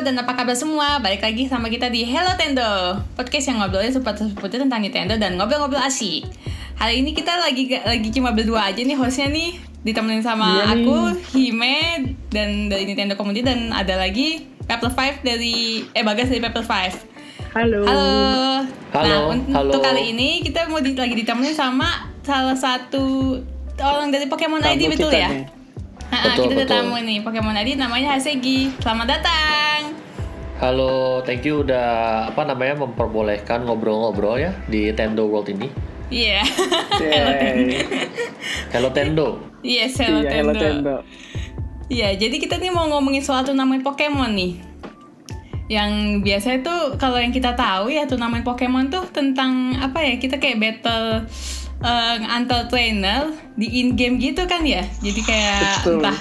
dan 0.00 0.16
apa 0.16 0.32
kabar 0.32 0.56
semua? 0.56 0.96
Balik 0.96 1.20
lagi 1.20 1.44
sama 1.44 1.68
kita 1.68 1.92
di 1.92 2.08
Hello 2.08 2.32
Tendo 2.32 2.64
Podcast 3.12 3.52
yang 3.52 3.60
ngobrolin 3.60 3.92
seputar-seputar 3.92 4.56
tentang 4.58 4.80
Nintendo 4.80 5.12
dan 5.14 5.36
ngobrol-ngobrol 5.36 5.76
asik 5.78 6.24
Hari 6.74 7.04
ini 7.04 7.12
kita 7.12 7.36
lagi 7.36 7.68
lagi 7.76 8.08
cuma 8.08 8.32
berdua 8.32 8.72
aja 8.72 8.80
nih 8.80 8.96
hostnya 8.96 9.28
nih 9.28 9.60
Ditemenin 9.80 10.24
sama 10.24 10.64
nih. 10.64 10.80
aku, 10.80 10.96
Hime, 11.30 11.76
dan 12.28 12.72
dari 12.72 12.88
Nintendo 12.88 13.12
Community 13.12 13.44
Dan 13.44 13.76
ada 13.76 14.00
lagi 14.00 14.48
Pepper 14.64 14.88
5 14.88 15.20
dari, 15.20 15.84
eh 15.92 16.00
Bagas 16.00 16.32
dari 16.32 16.40
Pepper 16.40 16.64
5 16.64 17.52
Halo. 17.52 17.84
Halo. 17.84 18.10
Halo, 18.90 19.04
Nah, 19.04 19.20
untuk 19.36 19.52
halo. 19.52 19.84
kali 19.84 20.16
ini 20.16 20.40
kita 20.40 20.64
mau 20.66 20.80
di, 20.80 20.96
lagi 20.96 21.12
ditemenin 21.12 21.52
sama 21.52 22.08
salah 22.22 22.56
satu 22.56 23.36
orang 23.76 24.08
dari 24.08 24.24
Pokemon 24.26 24.64
Tamu 24.64 24.72
ID 24.72 24.82
betul 24.88 25.12
ya? 25.12 25.28
nih. 25.28 25.59
Ha, 26.10 26.16
Betul, 26.34 26.50
kita 26.50 26.54
ada 26.54 26.64
betul. 26.66 26.76
tamu 26.90 26.96
nih 26.98 27.18
Pokemon 27.22 27.54
ID 27.54 27.78
namanya 27.78 28.18
Hasegi. 28.18 28.74
Selamat 28.82 29.18
datang. 29.18 29.94
Halo, 30.60 31.22
thank 31.24 31.46
you 31.46 31.64
udah 31.64 31.88
apa 32.28 32.44
namanya 32.44 32.84
memperbolehkan 32.84 33.64
ngobrol-ngobrol 33.64 34.36
ya 34.36 34.52
di 34.68 34.92
Tendo 34.92 35.24
World 35.24 35.48
ini. 35.48 35.70
Iya. 36.10 36.42
Yeay. 37.00 37.80
Hello 38.74 38.90
Tendo. 38.90 39.40
Yes, 39.62 39.94
hello 39.96 40.20
Iya, 40.20 40.30
Hello 40.42 40.52
Tendo. 40.52 40.60
Tendo. 40.60 40.96
Iya, 41.86 42.08
jadi 42.18 42.36
kita 42.36 42.58
nih 42.58 42.74
mau 42.74 42.90
ngomongin 42.90 43.22
soal 43.22 43.46
turnamen 43.46 43.80
Pokemon 43.80 44.34
nih. 44.34 44.52
Yang 45.70 45.90
biasa 46.26 46.48
itu 46.60 46.74
kalau 46.98 47.22
yang 47.22 47.30
kita 47.30 47.54
tahu 47.54 47.94
ya 47.94 48.04
turnamen 48.04 48.42
Pokemon 48.42 48.90
tuh 48.90 49.06
tentang 49.14 49.78
apa 49.78 50.02
ya? 50.02 50.18
Kita 50.18 50.36
kayak 50.36 50.58
battle 50.58 51.24
eh, 51.80 52.16
antar 52.28 52.68
trainer 52.68 53.32
di 53.56 53.80
in 53.80 53.96
game 53.96 54.16
gitu 54.20 54.44
kan 54.46 54.64
ya. 54.64 54.84
Jadi 55.00 55.20
kayak 55.24 55.84
Betul. 55.84 56.00
entah 56.00 56.18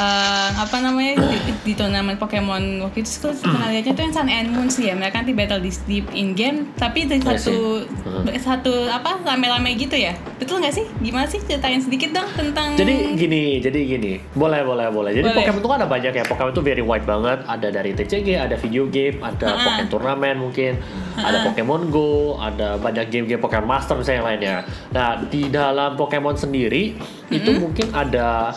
eh, 0.00 0.48
apa 0.56 0.76
namanya 0.80 1.20
di, 1.20 1.36
di 1.60 1.72
turnamen 1.76 2.16
Pokemon 2.16 2.80
waktu 2.80 3.04
itu 3.04 3.28
aku 3.28 3.44
pernah 3.44 3.68
lihatnya 3.68 3.92
tuh 3.92 4.02
yang 4.08 4.14
Sun 4.16 4.28
and 4.28 4.48
Moon 4.50 4.68
sih 4.72 4.88
ya. 4.88 4.94
Mereka 4.96 5.20
nanti 5.20 5.32
battle 5.36 5.60
di, 5.60 5.70
di 5.84 5.98
in 6.16 6.32
game 6.32 6.72
tapi 6.74 7.04
dari 7.04 7.20
Iya 7.20 7.36
satu 7.36 7.56
sih. 7.84 8.40
satu 8.40 8.72
apa 8.88 9.20
rame-rame 9.22 9.76
gitu 9.76 9.94
ya. 9.94 10.16
Betul 10.40 10.64
nggak 10.64 10.74
sih? 10.74 10.86
Gimana 11.04 11.28
sih 11.28 11.38
ceritain 11.44 11.78
sedikit 11.78 12.16
dong 12.16 12.28
tentang 12.32 12.74
Jadi 12.74 13.14
gini, 13.14 13.60
jadi 13.60 13.78
gini. 13.84 14.12
Boleh, 14.32 14.64
boleh, 14.64 14.88
boleh. 14.88 15.12
Jadi 15.12 15.28
Boleh. 15.28 15.36
Pokemon 15.44 15.60
itu 15.60 15.68
kan 15.68 15.76
ada 15.84 15.88
banyak 15.88 16.12
ya. 16.16 16.24
Pokemon 16.24 16.50
itu 16.50 16.62
very 16.64 16.84
wide 16.84 17.04
banget. 17.04 17.38
Ada 17.44 17.68
dari 17.68 17.90
TCG, 17.92 18.28
ada 18.40 18.56
video 18.56 18.88
game, 18.88 19.20
ada 19.20 19.46
Ha-ha. 19.52 19.60
Pokemon 19.60 19.88
turnamen 19.90 20.36
mungkin, 20.40 20.72
ada 21.16 21.44
Pokemon 21.44 21.92
Go, 21.92 22.40
ada 22.40 22.80
banyak 22.80 23.12
game-game 23.12 23.42
Pokemon 23.42 23.68
Master 23.68 23.98
misalnya 23.98 24.16
yang 24.16 24.28
lainnya. 24.28 24.56
Nah, 24.90 25.08
di 25.28 25.50
dalam 25.50 25.98
Pokemon 25.98 26.36
sendiri 26.38 26.96
itu 27.28 27.50
mungkin 27.60 27.92
ada 27.92 28.54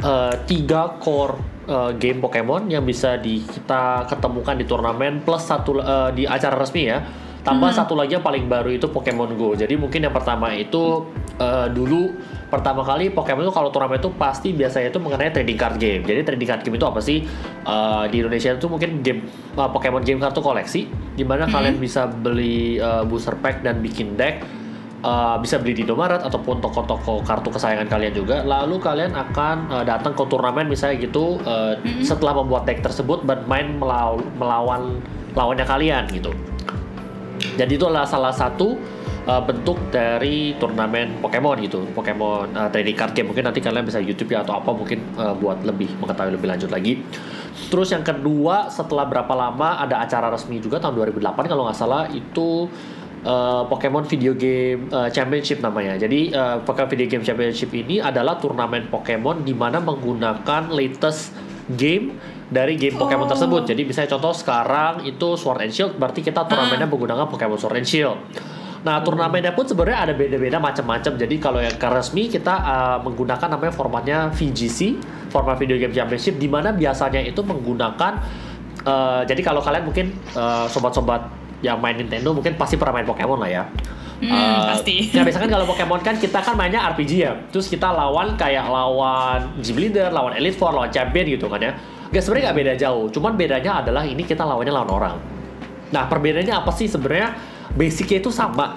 eh, 0.00 0.34
tiga 0.48 0.96
core 0.98 1.36
eh, 1.68 1.92
game 1.96 2.18
Pokemon 2.18 2.72
yang 2.72 2.84
bisa 2.84 3.20
di 3.20 3.44
kita 3.44 4.08
ketemukan 4.08 4.56
di 4.56 4.64
turnamen 4.64 5.22
plus 5.22 5.44
satu 5.44 5.80
eh, 5.80 6.10
di 6.16 6.24
acara 6.24 6.56
resmi 6.56 6.84
ya. 6.88 7.00
Tambah 7.40 7.72
satu 7.72 7.96
lagi 7.96 8.12
yang 8.12 8.20
paling 8.20 8.52
baru 8.52 8.68
itu 8.68 8.92
Pokemon 8.92 9.32
Go. 9.40 9.56
Jadi 9.56 9.72
mungkin 9.72 10.04
yang 10.04 10.12
pertama 10.12 10.52
itu 10.52 11.08
eh, 11.40 11.72
dulu 11.72 12.12
pertama 12.52 12.84
kali 12.84 13.08
Pokemon 13.08 13.48
itu 13.48 13.54
kalau 13.56 13.72
turnamen 13.72 13.96
itu 13.96 14.12
pasti 14.12 14.52
biasanya 14.52 14.92
itu 14.92 15.00
mengenai 15.00 15.32
trading 15.32 15.56
card 15.56 15.80
game. 15.80 16.04
Jadi 16.04 16.20
trading 16.20 16.48
card 16.52 16.60
game 16.68 16.76
itu 16.76 16.84
apa 16.84 17.00
sih? 17.00 17.24
Eh, 17.64 18.04
di 18.12 18.20
Indonesia 18.20 18.52
itu 18.52 18.68
mungkin 18.68 19.00
game 19.00 19.24
eh, 19.56 19.68
Pokemon 19.72 20.04
game 20.04 20.20
kartu 20.20 20.44
koleksi 20.44 20.84
di 21.16 21.24
mana 21.24 21.48
kalian 21.48 21.80
bisa 21.80 22.04
beli 22.04 22.76
eh, 22.76 23.02
booster 23.08 23.32
pack 23.40 23.64
dan 23.64 23.80
bikin 23.80 24.20
deck 24.20 24.44
Uh, 25.00 25.40
bisa 25.40 25.56
beli 25.56 25.72
di 25.72 25.88
Indomaret 25.88 26.20
ataupun 26.20 26.60
toko-toko 26.60 27.24
kartu 27.24 27.48
kesayangan 27.48 27.88
kalian 27.88 28.12
juga. 28.12 28.44
Lalu 28.44 28.76
kalian 28.84 29.16
akan 29.16 29.72
uh, 29.72 29.80
datang 29.80 30.12
ke 30.12 30.20
turnamen 30.28 30.68
misalnya 30.68 31.00
gitu 31.00 31.40
uh, 31.40 31.72
setelah 32.04 32.36
membuat 32.36 32.68
deck 32.68 32.84
tersebut 32.84 33.24
bermain 33.24 33.80
melaw- 33.80 34.20
melawan 34.36 35.00
lawannya 35.32 35.64
kalian 35.64 36.04
gitu. 36.12 36.36
Jadi 37.56 37.80
itu 37.80 37.84
adalah 37.88 38.04
salah 38.04 38.28
satu 38.28 38.76
uh, 39.24 39.40
bentuk 39.40 39.80
dari 39.88 40.52
turnamen 40.60 41.20
Pokemon 41.24 41.56
gitu, 41.64 41.80
Pokemon 41.96 42.52
uh, 42.52 42.68
trading 42.68 42.96
card 42.96 43.12
game. 43.16 43.32
Mungkin 43.32 43.44
nanti 43.48 43.60
kalian 43.64 43.84
bisa 43.88 43.98
YouTube 44.00 44.36
ya 44.36 44.44
atau 44.44 44.60
apa 44.60 44.70
mungkin 44.72 45.00
uh, 45.16 45.32
buat 45.32 45.64
lebih 45.64 45.96
mengetahui 46.00 46.36
lebih 46.36 46.48
lanjut 46.48 46.70
lagi. 46.70 47.00
Terus 47.70 47.92
yang 47.92 48.02
kedua 48.02 48.72
setelah 48.72 49.06
berapa 49.06 49.30
lama 49.32 49.78
ada 49.78 50.02
acara 50.02 50.32
resmi 50.32 50.58
juga 50.58 50.80
tahun 50.80 50.96
2008 51.08 51.50
kalau 51.50 51.68
nggak 51.68 51.78
salah 51.78 52.08
itu 52.10 52.66
uh, 53.24 53.66
Pokemon 53.68 54.04
Video 54.08 54.32
Game 54.36 54.88
uh, 54.90 55.08
Championship 55.12 55.60
namanya. 55.60 55.96
Jadi 56.00 56.32
uh, 56.32 56.60
Pokemon 56.64 56.90
Video 56.92 57.06
Game 57.08 57.24
Championship 57.24 57.70
ini 57.72 58.00
adalah 58.00 58.36
turnamen 58.40 58.88
Pokemon 58.88 59.44
di 59.44 59.52
mana 59.52 59.80
menggunakan 59.80 60.72
latest 60.72 61.34
game 61.70 62.18
dari 62.50 62.74
game 62.74 62.98
Pokemon 62.98 63.26
Oh. 63.26 63.30
tersebut. 63.30 63.62
Jadi 63.68 63.82
misalnya 63.86 64.10
contoh 64.18 64.34
sekarang 64.34 65.06
itu 65.06 65.38
Sword 65.38 65.62
and 65.62 65.72
Shield 65.72 65.92
berarti 65.96 66.20
kita 66.24 66.44
turnamennya 66.48 66.88
menggunakan 66.90 67.26
Pokemon 67.30 67.58
Sword 67.60 67.78
and 67.78 67.86
Shield. 67.86 68.18
Nah, 68.80 69.04
turnamennya 69.04 69.52
pun 69.52 69.68
sebenarnya 69.68 70.08
ada 70.08 70.12
beda-beda 70.16 70.56
macam-macam. 70.56 71.12
Jadi 71.20 71.36
kalau 71.36 71.60
yang 71.60 71.76
resmi 71.76 72.32
kita 72.32 72.54
uh, 72.64 72.98
menggunakan 73.04 73.52
namanya 73.52 73.76
formatnya 73.76 74.18
VGC, 74.32 74.96
format 75.28 75.60
Video 75.60 75.76
Game 75.76 75.92
Championship 75.92 76.40
di 76.40 76.48
mana 76.48 76.72
biasanya 76.72 77.20
itu 77.20 77.44
menggunakan 77.44 78.12
uh, 78.88 79.22
jadi 79.28 79.40
kalau 79.44 79.60
kalian 79.60 79.84
mungkin 79.84 80.16
uh, 80.32 80.64
sobat-sobat 80.64 81.39
yang 81.60 81.78
main 81.80 81.96
Nintendo 81.96 82.32
mungkin 82.32 82.56
pasti 82.56 82.80
pernah 82.80 83.00
main 83.00 83.08
Pokemon 83.08 83.38
lah 83.40 83.50
ya. 83.50 83.64
Hmm, 84.20 84.28
Uh, 84.28 84.76
pasti. 84.76 85.08
Ya 85.16 85.24
biasanya 85.24 85.48
kan 85.48 85.52
kalau 85.56 85.66
Pokemon 85.68 86.00
kan 86.04 86.14
kita 86.20 86.38
kan 86.44 86.54
mainnya 86.56 86.84
RPG 86.92 87.12
ya. 87.16 87.32
Terus 87.48 87.72
kita 87.72 87.88
lawan 87.88 88.36
kayak 88.36 88.68
lawan 88.68 89.56
Gym 89.64 89.80
Leader, 89.80 90.12
lawan 90.12 90.36
Elite 90.36 90.56
Four, 90.60 90.76
lawan 90.76 90.92
Champion 90.92 91.24
gitu 91.24 91.48
kan 91.48 91.60
ya. 91.60 91.72
Gak 92.12 92.22
sebenarnya 92.26 92.52
nggak 92.52 92.58
beda 92.58 92.72
jauh. 92.76 93.04
Cuman 93.08 93.32
bedanya 93.38 93.80
adalah 93.80 94.04
ini 94.04 94.20
kita 94.26 94.44
lawannya 94.44 94.72
lawan 94.72 94.90
orang. 94.92 95.16
Nah 95.90 96.04
perbedaannya 96.04 96.52
apa 96.52 96.70
sih 96.76 96.86
sebenarnya? 96.90 97.32
Basicnya 97.72 98.18
itu 98.20 98.28
sama. 98.28 98.76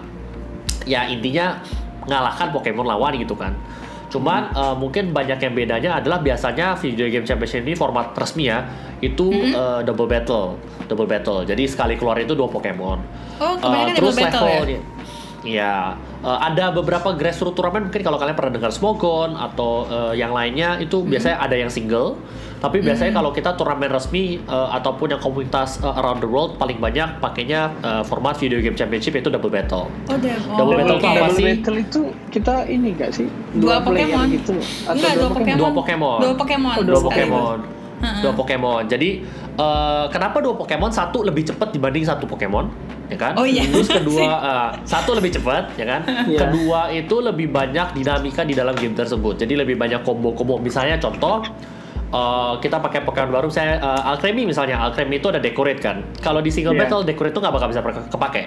Ya 0.88 1.08
intinya 1.12 1.60
ngalahkan 2.08 2.56
Pokemon 2.56 2.88
lawan 2.88 3.16
gitu 3.20 3.36
kan. 3.36 3.56
Cuman 4.14 4.54
eh, 4.54 4.76
mungkin 4.78 5.10
banyak 5.10 5.42
yang 5.42 5.54
bedanya 5.58 5.92
adalah 5.98 6.22
biasanya 6.22 6.78
video 6.78 7.10
game 7.10 7.26
championship 7.26 7.66
ini 7.66 7.74
format 7.74 8.14
resmi 8.14 8.46
ya 8.46 8.62
itu 9.02 9.34
eh, 9.34 9.82
double 9.82 10.06
battle, 10.06 10.62
double 10.86 11.10
battle. 11.10 11.42
Jadi 11.42 11.66
sekali 11.66 11.98
keluar 11.98 12.22
itu 12.22 12.38
dua 12.38 12.46
Pokemon. 12.46 13.00
Oh, 13.42 13.58
Eh, 13.58 13.98
terus 13.98 14.14
double 14.14 14.30
battle 14.30 14.46
ya? 14.70 14.80
Iya, 15.44 16.00
Eh, 16.24 16.40
ada 16.42 16.72
beberapa 16.72 17.12
grassroots 17.12 17.52
turnamen 17.52 17.92
mungkin 17.92 18.00
kalau 18.00 18.16
kalian 18.16 18.32
pernah 18.32 18.54
dengar 18.54 18.72
Smogon 18.72 19.36
atau 19.36 19.84
eh, 19.86 20.16
yang 20.16 20.32
lainnya 20.32 20.80
itu 20.80 21.04
biasanya 21.04 21.36
ada 21.38 21.52
yang 21.54 21.68
single. 21.68 22.16
Tapi 22.58 22.80
biasanya 22.80 23.12
kalau 23.12 23.36
kita 23.36 23.52
turnamen 23.54 23.92
resmi 23.92 24.40
eh, 24.40 24.68
ataupun 24.72 25.12
yang 25.12 25.20
komunitas 25.20 25.78
eh, 25.78 26.00
around 26.00 26.20
the 26.20 26.30
world 26.30 26.56
paling 26.56 26.80
banyak 26.80 27.20
pakainya 27.20 27.76
eh, 27.78 28.04
format 28.04 28.40
video 28.40 28.58
game 28.58 28.72
championship 28.72 29.12
yaitu 29.12 29.28
double 29.28 29.52
battle. 29.52 29.92
Oh, 30.08 30.16
double, 30.16 30.56
Double 30.56 30.76
battle 30.78 30.96
oke. 30.96 31.04
itu 31.04 31.08
apa 31.10 31.20
Double 31.20 31.36
sih? 31.36 31.46
battle 31.52 31.78
itu 31.78 32.02
kita 32.32 32.56
ini 32.66 32.90
gak 32.96 33.12
sih? 33.12 33.28
Dua 33.54 33.76
player 33.78 34.08
Pokemon. 34.08 34.28
gitu. 34.32 34.56
Atau 34.82 34.96
Enggak, 34.96 35.14
dua 35.14 35.30
Pokemon. 35.30 35.60
Dua 35.60 35.72
Pokemon. 35.76 36.18
Dua 36.24 36.34
Pokemon. 36.34 36.72
Oh, 36.74 36.84
Dua. 36.88 37.02
Pokemon. 37.04 37.58
Ha-ha. 38.00 38.20
Dua 38.20 38.32
Pokemon. 38.32 38.84
Jadi 38.88 39.10
eh, 39.54 40.06
kenapa 40.10 40.42
dua 40.42 40.54
Pokemon? 40.54 40.90
Satu 40.90 41.22
lebih 41.22 41.46
cepat 41.46 41.70
dibanding 41.70 42.04
satu 42.04 42.26
Pokemon, 42.26 42.70
ya 43.08 43.18
kan? 43.18 43.34
Oh, 43.38 43.46
iya. 43.46 43.66
Terus 43.66 43.90
kedua 43.90 44.26
eh, 44.50 44.70
satu 44.84 45.14
lebih 45.14 45.34
cepat, 45.34 45.74
ya 45.78 45.86
kan? 45.86 46.02
Iya. 46.26 46.40
Kedua 46.48 46.90
itu 46.90 47.16
lebih 47.20 47.50
banyak 47.50 47.94
dinamika 47.94 48.42
di 48.42 48.54
dalam 48.54 48.74
game 48.74 48.98
tersebut. 48.98 49.38
Jadi 49.38 49.54
lebih 49.54 49.78
banyak 49.78 50.02
combo-combo. 50.02 50.58
Misalnya 50.58 50.98
contoh 50.98 51.46
eh, 52.14 52.54
kita 52.62 52.78
pakai 52.82 53.06
Pokemon 53.06 53.32
baru, 53.32 53.48
saya 53.50 53.78
eh, 53.78 54.10
Alcremie 54.10 54.46
misalnya. 54.46 54.82
Alcremie 54.82 55.22
itu 55.22 55.30
ada 55.30 55.38
decorate 55.38 55.80
kan. 55.82 56.02
Kalau 56.18 56.42
di 56.42 56.50
single 56.50 56.74
Iya. 56.74 56.86
battle 56.90 57.02
decorate 57.06 57.34
itu 57.34 57.42
nggak 57.42 57.54
bakal 57.54 57.68
bisa 57.70 57.82
kepake. 58.10 58.44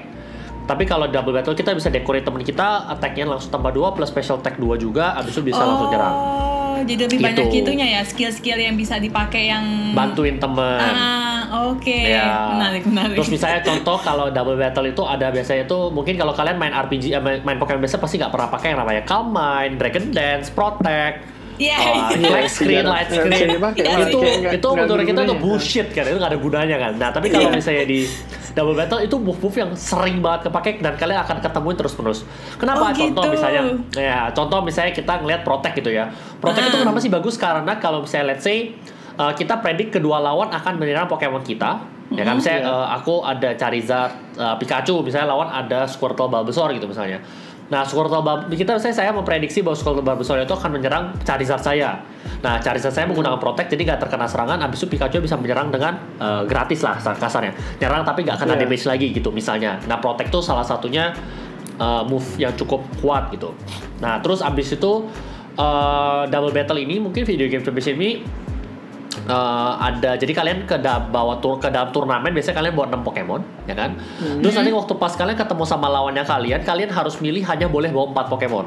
Tapi 0.67 0.83
kalau 0.83 1.07
double 1.07 1.31
battle 1.31 1.55
kita 1.55 1.79
bisa 1.79 1.95
decorate 1.95 2.27
temen 2.27 2.43
kita, 2.43 2.91
attack-nya 2.91 3.23
langsung 3.23 3.55
tambah 3.55 3.71
2 3.71 3.95
plus 3.95 4.11
special 4.11 4.43
attack 4.43 4.59
2 4.59 4.75
juga, 4.75 5.15
abis 5.15 5.39
itu 5.39 5.47
bisa 5.47 5.63
langsung 5.63 5.95
nyerang. 5.95 6.15
Oh, 6.77 6.85
jadi 6.85 7.09
lebih 7.09 7.17
Gitu. 7.17 7.25
banyak 7.25 7.49
itunya 7.57 7.87
ya, 7.89 8.01
skill-skill 8.05 8.61
yang 8.61 8.77
bisa 8.77 9.01
dipakai 9.01 9.49
yang 9.49 9.65
Bantuin 9.97 10.37
temen. 10.37 10.77
Ah, 10.77 11.41
oke. 11.73 11.89
Ya. 11.89 12.53
Menarik, 12.53 12.85
menarik. 12.85 13.17
Terus 13.17 13.33
misalnya 13.33 13.65
contoh 13.65 13.97
kalau 13.99 14.29
double 14.29 14.61
battle 14.61 14.85
itu 14.85 15.01
ada 15.01 15.33
biasanya 15.33 15.65
itu 15.65 15.79
mungkin 15.89 16.15
kalau 16.15 16.37
kalian 16.37 16.61
main 16.61 16.71
RPG 16.71 17.11
eh, 17.11 17.23
main, 17.23 17.41
main 17.41 17.57
Pokemon 17.57 17.81
biasa 17.81 17.97
pasti 17.97 18.21
nggak 18.21 18.29
pernah 18.29 18.49
pakai 18.51 18.77
yang 18.77 18.81
namanya 18.85 19.03
Calm 19.09 19.33
Mind, 19.33 19.81
Dragon 19.81 20.13
Dance, 20.13 20.53
Protect, 20.53 21.17
Iya. 21.57 21.77
uh, 21.77 22.09
iya. 22.13 22.29
Black 22.29 22.49
Screen, 22.49 22.85
Light 22.85 23.09
bisa 23.09 23.23
Screen. 23.23 23.49
dipakai, 23.51 23.81
Iya, 23.81 23.91
malah 23.91 24.07
itu 24.07 24.19
nggak- 24.19 24.55
itu 24.55 24.69
menurut 24.71 25.03
kita 25.03 25.13
itu 25.17 25.25
gunanya. 25.25 25.37
bullshit 25.39 25.89
kan 25.89 26.05
itu 26.05 26.17
nggak 26.17 26.31
ada 26.31 26.39
gunanya 26.39 26.77
kan. 26.79 26.93
Nah 26.95 27.09
tapi 27.11 27.27
kalau 27.29 27.49
misalnya 27.49 27.85
di 27.85 28.01
double 28.53 28.73
battle 28.75 29.01
itu 29.01 29.17
move-move 29.17 29.57
yang 29.59 29.71
sering 29.73 30.19
banget 30.19 30.49
kepake 30.49 30.71
dan 30.79 30.93
kalian 30.95 31.21
akan 31.21 31.37
ketemuin 31.41 31.77
terus-menerus. 31.77 32.21
Oh, 32.21 32.29
Kenapa? 32.59 32.89
contoh 32.91 33.05
gitu. 33.23 33.33
misalnya 33.33 33.63
ya 33.93 34.19
contoh 34.31 34.59
misalnya 34.61 34.93
kita 34.93 35.13
ngelihat 35.19 35.43
Protect 35.43 35.75
gitu 35.77 35.91
ya. 35.91 36.09
Protect 36.37 36.65
itu 36.67 36.77
Ah. 36.77 36.83
kenapa 36.83 36.99
sih 36.99 37.11
bagus 37.11 37.37
karena 37.37 37.73
kalau 37.77 38.01
misalnya 38.01 38.27
let's 38.31 38.43
say 38.43 38.73
uh, 39.15 39.33
kita 39.33 39.61
predik 39.61 39.89
kedua 39.91 40.17
lawan 40.19 40.49
akan 40.51 40.77
menyerang 40.77 41.05
Pokemon 41.07 41.41
kita. 41.43 41.81
Ya 42.09 42.23
kan 42.23 42.39
misalnya 42.39 42.63
Iya. 42.63 42.71
uh, 42.71 42.89
aku 42.95 43.15
ada 43.21 43.51
Charizard, 43.53 44.09
uh, 44.37 44.55
Pikachu, 44.55 45.03
misalnya 45.03 45.27
lawan 45.27 45.51
ada 45.51 45.85
Squirtle, 45.85 46.25
Bulbasaur 46.25 46.71
gitu 46.71 46.87
misalnya. 46.87 47.19
Nah, 47.67 47.83
Squirtle 47.83 48.23
Bulb 48.23 48.47
kita 48.55 48.79
saya 48.79 48.95
saya 48.95 49.11
memprediksi 49.11 49.59
bahwa 49.59 49.75
Squirtle 49.75 50.07
Bulbasaur 50.07 50.39
itu 50.39 50.55
akan 50.55 50.71
menyerang 50.79 51.11
Charizard 51.27 51.63
saya. 51.67 51.99
Nah, 52.39 52.63
Charizard 52.63 52.95
saya 52.95 53.11
menggunakan 53.11 53.43
Protect 53.43 53.75
jadi 53.75 53.83
nggak 53.91 54.01
terkena 54.07 54.31
serangan. 54.31 54.63
Abis 54.63 54.87
itu 54.87 54.95
Pikachu 54.95 55.19
bisa 55.19 55.35
menyerang 55.35 55.75
dengan 55.75 55.99
eh, 56.23 56.43
gratis 56.47 56.87
lah 56.87 56.95
kasarnya. 57.03 57.53
Nyerang 57.83 58.07
tapi 58.07 58.23
nggak 58.23 58.39
kena 58.39 58.55
Iya. 58.55 58.63
damage 58.63 58.85
lagi 58.87 59.07
gitu 59.11 59.35
misalnya. 59.35 59.83
Nah, 59.91 59.99
Protect 59.99 60.31
tuh 60.31 60.43
salah 60.47 60.63
satunya 60.63 61.11
eh, 61.77 62.03
move 62.07 62.25
yang 62.39 62.55
cukup 62.55 62.87
kuat 63.03 63.35
gitu. 63.35 63.51
Nah, 63.99 64.23
terus 64.23 64.47
abis 64.47 64.79
itu 64.79 65.11
eh, 65.59 66.23
double 66.31 66.55
battle 66.55 66.79
ini 66.79 67.03
mungkin 67.03 67.27
video 67.27 67.51
game 67.51 67.67
championship 67.67 67.99
ini 67.99 68.23
eh, 69.27 69.73
ada 69.83 70.11
jadi 70.15 70.33
kalian 70.33 70.59
ke 70.65 70.79
da- 70.79 71.03
bawa 71.03 71.39
tur 71.43 71.59
ke 71.59 71.69
dalam 71.69 71.91
turnamen 71.91 72.31
biasanya 72.31 72.57
kalian 72.63 72.75
bawa 72.75 72.87
6 72.95 73.03
Pokemon 73.03 73.41
ya 73.67 73.75
kan? 73.75 73.91
Terus 74.41 74.55
nanti 74.55 74.71
waktu 74.73 74.93
pas 74.97 75.13
kalian 75.13 75.37
ketemu 75.37 75.65
sama 75.67 75.87
lawannya 75.91 76.25
kalian 76.25 76.61
kalian 76.63 76.91
harus 76.91 77.19
milih 77.19 77.43
hanya 77.45 77.67
boleh 77.67 77.91
bawa 77.91 78.27
4 78.27 78.33
Pokemon. 78.33 78.67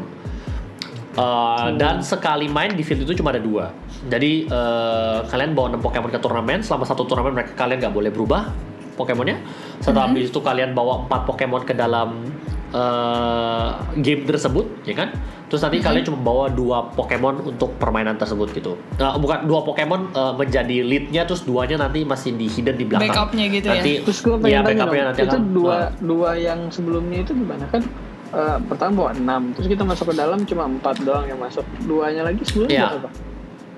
Eh, 1.19 1.67
dan 1.75 1.99
sekali 1.99 2.47
main 2.47 2.71
di 2.75 2.83
field 2.85 3.03
itu 3.03 3.17
cuma 3.19 3.33
ada 3.33 3.41
dua. 3.41 3.73
Jadi 4.07 4.47
eh, 4.47 5.19
kalian 5.27 5.51
bawa 5.57 5.75
6 5.75 5.83
Pokemon 5.83 6.09
ke 6.11 6.19
turnamen 6.19 6.59
selama 6.61 6.85
satu 6.87 7.03
turnamen 7.03 7.33
mereka 7.35 7.55
kalian 7.55 7.79
nggak 7.81 7.95
boleh 7.95 8.11
berubah 8.13 8.51
Pokemonnya. 8.99 9.39
Setelah 9.79 10.11
habis 10.11 10.27
itu 10.27 10.39
kalian 10.43 10.75
bawa 10.75 11.07
4 11.07 11.23
Pokemon 11.23 11.63
ke 11.63 11.71
dalam 11.71 12.27
eh, 12.71 13.67
game 13.97 14.23
tersebut 14.23 14.65
ya 14.83 14.95
kan 14.95 15.09
terus 15.45 15.59
nanti 15.59 15.81
kalian 15.81 16.05
cuma 16.05 16.19
bawa 16.19 16.45
dua 16.47 16.93
Pokemon 16.93 17.41
untuk 17.43 17.73
permainan 17.75 18.15
tersebut 18.15 18.53
gitu 18.53 18.77
Eh, 18.95 19.15
bukan 19.17 19.45
dua 19.45 19.61
Pokemon 19.63 20.11
eh, 20.11 20.33
menjadi 20.35 20.77
leadnya 20.81 21.25
terus 21.25 21.41
duanya 21.41 21.79
nanti 21.79 22.03
masih 22.03 22.33
di 22.33 22.45
hidden 22.45 22.75
di 22.75 22.85
belakang 22.85 23.09
Backupnya 23.09 23.45
gitu 23.49 23.67
ya? 23.67 23.73
nanti 23.75 23.93
Terus 24.05 24.19
gue 24.19 24.35
ya 24.35 24.39
pengen 24.39 24.61
tanya 24.61 24.61
backupnya 24.61 25.01
dong, 25.01 25.07
nanti 25.07 25.21
itu 25.21 25.29
akan 25.31 25.43
dua 25.51 25.73
eh, 25.73 25.87
dua 25.99 26.29
yang 26.35 26.59
sebelumnya 26.69 27.17
itu 27.19 27.31
gimana 27.33 27.65
kan? 27.67 27.81
eh, 28.29 28.57
pertama 28.61 28.91
bawa 28.95 29.11
6, 29.17 29.57
terus 29.57 29.67
kita 29.67 29.81
masuk 29.81 30.05
ke 30.05 30.15
dalam 30.15 30.39
cuma 30.45 30.63
4 30.69 31.01
doang 31.01 31.25
yang 31.25 31.41
masuk. 31.41 31.65
Duanya 31.81 32.21
lagi 32.21 32.45
sebelumnya 32.45 32.77
Iya. 32.77 33.01
apa? 33.01 33.09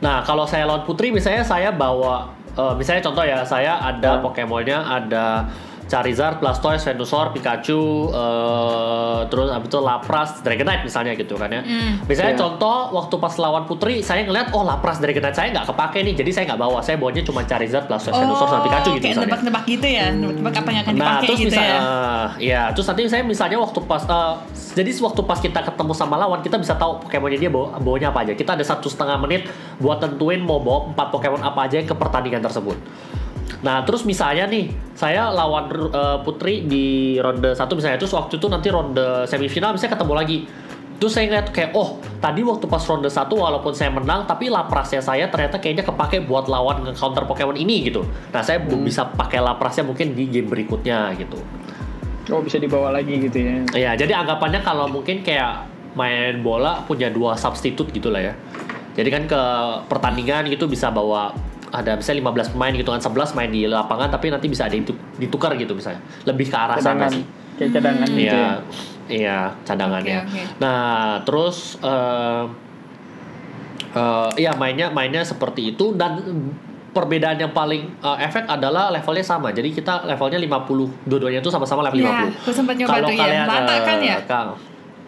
Nah, 0.01 0.17
kalau 0.25 0.43
saya 0.43 0.67
lawan 0.67 0.83
Putri, 0.83 1.07
misalnya 1.07 1.39
saya 1.39 1.71
bawa, 1.71 2.27
eh, 2.51 2.73
misalnya 2.75 2.99
contoh 2.99 3.23
ya, 3.23 3.47
saya 3.47 3.79
ada 3.79 4.19
Hmm. 4.19 4.27
Pokemonnya, 4.27 4.83
ada 4.83 5.47
Charizard, 5.91 6.39
Blastoise, 6.39 6.88
Venusaur, 6.88 7.35
Pikachu, 7.35 7.81
eh, 8.07 9.19
terus 9.27 9.51
abis 9.51 9.67
itu 9.67 9.77
Lapras, 9.77 10.39
Dragonite 10.39 10.83
misalnya 10.83 11.11
gitu 11.13 11.35
kan 11.35 11.49
ya. 11.49 11.59
Mm. 11.61 12.07
Misalnya 12.07 12.31
Iya. 12.31 12.39
contoh 12.39 12.77
waktu 12.91 13.15
pas 13.17 13.35
lawan 13.35 13.67
Putri, 13.67 13.99
saya 13.99 14.23
ngeliat 14.23 14.51
oh 14.51 14.63
Lapras, 14.63 14.97
Dragonite 14.97 15.35
saya 15.35 15.51
nggak 15.51 15.67
kepake 15.67 15.99
nih, 16.01 16.13
jadi 16.15 16.31
saya 16.31 16.43
nggak 16.47 16.61
bawa. 16.61 16.79
Saya 16.79 16.95
bawanya 16.95 17.21
cuma 17.21 17.43
Charizard, 17.43 17.85
Blastoise, 17.85 18.15
Venusaur, 18.15 18.47
sama 18.47 18.63
Pikachu 18.63 18.89
gitu 18.89 18.89
Oh, 18.89 18.95
kayak 18.95 19.03
misalnya. 19.11 19.27
nebak-nebak 19.27 19.63
gitu 19.67 19.88
ya, 19.89 20.05
nebak-nebak 20.09 20.53
apa 20.55 20.69
yang 20.69 20.81
akan 20.81 20.93
Nah, 20.93 20.97
dipakai 20.97 21.27
terus 21.27 21.39
gitu 21.39 21.49
bisa, 21.51 21.61
ya. 21.61 21.75
eh, 21.75 22.25
ya, 22.47 22.61
terus 22.71 22.88
nanti 22.88 23.01
saya 23.05 23.23
misalnya 23.25 23.57
waktu 23.57 23.79
pas, 23.83 24.03
eh, 24.05 24.33
jadi 24.71 24.89
waktu 24.97 25.21
pas 25.21 25.39
kita 25.39 25.59
ketemu 25.61 25.91
sama 25.91 26.15
lawan, 26.15 26.39
kita 26.39 26.55
bisa 26.55 26.73
tahu 26.73 27.03
Pokemonnya 27.03 27.35
dia 27.38 27.49
bawa, 27.49 27.75
bawanya 27.75 28.07
apa 28.09 28.23
aja. 28.23 28.31
Kita 28.31 28.55
ada 28.55 28.63
satu 28.63 28.88
setengah 28.88 29.19
menit 29.19 29.51
buat 29.77 29.99
tentuin 29.99 30.39
mau 30.39 30.57
bawa 30.57 30.88
empat 30.89 31.11
Pokemon 31.11 31.41
apa 31.41 31.65
aja 31.65 31.81
ke 31.81 31.91
pertandingan 31.91 32.39
tersebut. 32.39 32.79
Nah, 33.59 33.83
terus 33.83 34.07
misalnya 34.07 34.48
nih, 34.48 34.71
saya 34.95 35.27
lawan 35.27 35.68
eh, 35.92 36.18
Putri 36.24 36.63
di 36.63 37.18
ronde 37.19 37.51
satu 37.51 37.75
misalnya, 37.75 38.00
terus 38.00 38.15
waktu 38.15 38.39
itu 38.39 38.48
nanti 38.48 38.71
ronde 38.71 39.27
semifinal 39.27 39.75
misalnya 39.75 40.00
ketemu 40.00 40.13
lagi. 40.15 40.38
Terus 41.01 41.18
saya 41.18 41.25
ngeliat 41.25 41.50
kayak, 41.50 41.74
oh 41.74 41.98
tadi 42.21 42.45
waktu 42.45 42.69
pas 42.69 42.86
ronde 42.86 43.09
satu 43.09 43.33
walaupun 43.42 43.74
saya 43.74 43.89
menang, 43.89 44.30
tapi 44.30 44.53
laprasnya 44.53 45.01
saya 45.01 45.25
ternyata 45.33 45.57
kayaknya 45.57 45.81
kepake 45.81 46.21
buat 46.30 46.45
lawan 46.45 46.86
nge-counter 46.86 47.25
Pokemon 47.25 47.57
ini 47.57 47.89
gitu. 47.89 48.06
Nah, 48.30 48.45
saya 48.45 48.62
Hmm. 48.62 48.86
bisa 48.86 49.09
pakai 49.09 49.42
laprasnya 49.42 49.81
mungkin 49.81 50.13
di 50.13 50.30
game 50.30 50.45
berikutnya 50.45 51.09
gitu. 51.18 51.42
Oh 52.30 52.39
bisa 52.45 52.62
dibawa 52.62 52.94
lagi 52.94 53.18
gitu 53.18 53.33
ya? 53.42 53.56
Ya, 53.74 53.92
jadi 53.98 54.13
anggapannya 54.13 54.62
kalau 54.62 54.86
mungkin 54.86 55.25
kayak 55.25 55.65
main 55.98 56.39
bola 56.45 56.86
punya 56.86 57.09
dua 57.09 57.33
substitute 57.33 57.89
gitu 57.92 58.13
lah 58.13 58.21
ya. 58.21 58.33
Jadi 58.94 59.09
kan 59.09 59.24
ke 59.25 59.42
pertandingan 59.89 60.48
gitu 60.53 60.69
bisa 60.69 60.94
bawa 60.94 61.33
ada 61.71 61.95
misalnya 61.95 62.19
15 62.27 62.51
pemain 62.51 62.71
gitu 62.71 62.89
kan 62.89 63.00
11 63.00 63.31
main 63.33 63.47
di 63.47 63.63
lapangan 63.63 64.07
tapi 64.07 64.27
nanti 64.27 64.45
bisa 64.45 64.68
ada 64.68 64.75
itu 64.75 64.91
ditukar 65.15 65.56
gitu 65.56 65.71
misalnya. 65.71 66.03
Lebih 66.23 66.47
ke 66.47 66.56
arah 66.56 66.75
sana 66.75 67.07
Cadangan, 67.07 67.12
sih. 67.12 67.23
kayak 67.56 67.71
cadangan 67.71 68.07
gitu 68.07 68.19
Iya, 68.21 68.35
ya? 68.35 68.51
iya 69.07 69.38
cadangannya. 69.63 70.19
Oke, 70.21 70.29
oke. 70.29 70.41
Nah, 70.59 70.83
terus 71.23 71.57
eh 71.79 72.44
eh, 73.94 74.29
iya 74.38 74.51
mainnya 74.53 74.88
mainnya 74.89 75.23
seperti 75.23 75.71
itu 75.71 75.95
dan 75.95 76.19
perbedaan 76.91 77.39
yang 77.39 77.51
paling 77.51 77.88
eh, 77.97 78.17
efek 78.21 78.45
adalah 78.45 78.91
levelnya 78.91 79.24
sama. 79.24 79.51
Jadi 79.51 79.71
kita 79.71 80.03
levelnya 80.03 80.38
50. 80.38 81.07
Dua-duanya 81.07 81.39
itu 81.39 81.47
sama-sama 81.47 81.88
level 81.88 82.03
Ya, 82.03 82.27
50. 82.27 82.44
aku 82.44 82.51
sempat 82.51 82.75
nyoba 82.75 82.89
Kalau 82.91 83.07
tuh 83.07 83.15
ya. 83.15 83.21
kalian 83.21 83.44
Rata 83.47 83.75
kan 83.81 83.97
ya? 84.01 84.17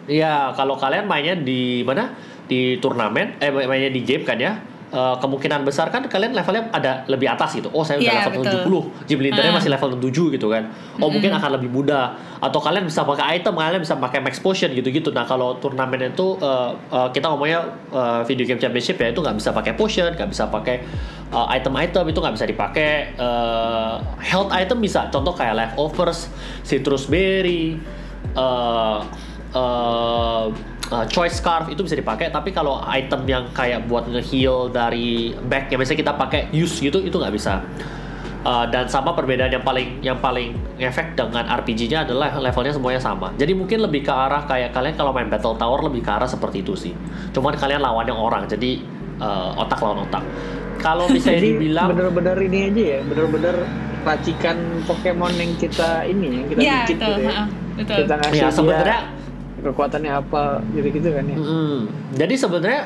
Iya, 0.04 0.34
kalau 0.52 0.76
kalian 0.76 1.04
mainnya 1.04 1.32
di 1.34 1.80
mana? 1.80 2.12
Di 2.44 2.76
turnamen, 2.76 3.40
eh 3.40 3.48
mainnya 3.48 3.88
di 3.88 4.00
game 4.00 4.20
kan 4.20 4.36
ya? 4.36 4.52
Eh, 4.94 5.16
kemungkinan 5.18 5.66
besar 5.66 5.90
kan 5.90 6.06
kalian 6.06 6.30
levelnya 6.30 6.70
ada 6.70 7.02
lebih 7.10 7.26
atas 7.26 7.58
gitu. 7.58 7.66
Oh, 7.74 7.82
saya 7.82 7.98
udah 7.98 8.06
Iya, 8.06 8.20
level 8.22 8.42
betul. 8.46 8.54
70. 8.94 9.04
Gym 9.04 9.18
leadernya 9.18 9.50
Ah. 9.50 9.58
masih 9.58 9.70
level 9.74 9.90
7 9.98 10.24
gitu 10.30 10.46
kan. 10.46 10.70
Oh, 10.96 11.10
mungkin 11.10 11.34
akan 11.34 11.50
lebih 11.58 11.66
mudah. 11.68 12.14
Atau 12.38 12.62
kalian 12.62 12.86
bisa 12.86 13.02
pakai 13.02 13.36
item, 13.36 13.52
kalian 13.52 13.82
bisa 13.82 13.98
pakai 13.98 14.22
max 14.22 14.38
potion 14.38 14.70
gitu-gitu. 14.70 15.10
Nah, 15.10 15.26
kalau 15.26 15.58
turnamen 15.58 15.98
itu 16.06 16.38
eh, 16.38 16.70
eh, 16.88 17.08
kita 17.10 17.26
ngomongnya 17.26 17.60
eh, 17.90 18.20
video 18.22 18.46
game 18.46 18.56
championship 18.56 18.94
ya 18.94 19.10
itu 19.10 19.18
nggak 19.18 19.34
bisa 19.34 19.50
pakai 19.50 19.74
potion, 19.74 20.14
nggak 20.14 20.30
bisa 20.30 20.46
pakai 20.46 20.76
eh, 21.28 21.46
item-item 21.50 22.04
itu 22.06 22.18
nggak 22.22 22.34
bisa 22.34 22.46
dipakai. 22.46 22.92
Eh, 23.12 23.94
health 24.22 24.54
item 24.54 24.78
bisa. 24.78 25.10
Contoh 25.10 25.34
kayak 25.34 25.58
leftovers, 25.58 26.30
citrus 26.62 27.04
berry, 27.04 27.74
eh 28.32 28.98
eh, 29.54 30.44
uh, 30.92 31.06
choice 31.08 31.40
scarf 31.40 31.70
itu 31.72 31.80
bisa 31.80 31.96
dipakai 31.96 32.28
tapi 32.28 32.52
kalau 32.52 32.82
item 32.84 33.24
yang 33.24 33.44
kayak 33.56 33.86
buat 33.88 34.04
nge-heal 34.10 34.68
dari 34.68 35.32
back 35.48 35.72
yang 35.72 35.80
biasanya 35.80 36.00
kita 36.04 36.12
pakai 36.14 36.40
use 36.52 36.82
gitu 36.82 37.00
itu 37.00 37.16
nggak 37.16 37.34
bisa 37.34 37.64
Uh, 38.44 38.68
dan 38.68 38.84
sama 38.92 39.16
perbedaan 39.16 39.48
yang 39.48 39.64
paling 39.64 40.04
yang 40.04 40.20
paling 40.20 40.52
efek 40.76 41.16
dengan 41.16 41.48
RPG-nya 41.48 42.04
adalah 42.04 42.28
levelnya 42.36 42.76
semuanya 42.76 43.00
sama. 43.00 43.32
Jadi 43.40 43.56
mungkin 43.56 43.80
lebih 43.80 44.04
ke 44.04 44.12
arah 44.12 44.44
kayak 44.44 44.76
kalian 44.76 45.00
kalau 45.00 45.16
main 45.16 45.32
Battle 45.32 45.56
Tower 45.56 45.80
lebih 45.88 46.04
ke 46.04 46.12
arah 46.12 46.28
seperti 46.28 46.60
itu 46.60 46.76
sih. 46.76 46.92
Cuman 47.32 47.56
kalian 47.56 47.80
lawannya 47.80 48.12
orang, 48.12 48.44
jadi 48.44 48.84
uh, 49.16 49.56
otak 49.64 49.80
lawan 49.80 50.04
otak. 50.04 50.20
Kalau 50.76 51.08
misalnya 51.08 51.40
Jadi 51.40 51.48
dibilang 51.56 51.88
bener-bener 51.96 52.36
ini 52.44 52.58
aja 52.68 52.84
ya, 52.84 52.98
bener-bener 53.08 53.56
racikan 54.04 54.56
Pokemon 54.84 55.32
yang 55.40 55.52
kita 55.56 55.90
ini 56.04 56.26
yang 56.28 56.44
kita 56.52 56.60
Iya, 56.60 56.76
bikin 56.84 56.96
betul. 57.00 57.08
gitu 57.16 57.24
ya. 57.24 57.44
betul. 57.80 57.96
Kita 57.96 58.14
ngasih 58.20 58.36
ya 58.36 58.44
dia 58.44 58.52
sebenarnya 58.52 58.98
kekuatannya 59.64 60.12
apa 60.12 60.60
gitu-gitu 60.76 61.08
kan 61.08 61.24
ya. 61.24 61.36
Mm, 61.40 61.78
Jadi 62.14 62.34
sebenarnya 62.36 62.80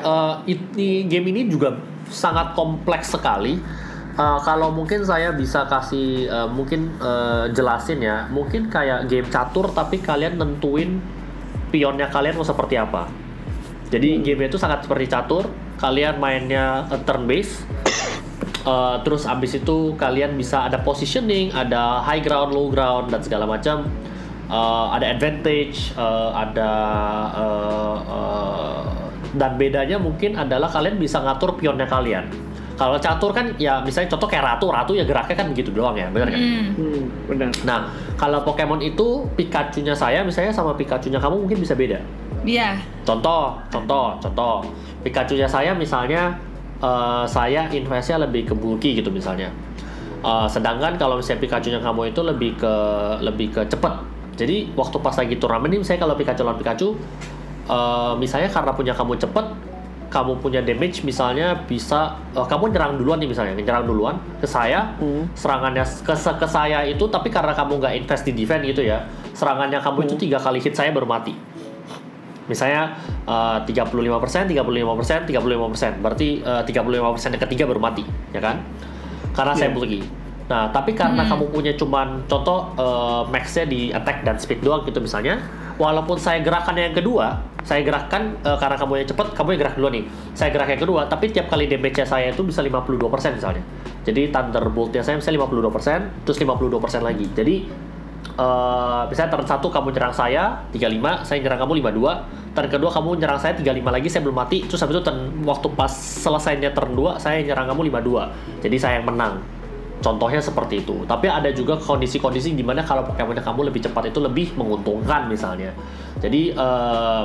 ini 0.47 1.03
game 1.11 1.35
ini 1.35 1.51
juga 1.51 1.75
sangat 2.07 2.55
kompleks 2.55 3.11
sekali. 3.11 3.59
Eh, 4.19 4.39
kalau 4.43 4.75
mungkin 4.75 5.07
saya 5.07 5.31
bisa 5.31 5.63
kasih 5.71 6.27
eh, 6.27 6.49
mungkin 6.51 6.91
eh, 6.99 7.55
jelasin 7.55 8.03
ya, 8.03 8.27
mungkin 8.27 8.67
kayak 8.67 9.07
game 9.07 9.27
catur 9.31 9.71
tapi 9.71 10.03
kalian 10.03 10.35
nentuin 10.35 10.99
pionnya 11.71 12.11
kalian 12.11 12.35
mau 12.35 12.43
seperti 12.43 12.75
apa. 12.75 13.07
Jadi 13.89 14.19
game 14.21 14.51
itu 14.51 14.59
sangat 14.59 14.83
seperti 14.85 15.07
catur, 15.07 15.47
kalian 15.79 16.19
mainnya 16.19 16.83
turn 17.07 17.31
based. 17.31 17.63
Eh, 18.59 18.95
terus 19.07 19.23
abis 19.23 19.63
itu 19.63 19.95
kalian 19.95 20.35
bisa 20.35 20.67
ada 20.67 20.83
positioning, 20.83 21.55
ada 21.55 22.03
high 22.03 22.19
ground, 22.19 22.51
low 22.51 22.67
ground 22.67 23.15
dan 23.15 23.23
segala 23.23 23.47
macam. 23.47 23.87
Eh, 24.49 24.85
ada 24.97 25.05
advantage, 25.13 25.93
eh, 25.93 26.29
ada 26.33 26.71
eh, 27.37 27.97
eh, 28.09 28.81
dan 29.37 29.61
bedanya 29.61 30.01
mungkin 30.01 30.33
adalah 30.33 30.65
kalian 30.65 30.97
bisa 30.97 31.21
ngatur 31.21 31.53
pionnya 31.53 31.85
kalian. 31.85 32.25
Kalau 32.73 32.97
catur 32.97 33.29
kan 33.29 33.53
ya 33.61 33.83
misalnya 33.85 34.09
contoh 34.15 34.25
kayak 34.25 34.55
ratu, 34.55 34.73
ratu 34.73 34.95
ya 34.97 35.05
geraknya 35.05 35.35
kan 35.37 35.47
begitu 35.53 35.69
doang 35.69 35.93
ya, 35.93 36.09
benar 36.09 36.33
kan? 36.33 36.39
Hmm. 36.39 36.65
Hmm, 36.79 37.01
benar. 37.29 37.49
Nah, 37.67 37.79
kalau 38.17 38.41
Pokemon 38.41 38.81
itu 38.81 39.27
Pikachu-nya 39.37 39.93
saya 39.93 40.23
misalnya 40.25 40.49
sama 40.49 40.73
Pikachu-nya 40.73 41.21
kamu 41.21 41.45
mungkin 41.45 41.59
bisa 41.61 41.75
beda. 41.77 42.01
Iya. 42.41 42.79
Contoh, 43.03 43.53
contoh, 43.69 44.15
contoh. 44.17 44.65
Pikachu-nya 45.03 45.45
saya 45.45 45.75
misalnya 45.75 46.39
eh, 46.81 47.23
saya 47.27 47.67
investnya 47.69 48.25
lebih 48.25 48.49
ke 48.49 48.53
bulky 48.55 48.97
gitu 48.97 49.11
misalnya. 49.11 49.51
Eh, 50.23 50.47
sedangkan 50.49 50.95
kalau 50.95 51.19
misalnya 51.19 51.43
Pikachu-nya 51.43 51.83
kamu 51.83 52.15
itu 52.15 52.23
lebih 52.25 52.57
ke 52.57 52.73
lebih 53.21 53.53
ke 53.53 53.61
cepet. 53.69 54.18
Jadi 54.39 54.71
waktu 54.79 54.97
pas 55.03 55.15
lagi 55.19 55.35
turnamen 55.35 55.67
nih 55.75 55.79
misalnya 55.83 56.07
kalau 56.07 56.15
Pikachu 56.15 56.41
lawan 56.47 56.57
Pikachu 56.63 56.95
eh, 57.67 58.13
misalnya 58.15 58.47
karena 58.47 58.71
punya 58.71 58.93
kamu 58.95 59.19
cepet 59.19 59.45
kamu 60.09 60.41
punya 60.41 60.65
damage 60.65 61.05
misalnya 61.05 61.53
bisa 61.67 62.15
eh, 62.33 62.47
kamu 62.47 62.71
nyerang 62.71 62.95
duluan 62.97 63.19
nih 63.19 63.29
misalnya 63.29 63.53
nyerang 63.59 63.85
duluan 63.85 64.15
ke 64.39 64.47
saya 64.47 64.95
Hmm. 64.97 65.27
serangannya 65.35 65.83
ke, 65.83 66.15
ke 66.15 66.47
saya 66.47 66.87
itu 66.87 67.03
tapi 67.11 67.27
karena 67.29 67.51
kamu 67.51 67.83
nggak 67.83 67.93
invest 67.99 68.23
di 68.23 68.33
defense 68.33 68.63
gitu 68.63 68.81
ya 68.87 69.03
serangannya 69.35 69.83
kamu 69.83 70.07
itu 70.07 70.15
tiga 70.15 70.39
kali 70.39 70.63
hit 70.63 70.73
saya 70.73 70.89
baru 70.95 71.05
mati 71.05 71.35
misalnya 72.49 72.97
eh, 73.29 73.57
35%, 73.69 74.49
35%, 74.49 75.29
35%. 75.29 76.01
Berarti 76.01 76.41
eh, 76.41 76.61
35% 76.65 77.37
yang 77.37 77.43
ketiga 77.45 77.63
baru 77.69 77.77
mati, 77.77 78.01
ya 78.33 78.41
kan? 78.41 78.65
Karena 79.37 79.53
saya 79.53 79.69
Iya. 79.69 80.01
Nah, 80.49 80.73
tapi 80.73 80.97
karena 80.97 81.21
Hmm. 81.21 81.29
kamu 81.37 81.45
punya 81.53 81.73
cuman 81.77 82.25
contoh 82.25 82.73
eh, 82.73 83.21
max-nya 83.29 83.69
di 83.69 83.93
attack 83.93 84.25
dan 84.25 84.41
speed 84.41 84.65
doang 84.65 84.81
gitu 84.81 84.97
misalnya, 84.97 85.37
walaupun 85.77 86.17
saya 86.17 86.41
gerakan 86.41 86.73
yang 86.73 86.97
kedua 86.97 87.37
saya 87.61 87.85
gerakkan 87.85 88.33
eh, 88.41 88.57
karena 88.57 88.75
kamu 88.81 89.05
yang 89.05 89.07
cepet 89.13 89.27
kamu 89.37 89.47
yang 89.53 89.61
gerak 89.61 89.75
dulu 89.77 89.89
nih. 89.93 90.03
Saya 90.33 90.49
gerak 90.49 90.73
yang 90.73 90.81
kedua 90.81 91.05
tapi 91.05 91.29
tiap 91.29 91.53
kali 91.53 91.69
damage 91.69 92.01
saya 92.01 92.33
itu 92.33 92.41
bisa 92.41 92.65
52% 92.65 93.37
misalnya. 93.37 93.61
Jadi 94.01 94.33
thunderboltnya 94.33 95.05
saya 95.05 95.21
bisa 95.21 95.29
52% 95.29 96.25
terus 96.25 96.37
52% 96.41 97.05
lagi. 97.05 97.29
Jadi 97.29 97.55
eh 98.39 99.01
misalnya 99.11 99.31
turn 99.35 99.45
satu 99.45 99.67
kamu 99.67 99.91
nyerang 99.91 100.15
saya 100.15 100.63
35 100.71 101.27
saya 101.27 101.43
nyerang 101.43 101.59
kamu 101.59 101.83
52 101.83 102.55
turn 102.55 102.67
kedua 102.71 102.89
kamu 102.89 103.09
nyerang 103.19 103.35
saya 103.35 103.51
35 103.53 103.91
lagi 103.91 104.07
saya 104.07 104.21
belum 104.23 104.37
mati 104.39 104.57
terus 104.63 104.79
habis 104.79 104.95
itu 104.95 105.03
turn, 105.03 105.19
waktu 105.43 105.67
pas 105.75 105.91
selesainya 105.91 106.71
turn 106.71 106.95
2 106.95 107.19
saya 107.19 107.43
nyerang 107.43 107.67
kamu 107.67 107.91
52 107.91 108.63
jadi 108.63 108.75
saya 108.79 108.93
yang 109.03 109.11
menang 109.11 109.43
Contohnya 109.99 110.39
seperti 110.39 110.83
itu. 110.83 111.03
Tapi 111.03 111.27
ada 111.27 111.51
juga 111.51 111.75
kondisi-kondisi 111.75 112.55
di 112.55 112.63
mana 112.63 112.83
kalau 112.87 113.03
Pokemon 113.03 113.39
kamu 113.39 113.67
lebih 113.67 113.83
cepat 113.83 114.11
itu 114.11 114.19
lebih 114.23 114.55
menguntungkan 114.55 115.27
misalnya. 115.27 115.75
Jadi 116.23 116.55
eh, 116.55 117.23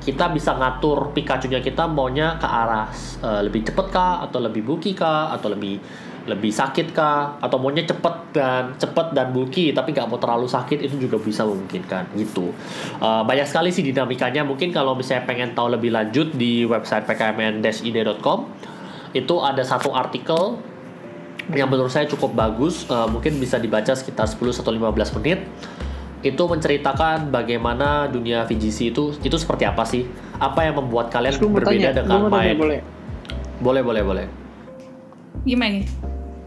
kita 0.00 0.32
bisa 0.32 0.56
ngatur 0.56 1.12
Pikachu-nya 1.12 1.60
kita 1.60 1.86
maunya 1.86 2.40
ke 2.40 2.48
arah 2.48 2.90
eh, 3.22 3.40
lebih 3.46 3.62
cepet 3.70 3.86
kah 3.92 4.24
atau 4.26 4.42
lebih 4.42 4.66
bulky 4.66 4.96
kah 4.96 5.30
atau 5.30 5.52
lebih 5.52 5.78
lebih 6.20 6.52
sakit 6.52 6.92
kah 6.92 7.40
atau 7.40 7.56
maunya 7.56 7.80
cepet 7.88 8.36
dan 8.36 8.76
cepet 8.76 9.16
dan 9.16 9.32
bulky 9.32 9.72
tapi 9.72 9.96
nggak 9.96 10.04
mau 10.04 10.20
terlalu 10.20 10.44
sakit 10.44 10.84
itu 10.84 11.08
juga 11.08 11.16
bisa 11.16 11.48
memungkinkan 11.48 12.12
gitu 12.12 12.52
Eh, 13.00 13.22
banyak 13.24 13.48
sekali 13.48 13.72
sih 13.72 13.80
dinamikanya 13.80 14.44
mungkin 14.44 14.76
kalau 14.76 14.92
misalnya 14.92 15.24
pengen 15.24 15.56
tahu 15.56 15.72
lebih 15.72 15.88
lanjut 15.88 16.36
di 16.36 16.68
website 16.68 17.08
pkmn-id.com 17.08 18.44
itu 19.16 19.34
ada 19.40 19.64
satu 19.64 19.96
artikel 19.96 20.60
yang 21.52 21.68
menurut 21.68 21.90
saya 21.90 22.06
cukup 22.06 22.32
bagus 22.32 22.84
eh, 22.84 23.06
mungkin 23.06 23.36
bisa 23.36 23.56
dibaca 23.56 23.92
sekitar 23.92 24.26
10 24.26 24.40
atau 24.56 24.70
15 24.70 25.16
menit 25.20 25.42
itu 26.20 26.42
menceritakan 26.42 27.32
bagaimana 27.32 28.04
dunia 28.06 28.44
VGC 28.44 28.92
itu 28.92 29.16
itu 29.18 29.36
seperti 29.36 29.64
apa 29.64 29.82
sih 29.82 30.04
apa 30.36 30.68
yang 30.68 30.76
membuat 30.76 31.08
kalian 31.08 31.32
Terus 31.32 31.48
berbeda 31.48 31.72
tanya, 31.88 31.90
dengan 31.96 32.18
mau 32.18 32.28
tanya 32.28 32.36
main 32.52 32.56
boleh. 32.56 32.80
boleh 33.58 33.82
boleh 33.82 34.02
boleh 34.04 34.26
Gimana? 35.40 35.80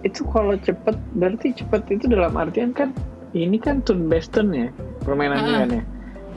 Itu 0.04 0.28
kalau 0.30 0.54
cepet, 0.54 0.94
berarti 1.16 1.56
cepet 1.56 1.82
itu 1.90 2.06
dalam 2.06 2.36
artian 2.36 2.76
kan, 2.76 2.92
ini 3.32 3.58
kan 3.58 3.82
turn 3.82 4.06
based 4.06 4.36
turn 4.36 4.52
ya, 4.52 4.70
permainannya 5.02 5.50
Ah. 5.50 5.60
kan 5.66 5.70
ya. 5.72 5.84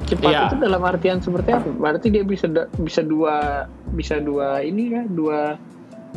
Cepat 0.07 0.31
Iya. 0.31 0.41
itu 0.47 0.57
dalam 0.63 0.81
artian 0.81 1.19
seperti 1.19 1.51
apa? 1.53 1.69
Berarti 1.69 2.07
dia 2.09 2.23
bisa 2.23 2.47
bisa 2.79 3.03
dua 3.03 3.67
bisa 3.93 4.17
dua 4.17 4.63
ini 4.63 4.89
kan, 4.89 5.05
dua 5.11 5.57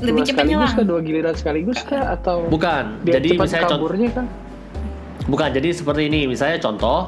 Lebih 0.02 0.22
cepat 0.24 0.44
sekaligus 0.44 0.50
nyelang. 0.50 0.74
kah, 0.74 0.86
dua 0.86 1.00
giliran 1.02 1.36
sekaligus 1.36 1.80
kah, 1.82 2.04
atau 2.14 2.38
bukan 2.48 2.84
jadi 3.02 3.30
cepat 3.30 3.44
misalnya 3.44 3.66
contoh 3.66 3.80
kaburnya 3.84 4.10
kan? 4.10 4.26
bukan 5.26 5.50
jadi 5.52 5.70
seperti 5.72 6.02
ini 6.06 6.20
misalnya 6.26 6.58
contoh 6.58 7.00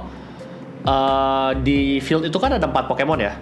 eh, 0.84 1.50
di 1.58 1.80
field 2.00 2.24
itu 2.24 2.36
kan 2.36 2.52
ada 2.52 2.64
empat 2.64 2.86
Pokemon 2.86 3.20
ya 3.20 3.34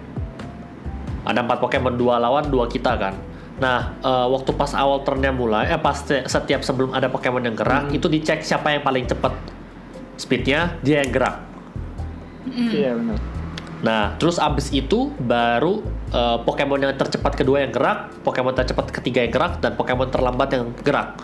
ada 1.22 1.40
empat 1.40 1.58
Pokemon 1.58 1.94
dua 1.94 2.16
lawan 2.16 2.46
dua 2.46 2.64
kita 2.64 2.94
kan 2.94 3.14
nah 3.56 3.92
eh, 3.98 4.26
waktu 4.26 4.50
pas 4.52 4.72
awal 4.72 5.02
turnnya 5.02 5.30
mulai 5.30 5.68
eh 5.68 5.76
pas 5.76 5.94
se- 5.94 6.24
setiap 6.24 6.60
sebelum 6.60 6.90
ada 6.90 7.06
Pokemon 7.06 7.42
yang 7.42 7.54
gerak 7.54 7.82
Hmm. 7.86 7.92
itu 7.92 8.06
dicek 8.06 8.40
siapa 8.40 8.70
yang 8.70 8.80
paling 8.80 9.04
cepat 9.04 9.36
speednya 10.14 10.78
dia 10.80 11.02
yang 11.02 11.10
gerak 11.10 11.36
Hmm. 12.40 12.72
Iya 12.72 12.96
benar. 12.96 13.20
Nah, 13.80 14.12
terus 14.20 14.36
abis 14.36 14.68
itu 14.76 15.08
baru 15.16 15.80
eh, 16.12 16.38
Pokemon 16.44 16.84
yang 16.84 16.92
tercepat 16.96 17.32
kedua 17.32 17.64
yang 17.64 17.72
gerak, 17.72 18.12
Pokemon 18.20 18.52
tercepat 18.52 18.92
ketiga 18.92 19.24
yang 19.24 19.32
gerak, 19.32 19.52
dan 19.64 19.72
Pokemon 19.76 20.12
terlambat 20.12 20.48
yang 20.52 20.64
gerak. 20.84 21.16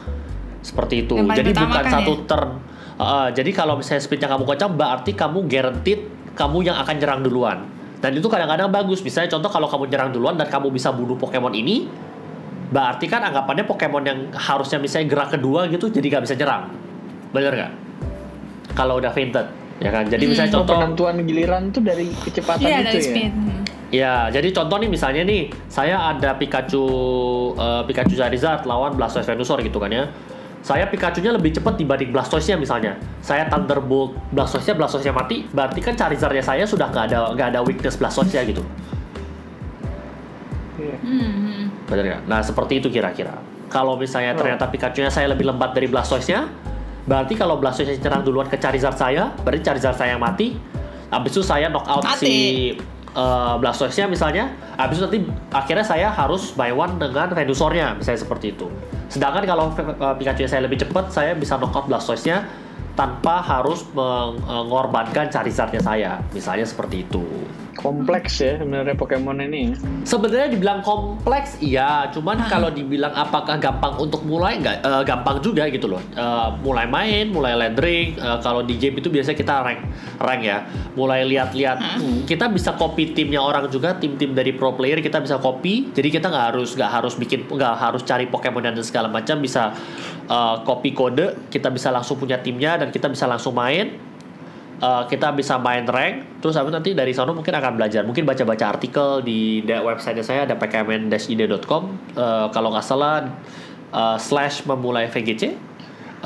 Seperti 0.64 1.04
itu. 1.04 1.20
Jadi 1.20 1.52
bukan 1.52 1.84
kan 1.84 1.92
satu 2.00 2.12
ya? 2.16 2.24
turn. 2.24 2.50
Eh, 2.96 3.28
jadi 3.36 3.50
kalau 3.52 3.76
misalnya 3.76 4.02
speednya 4.02 4.28
kamu 4.32 4.48
kencang, 4.48 4.72
berarti 4.72 5.12
kamu 5.12 5.38
guaranteed 5.44 6.00
kamu 6.32 6.58
yang 6.64 6.76
akan 6.80 6.94
nyerang 6.96 7.20
duluan. 7.20 7.58
Dan 8.00 8.12
itu 8.16 8.28
kadang-kadang 8.28 8.68
bagus. 8.72 9.00
Misalnya 9.00 9.32
contoh 9.36 9.48
kalau 9.52 9.68
kamu 9.68 9.88
nyerang 9.88 10.10
duluan 10.12 10.36
dan 10.36 10.48
kamu 10.48 10.72
bisa 10.72 10.92
bunuh 10.92 11.16
Pokemon 11.16 11.52
ini, 11.52 11.88
berarti 12.72 13.04
kan 13.04 13.20
anggapannya 13.20 13.68
Pokemon 13.68 14.04
yang 14.04 14.18
harusnya 14.32 14.80
misalnya 14.80 15.12
gerak 15.12 15.28
kedua 15.36 15.68
gitu, 15.68 15.92
jadi 15.92 16.16
nggak 16.16 16.22
bisa 16.24 16.34
nyerang. 16.40 16.72
Bener 17.36 17.52
nggak? 17.52 17.72
Kalau 18.76 19.00
udah 19.00 19.12
fainted, 19.12 19.48
ya 19.78 19.90
kan? 19.90 20.04
Jadi 20.06 20.24
Hmm. 20.24 20.30
misalnya 20.32 20.50
Oh, 20.50 20.56
contoh 20.62 20.74
penentuan 20.76 21.14
giliran 21.22 21.62
tuh 21.70 21.82
dari 21.82 22.08
kecepatan 22.12 22.62
Iya 22.62 22.76
itu 22.76 22.86
dari 22.86 22.98
ya. 22.98 23.04
speed. 23.04 23.32
Hmm. 23.32 23.62
Ya, 23.86 24.14
jadi 24.28 24.50
contoh 24.50 24.76
nih 24.82 24.90
misalnya 24.90 25.22
nih, 25.22 25.46
saya 25.70 26.10
ada 26.10 26.34
Pikachu 26.34 26.84
eh, 27.54 27.82
Pikachu 27.86 28.14
Charizard 28.14 28.66
lawan 28.66 28.98
Blastoise 28.98 29.26
Venusaur 29.26 29.62
gitu 29.62 29.78
kan 29.78 29.88
ya. 29.88 30.10
Saya 30.60 30.90
Pikachu-nya 30.90 31.30
lebih 31.30 31.54
cepat 31.54 31.78
dibanding 31.78 32.10
Blastoise-nya 32.10 32.58
misalnya. 32.58 32.98
Saya 33.22 33.46
Thunderbolt 33.46 34.18
Blastoise-nya, 34.34 34.74
Blastoise-nya 34.74 35.14
mati, 35.14 35.46
berarti 35.46 35.78
kan 35.78 35.94
Charizard-nya 35.94 36.42
saya 36.42 36.66
sudah 36.66 36.90
nggak 36.90 37.04
ada 37.06 37.18
nggak 37.38 37.48
ada 37.54 37.60
weakness 37.62 37.94
Blastoise-nya 37.94 38.42
gitu. 38.42 38.66
Iya. 40.76 40.96
Hmm, 41.00 41.30
hmm. 41.30 41.62
Benar 41.86 42.04
nggak? 42.04 42.20
Nah, 42.26 42.40
seperti 42.42 42.82
itu 42.82 42.88
kira-kira. 42.90 43.38
Kalau 43.66 43.94
misalnya 43.94 44.34
Oh. 44.34 44.38
ternyata 44.38 44.66
Pikachu-nya 44.66 45.08
saya 45.08 45.30
lebih 45.30 45.46
lembat 45.46 45.72
dari 45.72 45.86
Blastoise-nya, 45.86 46.50
berarti 47.06 47.34
kalau 47.38 47.56
Blastoise-nya 47.62 47.96
nyerang 48.02 48.22
duluan 48.26 48.50
ke 48.50 48.58
Charizard 48.58 48.98
saya, 48.98 49.30
berarti 49.42 49.62
Charizard 49.62 49.96
saya 49.96 50.18
yang 50.18 50.22
mati. 50.22 50.58
Habis 51.06 51.38
itu 51.38 51.42
saya 51.46 51.70
knock 51.70 51.86
out 51.86 52.02
Mati. 52.02 52.18
si 52.18 52.34
uh, 53.14 53.54
Blastoise-nya 53.62 54.10
misalnya. 54.10 54.52
Habis 54.76 54.98
itu 54.98 55.04
nanti 55.06 55.20
akhirnya 55.54 55.86
saya 55.86 56.08
harus 56.10 56.50
buy 56.52 56.74
one 56.74 56.98
dengan 56.98 57.30
Venusaur-nya, 57.30 57.94
misalnya 57.96 58.20
seperti 58.26 58.52
itu. 58.52 58.66
Sedangkan 59.06 59.46
kalau 59.46 59.70
uh, 59.72 60.14
Pikachu-nya 60.18 60.50
saya 60.50 60.62
lebih 60.66 60.82
cepat, 60.82 61.14
saya 61.14 61.32
bisa 61.38 61.56
knock 61.56 61.72
out 61.78 61.86
Blastoise-nya 61.86 62.42
tanpa 62.98 63.38
harus 63.38 63.86
mengorbankan 63.94 65.30
Charizard-nya 65.30 65.80
saya. 65.80 66.10
Misalnya 66.34 66.66
seperti 66.66 67.06
itu. 67.06 67.22
Kompleks 67.76 68.40
ya 68.40 68.56
sebenarnya 68.56 68.92
Pokemon 68.92 69.38
ini. 69.42 69.70
ya. 69.70 69.76
Sebenarnya 70.02 70.48
dibilang 70.48 70.80
kompleks, 70.80 71.60
iya. 71.60 72.08
Cuman 72.08 72.40
Ah. 72.40 72.48
kalau 72.48 72.68
dibilang 72.68 73.12
apakah 73.12 73.56
gampang 73.56 73.94
untuk 73.96 74.22
mulai, 74.22 74.56
nggak 74.56 74.76
eh, 74.80 75.02
gampang 75.04 75.38
juga 75.38 75.66
gitu 75.66 75.86
loh. 75.86 76.00
Eh, 76.10 76.48
mulai 76.60 76.86
main, 76.86 77.28
mulai 77.28 77.52
landing. 77.54 78.16
eh, 78.16 78.38
kalau 78.40 78.62
di 78.62 78.74
game 78.74 78.96
itu 78.96 79.06
biasanya 79.06 79.34
kita 79.34 79.54
rank, 79.60 79.80
rank 80.18 80.42
ya. 80.42 80.58
Mulai 80.94 81.22
lihat-lihat. 81.26 81.78
Ah. 81.78 81.96
Hmm, 81.96 82.24
Kita 82.24 82.48
bisa 82.48 82.72
copy 82.72 83.12
timnya 83.12 83.38
orang 83.38 83.68
juga, 83.68 83.94
tim-tim 83.94 84.32
dari 84.32 84.50
pro 84.50 84.72
player 84.72 84.98
kita 84.98 85.20
bisa 85.20 85.36
copy. 85.36 85.92
Jadi 85.92 86.08
kita 86.10 86.26
nggak 86.26 86.46
harus 86.50 86.72
nggak 86.72 86.90
harus 86.90 87.14
bikin, 87.14 87.44
nggak 87.44 87.74
harus 87.76 88.02
cari 88.02 88.26
Pokemon 88.26 88.64
dan 88.64 88.74
segala 88.80 89.06
macam. 89.06 89.38
Bisa 89.38 89.70
eh, 90.24 90.56
copy 90.60 90.90
kode, 90.90 91.46
kita 91.46 91.68
bisa 91.68 91.88
langsung 91.88 92.16
punya 92.16 92.40
timnya 92.40 92.76
dan 92.76 92.88
kita 92.88 93.06
bisa 93.06 93.26
langsung 93.26 93.52
main. 93.52 94.15
Uh, 94.76 95.08
kita 95.08 95.32
bisa 95.32 95.56
main 95.56 95.88
rank 95.88 96.44
terus 96.44 96.52
habis 96.52 96.68
nanti 96.68 96.92
dari 96.92 97.16
sana 97.16 97.32
mungkin 97.32 97.52
akan 97.52 97.80
belajar. 97.80 98.04
Mungkin 98.04 98.28
baca-baca 98.28 98.76
artikel 98.76 99.24
di 99.24 99.64
website 99.64 100.20
saya 100.20 100.44
ada 100.44 100.56
pkmn-id.com 100.56 101.84
Uh, 102.16 102.48
kalau 102.52 102.72
nggak 102.72 102.84
salah 102.84 103.24
uh, 103.92 104.16
slash 104.20 104.64
memulai 104.68 105.08
VGC 105.08 105.56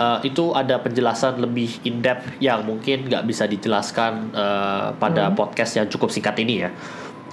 Uh, 0.00 0.23
itu 0.23 0.54
ada 0.54 0.78
penjelasan 0.78 1.42
lebih 1.42 1.83
in 1.83 1.99
depth 1.99 2.38
yang 2.38 2.62
mungkin 2.62 3.11
nggak 3.11 3.26
bisa 3.26 3.50
dijelaskan 3.50 4.30
uh, 4.33 4.95
pada 4.95 5.35
podcast 5.35 5.76
yang 5.76 5.90
cukup 5.90 6.14
singkat 6.14 6.38
ini 6.40 6.64
ya. 6.64 6.71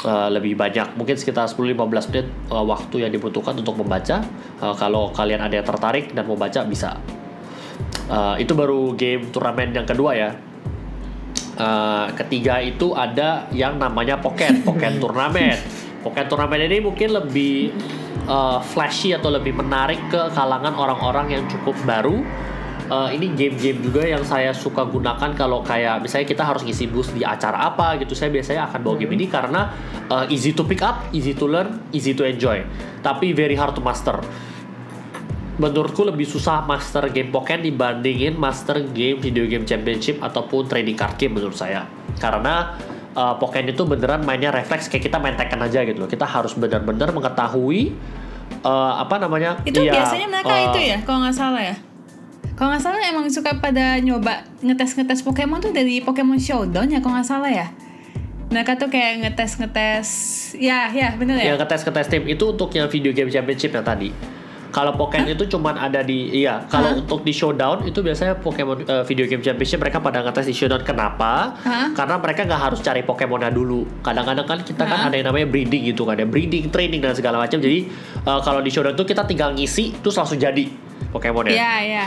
Uh, 0.04 0.28
lebih 0.34 0.58
banyak. 0.58 0.98
Mungkin 0.98 1.16
sekitar 1.16 1.46
10-15 1.48 2.12
menit 2.12 2.28
uh, 2.50 2.66
waktu 2.66 3.06
yang 3.06 3.12
dibutuhkan 3.14 3.54
untuk 3.56 3.78
membaca. 3.78 4.26
Uh, 4.58 4.74
kalau 4.74 5.14
kalian 5.14 5.48
ada 5.48 5.54
yang 5.62 5.68
tertarik 5.70 6.12
dan 6.18 6.26
mau 6.26 6.36
baca 6.36 6.66
bisa. 6.66 6.98
Uh, 8.10 8.34
itu 8.42 8.52
baru 8.58 8.98
game 8.98 9.30
turnamen 9.30 9.72
yang 9.72 9.86
kedua 9.86 10.18
ya 10.18 10.34
Uh, 11.58 12.14
ketiga 12.14 12.62
itu 12.62 12.94
ada 12.94 13.50
yang 13.50 13.82
namanya 13.82 14.22
Pocket, 14.22 14.62
Pocket 14.68 15.02
Turnamen. 15.02 15.58
Pocket 16.06 16.30
Turnamen 16.30 16.70
ini 16.70 16.78
mungkin 16.78 17.18
lebih 17.18 17.74
uh, 18.30 18.62
flashy 18.62 19.18
atau 19.18 19.34
lebih 19.34 19.58
menarik 19.58 19.98
ke 20.14 20.22
kalangan 20.38 20.78
orang-orang 20.78 21.34
yang 21.34 21.44
cukup 21.50 21.74
baru. 21.82 22.22
Uh, 22.88 23.12
ini 23.12 23.36
game-game 23.36 23.84
juga 23.84 24.08
yang 24.08 24.24
saya 24.24 24.56
suka 24.56 24.88
gunakan 24.88 25.36
kalau 25.36 25.60
kayak 25.60 26.00
misalnya 26.00 26.24
kita 26.24 26.48
harus 26.48 26.64
ngisi 26.64 26.88
boost 26.88 27.12
di 27.12 27.26
acara 27.26 27.68
apa 27.68 28.00
gitu. 28.00 28.16
Saya 28.16 28.32
biasanya 28.32 28.72
akan 28.72 28.80
bawa 28.80 28.96
game 28.96 29.18
ini 29.18 29.28
karena 29.28 29.74
uh, 30.08 30.24
easy 30.32 30.56
to 30.56 30.64
pick 30.64 30.80
up, 30.80 31.10
easy 31.12 31.36
to 31.36 31.50
learn, 31.50 31.84
easy 31.92 32.16
to 32.16 32.24
enjoy. 32.24 32.64
Tapi 33.04 33.36
very 33.36 33.60
hard 33.60 33.76
to 33.76 33.84
master 33.84 34.24
menurutku 35.58 36.06
lebih 36.06 36.30
susah 36.30 36.66
master 36.66 37.10
game 37.10 37.34
Pokémon 37.34 37.66
dibandingin 37.66 38.38
master 38.38 38.82
game 38.94 39.18
video 39.18 39.50
game 39.50 39.66
championship 39.66 40.22
ataupun 40.22 40.70
trading 40.70 40.94
card 40.94 41.18
game 41.18 41.34
menurut 41.34 41.58
saya 41.58 41.90
karena 42.22 42.78
uh, 43.18 43.36
Pokémon 43.42 43.74
itu 43.74 43.84
beneran 43.86 44.22
mainnya 44.22 44.54
refleks 44.54 44.86
kayak 44.86 45.10
kita 45.10 45.18
main 45.18 45.34
Tekken 45.34 45.58
aja 45.62 45.82
gitu 45.82 45.98
loh 45.98 46.10
kita 46.10 46.30
harus 46.30 46.54
benar-benar 46.54 47.10
mengetahui 47.10 47.98
uh, 48.64 48.94
apa 49.02 49.16
namanya 49.22 49.60
Itu 49.68 49.84
ya, 49.84 49.94
biasanya 49.94 50.28
mereka 50.30 50.54
uh, 50.54 50.66
itu 50.72 50.80
ya, 50.94 50.98
kalau 51.04 51.20
nggak 51.26 51.36
salah 51.36 51.62
ya. 51.62 51.76
Kalau 52.58 52.74
nggak 52.74 52.84
salah 52.84 53.00
emang 53.06 53.26
suka 53.30 53.62
pada 53.62 54.02
nyoba 54.02 54.42
ngetes-ngetes 54.66 55.22
Pokemon 55.22 55.62
tuh 55.62 55.74
dari 55.76 56.02
Pokemon 56.02 56.42
Showdown 56.42 56.90
ya, 56.90 57.00
kalau 57.04 57.22
nggak 57.22 57.30
salah 57.30 57.52
ya. 57.52 57.68
Mereka 58.48 58.80
tuh 58.80 58.88
kayak 58.88 59.28
ngetes-ngetes, 59.28 60.10
ya 60.56 60.90
ya 60.90 61.14
bener 61.20 61.36
ya. 61.36 61.54
yang 61.54 61.60
ngetes 61.60 61.84
ngetes 61.84 62.08
tim 62.08 62.24
itu 62.26 62.44
untuk 62.48 62.72
yang 62.72 62.88
video 62.88 63.12
game 63.12 63.28
championship 63.28 63.76
yang 63.76 63.84
tadi 63.84 64.10
Kalau 64.78 64.94
Pokemon 64.94 65.34
itu 65.34 65.50
cuman 65.58 65.74
ada 65.74 66.06
di 66.06 66.46
iya. 66.46 66.62
Kalau 66.70 67.02
untuk 67.02 67.26
di 67.26 67.34
showdown 67.34 67.90
itu 67.90 68.06
biasanya 68.06 68.38
Pokemon 68.38 68.86
eh, 68.86 69.04
Video 69.10 69.26
Game 69.26 69.42
Championship 69.42 69.82
mereka 69.82 69.98
pada 69.98 70.22
ngetes 70.22 70.46
di 70.46 70.54
showdown. 70.54 70.86
Kenapa? 70.86 71.58
Hah? 71.66 71.90
Karena 71.98 72.22
mereka 72.22 72.46
nggak 72.46 72.62
harus 72.62 72.80
cari 72.86 73.02
Pokemonnya 73.02 73.50
dulu. 73.50 73.90
Kadang-kadang 74.06 74.46
kan 74.46 74.62
kita 74.62 74.86
kan 74.86 74.98
Hah? 75.02 75.10
ada 75.10 75.18
yang 75.18 75.34
namanya 75.34 75.50
breeding 75.50 75.82
gitu 75.90 76.06
kan, 76.06 76.14
ada 76.14 76.30
breeding, 76.30 76.70
training 76.70 77.02
dan 77.02 77.18
segala 77.18 77.42
macam. 77.42 77.58
Jadi 77.58 77.90
eh, 78.22 78.40
kalau 78.46 78.62
di 78.62 78.70
showdown 78.70 78.94
itu 78.94 79.02
kita 79.10 79.26
tinggal 79.26 79.50
ngisi 79.58 79.98
terus 79.98 80.14
langsung 80.14 80.38
jadi 80.38 80.70
Pokemonnya. 81.10 81.58
Iya, 81.58 81.74
iya. 81.82 82.06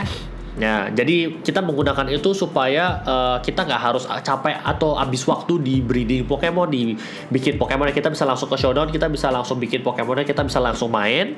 Ya, 0.55 0.91
jadi 0.91 1.43
kita 1.43 1.59
menggunakan 1.63 2.07
itu 2.07 2.31
supaya 2.31 3.03
eh, 3.03 3.37
kita 3.43 3.67
nggak 3.67 3.81
harus 3.83 4.07
capek 4.07 4.63
atau 4.63 4.95
habis 4.95 5.27
waktu 5.27 5.59
di 5.59 5.83
breeding 5.83 6.23
Pokemon, 6.23 6.71
di 6.71 6.95
bikin 7.27 7.59
Pokemon 7.59 7.91
kita 7.91 8.07
bisa 8.07 8.23
langsung 8.23 8.47
ke 8.47 8.55
showdown, 8.55 8.87
kita 8.87 9.11
bisa 9.11 9.27
langsung 9.27 9.59
bikin 9.59 9.83
Pokemonnya, 9.83 10.23
kita 10.23 10.47
bisa 10.47 10.63
langsung 10.63 10.87
main. 10.87 11.35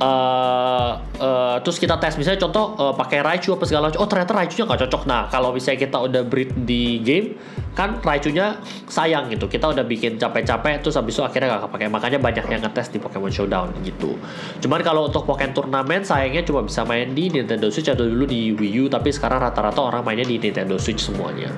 Eh, 0.00 1.56
terus 1.64 1.76
kita 1.80 1.96
tes 1.96 2.16
misalnya 2.20 2.40
contoh 2.44 2.76
eh, 2.76 2.94
pakai 2.96 3.18
Raichu 3.24 3.56
apa 3.56 3.64
segala 3.64 3.88
macam. 3.88 4.00
Oh 4.04 4.08
ternyata 4.08 4.32
Raichu-nya 4.36 4.64
nggak 4.68 4.80
cocok. 4.86 5.02
Nah 5.08 5.28
kalau 5.32 5.50
misalnya 5.56 5.80
kita 5.88 5.98
udah 6.04 6.22
breed 6.24 6.52
di 6.68 7.00
game 7.00 7.36
kan 7.76 8.00
Raichu-nya 8.00 8.60
sayang 8.88 9.32
gitu. 9.32 9.48
Kita 9.48 9.72
udah 9.72 9.84
bikin 9.84 10.16
capek-capek 10.20 10.84
terus 10.84 10.96
habis 10.96 11.16
itu 11.16 11.24
akhirnya 11.24 11.56
nggak 11.56 11.62
kepake. 11.68 11.84
Makanya 11.88 12.18
banyak 12.20 12.44
yang 12.48 12.60
ngetes 12.64 12.92
di 12.92 12.98
Pokemon 13.00 13.32
Showdown 13.32 13.72
gitu. 13.84 14.16
Cuman 14.60 14.80
kalau 14.84 15.08
untuk 15.08 15.24
Pokemon 15.24 15.52
turnamen 15.56 16.04
sayangnya 16.04 16.44
cuma 16.44 16.64
bisa 16.64 16.84
main 16.84 17.12
di 17.16 17.32
Nintendo 17.32 17.72
Switch 17.72 17.88
atau 17.88 18.04
dulu 18.04 18.28
di 18.28 18.52
Wii 18.52 18.72
U. 18.82 18.84
Tapi 18.92 19.08
sekarang 19.12 19.40
rata-rata 19.40 19.80
orang 19.80 20.04
mainnya 20.04 20.28
di 20.28 20.36
Nintendo 20.36 20.76
Switch 20.76 21.00
semuanya 21.04 21.48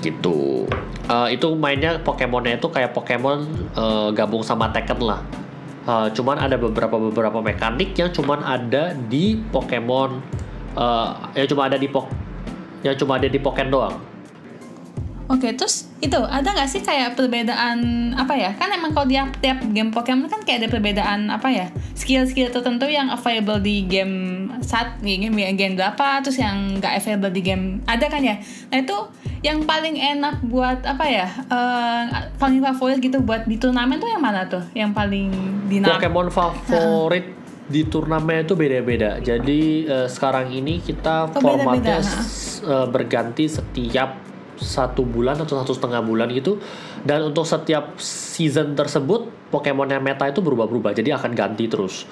gitu. 0.00 0.64
Eh, 1.10 1.36
itu 1.36 1.48
mainnya 1.54 2.00
Pokemonnya 2.00 2.56
itu 2.56 2.68
kayak 2.72 2.96
Pokemon 2.96 3.38
eh, 3.76 4.08
gabung 4.16 4.40
sama 4.40 4.72
Tekken 4.72 5.00
lah. 5.04 5.20
Eh, 5.90 6.06
cuman 6.14 6.38
ada 6.38 6.54
beberapa 6.54 6.94
beberapa 7.10 7.42
mekanik 7.42 7.98
yang 7.98 8.14
cuman 8.14 8.46
ada 8.46 8.94
di 8.94 9.34
Pokemon 9.50 10.22
eh 10.70 11.10
yang 11.34 11.48
cuma 11.50 11.66
ada 11.66 11.74
di 11.74 11.90
Pok 11.90 12.06
yang 12.86 12.94
cuma 12.94 13.18
ada 13.18 13.26
di 13.26 13.38
Pokemon 13.42 13.72
doang. 13.74 13.96
Oke, 15.30 15.54
terus 15.54 15.86
itu 16.02 16.18
ada 16.18 16.42
nggak 16.42 16.66
sih 16.66 16.82
kayak 16.82 17.14
perbedaan 17.14 18.10
apa 18.18 18.34
ya? 18.34 18.50
Kan 18.54 18.70
emang 18.70 18.94
kalau 18.94 19.06
di 19.06 19.18
tiap 19.42 19.62
game 19.74 19.90
Pokemon 19.90 20.30
kan 20.30 20.42
kayak 20.46 20.66
ada 20.66 20.68
perbedaan 20.70 21.26
apa 21.26 21.50
ya? 21.50 21.66
Skill-skill 21.98 22.54
tertentu 22.54 22.86
yang 22.86 23.10
available 23.10 23.58
di 23.58 23.86
game 23.86 24.46
saat 24.62 24.98
game 25.02 25.34
game 25.58 25.74
berapa, 25.74 26.22
terus 26.22 26.38
yang 26.38 26.78
nggak 26.78 27.02
available 27.02 27.34
di 27.34 27.42
game 27.42 27.82
ada 27.90 28.06
kan 28.06 28.22
ya? 28.22 28.38
Nah 28.70 28.78
itu 28.78 28.94
yang 29.40 29.64
paling 29.64 29.96
enak 29.96 30.42
buat 30.42 30.84
apa 30.84 31.04
ya? 31.04 31.26
eh, 31.26 32.02
paling 32.36 32.60
favorit 32.62 32.98
gitu 32.98 33.18
buat 33.18 33.44
di 33.44 33.56
turnamen 33.56 33.96
tuh 33.96 34.08
yang 34.08 34.20
mana 34.20 34.44
tuh? 34.44 34.60
Yang 34.72 34.90
paling 34.92 35.28
dinamis? 35.66 35.96
Pokemon 35.96 36.28
favorit 36.28 37.26
di 37.64 37.82
turnamen 37.84 38.42
itu 38.42 38.52
beda-beda. 38.52 39.16
Jadi 39.18 39.60
eh, 39.82 40.06
sekarang 40.06 40.50
ini 40.50 40.78
kita 40.78 41.30
Oh, 41.30 41.40
formatnya 41.40 41.98
ha. 41.98 42.04
s- 42.04 42.60
eh, 42.60 42.86
berganti 42.86 43.46
setiap 43.46 44.20
satu 44.54 45.02
bulan 45.02 45.40
atau 45.40 45.56
satu 45.56 45.72
setengah 45.72 46.02
bulan 46.02 46.28
gitu. 46.30 46.60
Dan 47.00 47.24
untuk 47.26 47.44
setiap 47.44 47.96
season 47.96 48.74
tersebut 48.74 49.32
Pokemon 49.48 49.88
yang 49.88 49.98
meta 50.00 50.26
itu 50.26 50.38
berubah-berubah. 50.38 50.92
Jadi 50.92 51.10
akan 51.10 51.32
ganti 51.32 51.64
terus. 51.64 52.04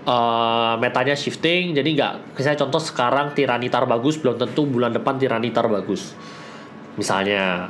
Eh, 0.00 0.74
metanya 0.78 1.12
shifting, 1.12 1.76
jadi 1.76 1.84
nggak. 1.86 2.12
Misalnya 2.32 2.58
contoh 2.58 2.80
sekarang 2.80 3.30
Tiranitar 3.30 3.84
bagus, 3.84 4.16
belum 4.16 4.38
tentu 4.38 4.64
bulan 4.64 4.90
depan 4.90 5.20
Tiranitar 5.20 5.68
bagus. 5.68 6.16
Misalnya. 6.94 7.68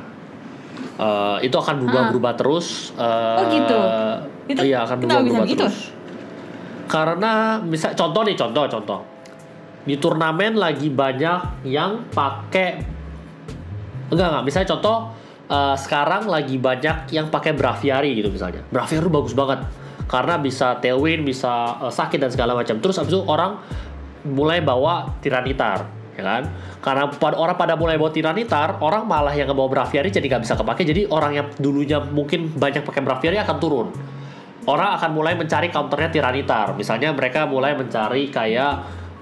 Eh, 0.97 1.37
itu 1.45 1.55
akan 1.57 1.81
berubah-berubah 1.81 2.33
terus. 2.37 2.93
eh, 2.95 3.37
Oh, 3.37 3.45
gitu. 3.49 3.79
Itu 4.49 4.61
iya 4.65 4.85
akan 4.85 4.95
berubah-berubah 5.01 5.45
gitu? 5.45 5.65
terus. 5.65 5.93
Karena 6.85 7.57
misal 7.59 7.95
contoh 7.95 8.21
nih 8.23 8.35
contoh 8.35 8.63
contoh 8.67 8.99
di 9.81 9.97
turnamen 9.97 10.61
lagi 10.61 10.93
banyak 10.93 11.65
yang 11.65 12.05
pakai 12.13 12.85
enggak 14.13 14.27
enggak 14.29 14.43
misalnya 14.45 14.69
contoh 14.77 14.97
eh, 15.49 15.75
sekarang 15.79 16.29
lagi 16.29 16.61
banyak 16.61 17.09
yang 17.09 17.33
pakai 17.33 17.57
Braviary 17.57 18.13
gitu 18.13 18.29
misalnya 18.29 18.61
Braviary 18.69 19.09
bagus 19.09 19.33
banget 19.33 19.65
karena 20.05 20.37
bisa 20.37 20.77
tailwind 20.77 21.25
bisa 21.25 21.81
eh, 21.81 21.89
sakit 21.89 22.21
dan 22.21 22.29
segala 22.29 22.53
macam 22.53 22.77
terus 22.77 23.01
abis 23.01 23.09
itu 23.09 23.25
orang 23.25 23.57
mulai 24.21 24.61
bawa 24.61 25.17
Tiranitar 25.17 25.89
ya 26.21 26.23
kan 26.23 26.43
karena 26.85 27.09
pada 27.09 27.35
orang 27.41 27.57
pada 27.57 27.73
mulai 27.73 27.97
bawa 27.97 28.13
Tiranitar 28.13 28.77
orang 28.77 29.09
malah 29.09 29.33
yang 29.33 29.49
ngebawa 29.49 29.73
Braviary 29.73 30.13
jadi 30.13 30.29
nggak 30.29 30.45
bisa 30.45 30.53
kepake 30.53 30.85
jadi 30.85 31.09
orang 31.09 31.31
yang 31.33 31.47
dulunya 31.57 31.97
mungkin 31.97 32.53
banyak 32.53 32.85
pakai 32.85 33.01
Braviary 33.01 33.41
akan 33.41 33.57
turun 33.57 33.89
orang 34.69 34.89
akan 34.97 35.09
mulai 35.15 35.33
mencari 35.33 35.73
counternya 35.73 36.09
Tiranitar. 36.13 36.77
Misalnya 36.77 37.09
mereka 37.15 37.49
mulai 37.49 37.73
mencari 37.73 38.29
kayak 38.29 38.73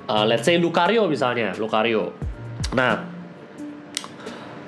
uh, 0.10 0.26
let's 0.28 0.44
say 0.44 0.60
Lucario 0.60 1.08
misalnya, 1.08 1.56
Lucario. 1.56 2.12
Nah, 2.76 2.94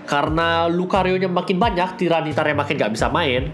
karena 0.08 0.72
Lucario-nya 0.72 1.28
makin 1.28 1.58
banyak, 1.60 2.00
Tiranitarnya 2.00 2.56
makin 2.56 2.76
nggak 2.80 2.94
bisa 2.96 3.08
main, 3.12 3.52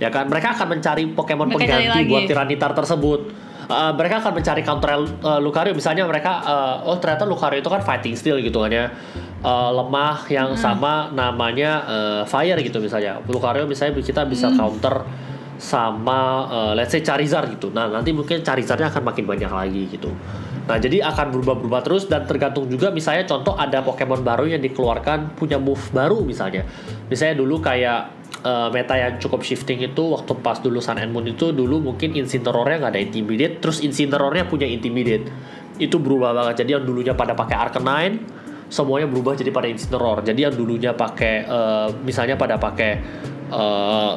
ya 0.00 0.08
kan? 0.08 0.28
Mereka 0.28 0.56
akan 0.56 0.66
mencari 0.78 1.04
Pokemon 1.12 1.52
Mereka 1.52 1.60
pengganti 1.60 2.00
buat 2.08 2.22
Tiranitar 2.24 2.70
tersebut. 2.72 3.43
Uh, 3.64 3.96
mereka 3.96 4.20
akan 4.20 4.32
mencari 4.36 4.60
counter 4.60 4.90
uh, 5.24 5.40
Lucario 5.40 5.72
misalnya 5.72 6.04
mereka 6.04 6.44
uh, 6.44 6.76
oh 6.84 7.00
ternyata 7.00 7.24
Lucario 7.24 7.64
itu 7.64 7.70
kan 7.72 7.80
fighting 7.80 8.12
steel 8.12 8.40
gitu 8.40 8.60
kan 8.64 8.72
ya 8.72 8.86
Uh, 9.44 9.68
lemah 9.76 10.24
yang 10.32 10.56
sama 10.56 11.12
namanya 11.12 11.84
uh, 11.84 12.22
fire 12.24 12.56
gitu 12.64 12.80
misalnya 12.80 13.20
Lucario 13.28 13.68
misalnya 13.68 14.00
kita 14.00 14.24
bisa 14.24 14.48
counter 14.56 15.04
sama 15.60 16.48
uh, 16.50 16.72
let's 16.74 16.90
say 16.90 17.00
Charizard 17.00 17.52
gitu. 17.54 17.70
Nah, 17.70 17.86
nanti 17.86 18.10
mungkin 18.10 18.42
Charizardnya 18.42 18.90
akan 18.90 19.02
makin 19.06 19.24
banyak 19.24 19.50
lagi 19.50 19.82
gitu. 19.90 20.10
Nah, 20.64 20.80
jadi 20.80 21.04
akan 21.04 21.28
berubah-berubah 21.36 21.80
terus 21.84 22.08
dan 22.08 22.24
tergantung 22.24 22.64
juga 22.72 22.88
misalnya 22.88 23.28
contoh 23.28 23.52
ada 23.52 23.84
Pokemon 23.84 24.24
baru 24.24 24.48
yang 24.48 24.64
dikeluarkan 24.64 25.36
punya 25.36 25.60
move 25.60 25.82
baru 25.92 26.24
misalnya. 26.24 26.64
Misalnya 27.12 27.36
dulu 27.36 27.60
kayak 27.60 28.23
uh, 28.44 28.68
meta 28.70 28.94
yang 28.94 29.16
cukup 29.18 29.40
shifting 29.42 29.80
itu 29.80 30.12
waktu 30.12 30.36
pas 30.44 30.60
dulu 30.60 30.78
Sun 30.78 31.00
and 31.00 31.10
Moon 31.10 31.26
itu 31.26 31.50
dulu 31.50 31.80
mungkin 31.80 32.12
Incineroar-nya 32.14 32.84
nggak 32.84 32.92
ada 32.94 33.00
Intimidate, 33.00 33.54
terus 33.58 33.80
Incineroar-nya 33.80 34.46
punya 34.46 34.68
Intimidate. 34.68 35.26
Itu 35.80 35.98
berubah 35.98 36.36
banget. 36.36 36.62
Jadi 36.62 36.70
yang 36.78 36.84
dulunya 36.86 37.16
pada 37.16 37.34
pakai 37.34 37.56
Arcanine 37.56 38.16
semuanya 38.68 39.08
berubah 39.10 39.34
jadi 39.34 39.50
pada 39.50 39.66
Incineroar. 39.66 40.22
Jadi 40.22 40.40
yang 40.44 40.54
dulunya 40.54 40.92
pakai 40.94 41.48
uh, 41.48 41.88
misalnya 42.04 42.38
pada 42.38 42.60
pakai 42.60 42.92
uh, 43.50 44.12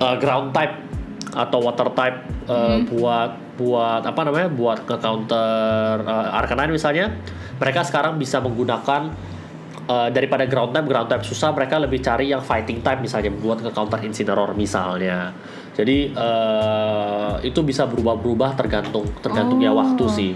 uh, 0.00 0.16
ground 0.18 0.50
type 0.50 0.74
atau 1.32 1.58
water 1.64 1.88
type 1.96 2.18
uh, 2.50 2.82
buat 2.88 3.30
buat 3.56 4.02
apa 4.04 4.20
namanya 4.24 4.48
buat 4.52 4.84
ke 4.84 4.96
counter 5.00 6.02
uh, 6.04 6.38
Arcanine 6.40 6.72
misalnya 6.72 7.14
mereka 7.60 7.84
sekarang 7.84 8.16
bisa 8.20 8.40
menggunakan 8.40 9.12
uh, 9.88 10.08
daripada 10.12 10.46
ground 10.46 10.74
type 10.74 10.86
ground 10.86 11.08
type 11.10 11.24
susah 11.26 11.50
mereka 11.50 11.78
lebih 11.80 11.98
cari 12.02 12.30
yang 12.30 12.42
fighting 12.42 12.82
type 12.84 13.00
misalnya 13.02 13.30
buat 13.34 13.62
ke 13.62 13.70
counter 13.72 13.98
Incineroar 14.02 14.54
misalnya. 14.54 15.32
Jadi 15.72 16.12
uh, 16.12 17.40
itu 17.40 17.64
bisa 17.64 17.88
berubah-berubah 17.88 18.54
tergantung 18.54 19.08
tergantungnya 19.24 19.72
Oh. 19.72 19.80
waktu 19.80 20.04
sih. 20.12 20.32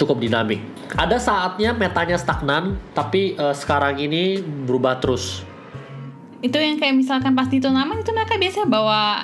Cukup 0.00 0.18
dinamik. 0.18 0.64
Ada 0.92 1.20
saatnya 1.20 1.76
metanya 1.76 2.16
stagnan 2.16 2.80
tapi 2.96 3.36
uh, 3.36 3.52
sekarang 3.52 4.00
ini 4.00 4.40
berubah 4.40 4.98
terus. 4.98 5.44
Itu 6.42 6.58
yang 6.58 6.80
kayak 6.80 6.98
misalkan 6.98 7.38
pas 7.38 7.46
di 7.46 7.62
turnamen 7.62 8.02
itu 8.02 8.10
mereka 8.10 8.34
biasanya 8.34 8.66
bawa 8.66 9.22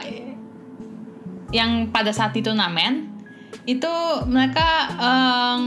yang 1.50 1.88
pada 1.88 2.12
saat 2.12 2.36
di 2.36 2.44
turnamen 2.44 3.17
itu 3.68 3.92
mereka 4.24 4.88
em, 4.96 5.62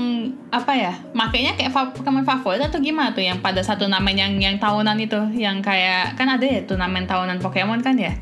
apa 0.50 0.74
ya 0.74 0.94
makanya 1.14 1.54
kayak 1.54 1.70
fa- 1.70 1.94
Pokemon 1.94 2.26
favorit 2.26 2.62
atau 2.62 2.82
gimana 2.82 3.14
tuh 3.14 3.22
yang 3.22 3.38
pada 3.42 3.62
satu 3.62 3.86
turnamen 3.86 4.18
yang 4.18 4.34
yang 4.42 4.56
tahunan 4.58 4.98
itu? 4.98 5.18
Yang 5.38 5.62
kayak 5.66 6.18
kan 6.18 6.26
ada 6.30 6.42
ya 6.42 6.62
turnamen 6.66 7.06
tahunan 7.06 7.38
Pokemon 7.38 7.86
kan 7.86 7.94
ya? 7.98 8.14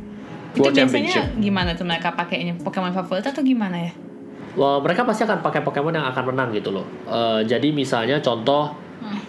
Itu 0.52 0.68
World 0.68 0.76
biasanya 0.76 1.40
gimana 1.40 1.78
tuh 1.80 1.88
mereka 1.88 2.12
pakainya? 2.12 2.60
Pokemon 2.60 2.92
favorit 2.92 3.24
atau 3.24 3.40
gimana 3.40 3.78
ya? 3.88 3.92
Wah, 4.58 4.82
mereka 4.82 5.06
pasti 5.08 5.24
akan 5.24 5.40
pakai 5.40 5.62
Pokemon 5.64 5.96
yang 5.96 6.08
akan 6.10 6.24
menang 6.34 6.50
gitu 6.52 6.74
loh. 6.74 6.84
Eh, 7.08 7.48
jadi 7.48 7.70
misalnya 7.72 8.20
contoh 8.20 8.74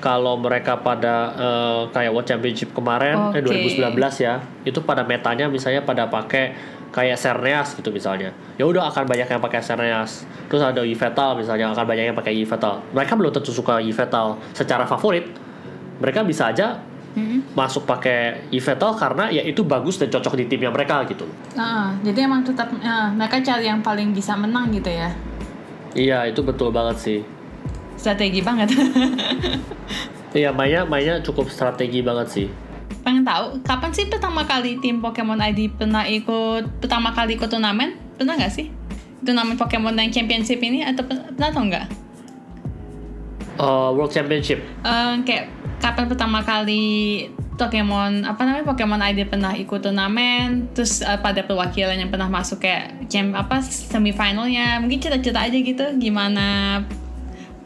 kalau 0.02 0.34
mereka 0.40 0.80
pada 0.80 1.30
eh, 1.36 1.80
kayak 1.92 2.10
World 2.10 2.26
Championship 2.26 2.74
kemarin 2.74 3.30
eh 3.30 3.44
Oke. 3.44 3.78
2019 3.78 3.94
ya, 4.18 4.42
itu 4.66 4.80
pada 4.82 5.06
metanya 5.06 5.46
misalnya 5.46 5.84
pada 5.86 6.08
pakai 6.10 6.56
kayak 6.90 7.14
Cerneas 7.14 7.72
gitu 7.72 7.88
misalnya. 7.88 8.30
Ya 8.54 8.66
udah 8.66 8.86
akan 8.86 9.06
banyak 9.06 9.26
yang 9.26 9.38
pakai 9.38 9.58
Cerneas. 9.58 10.22
Terus 10.46 10.60
ada 10.60 10.82
Yveltal 10.82 11.38
misalnya 11.38 11.70
akan 11.70 11.84
banyak 11.84 12.04
yang 12.10 12.16
pakai 12.16 12.34
Yveltal. 12.36 12.82
Mereka 12.90 13.14
belum 13.14 13.30
tentu 13.30 13.50
suka 13.50 13.78
Yveltal 13.78 14.34
secara 14.50 14.84
favorit. 14.84 15.30
Mereka 15.98 16.22
bisa 16.22 16.48
aja 16.48 16.80
Mm-mm. 17.10 17.42
masuk 17.52 17.84
pakai 17.84 18.46
Yveltal 18.50 18.94
karena 18.94 19.26
ya 19.28 19.42
itu 19.42 19.62
bagus 19.62 19.98
dan 19.98 20.06
cocok 20.08 20.34
di 20.36 20.46
timnya 20.46 20.70
mereka 20.70 21.02
gitu. 21.04 21.26
Nah, 21.54 21.94
jadi 22.00 22.24
emang 22.24 22.42
tetap 22.42 22.70
eh, 22.70 23.08
mereka 23.10 23.38
cari 23.40 23.66
yang 23.66 23.82
paling 23.82 24.10
bisa 24.10 24.34
menang 24.34 24.70
gitu 24.70 24.88
ya 24.88 25.10
Iya, 25.90 26.30
itu 26.30 26.38
betul 26.40 26.70
banget 26.70 26.96
sih. 26.96 27.18
strategi 27.98 28.40
banget 28.40 28.70
Iya, 30.30 30.54
mainnya 30.54 30.86
mainnya 30.86 31.18
cukup 31.18 31.50
strategi 31.50 31.98
banget 32.00 32.26
sih. 32.30 32.46
Pengen 33.00 33.24
tahu 33.24 33.58
kapan 33.64 33.90
sih 33.94 34.06
pertama 34.10 34.44
kali 34.44 34.76
tim 34.82 35.00
Pokemon 35.00 35.40
ID 35.40 35.74
pernah 35.74 36.04
ikut 36.04 36.82
pertama 36.82 37.10
kali 37.16 37.38
ikut 37.38 37.48
turnamen 37.48 37.96
pernah 38.18 38.36
nggak 38.36 38.52
sih 38.52 38.80
turnamen 39.24 39.56
Pokemon 39.56 39.96
yang 39.96 40.12
Championship 40.12 40.60
ini 40.64 40.84
atau 40.84 41.04
pernah 41.04 41.48
tau 41.52 41.64
nggak? 41.64 41.86
Uh, 43.60 43.92
World 43.92 44.08
Championship. 44.08 44.64
Eh, 44.64 45.14
kayak 45.28 45.52
kapan 45.80 46.08
pertama 46.08 46.40
kali 46.40 47.28
Pokemon 47.60 48.24
apa 48.24 48.40
namanya 48.48 48.64
Pokemon 48.64 49.00
ID 49.04 49.28
pernah 49.28 49.52
ikut 49.52 49.84
turnamen 49.84 50.72
terus 50.72 51.04
eh, 51.04 51.20
pada 51.20 51.44
perwakilan 51.44 51.92
yang 51.92 52.08
pernah 52.08 52.32
masuk 52.32 52.64
kayak 52.64 53.04
champ 53.12 53.36
apa 53.36 53.60
semifinalnya 53.60 54.80
mungkin 54.80 54.96
cerita-cerita 54.96 55.44
aja 55.44 55.58
gitu 55.60 55.84
gimana 56.00 56.80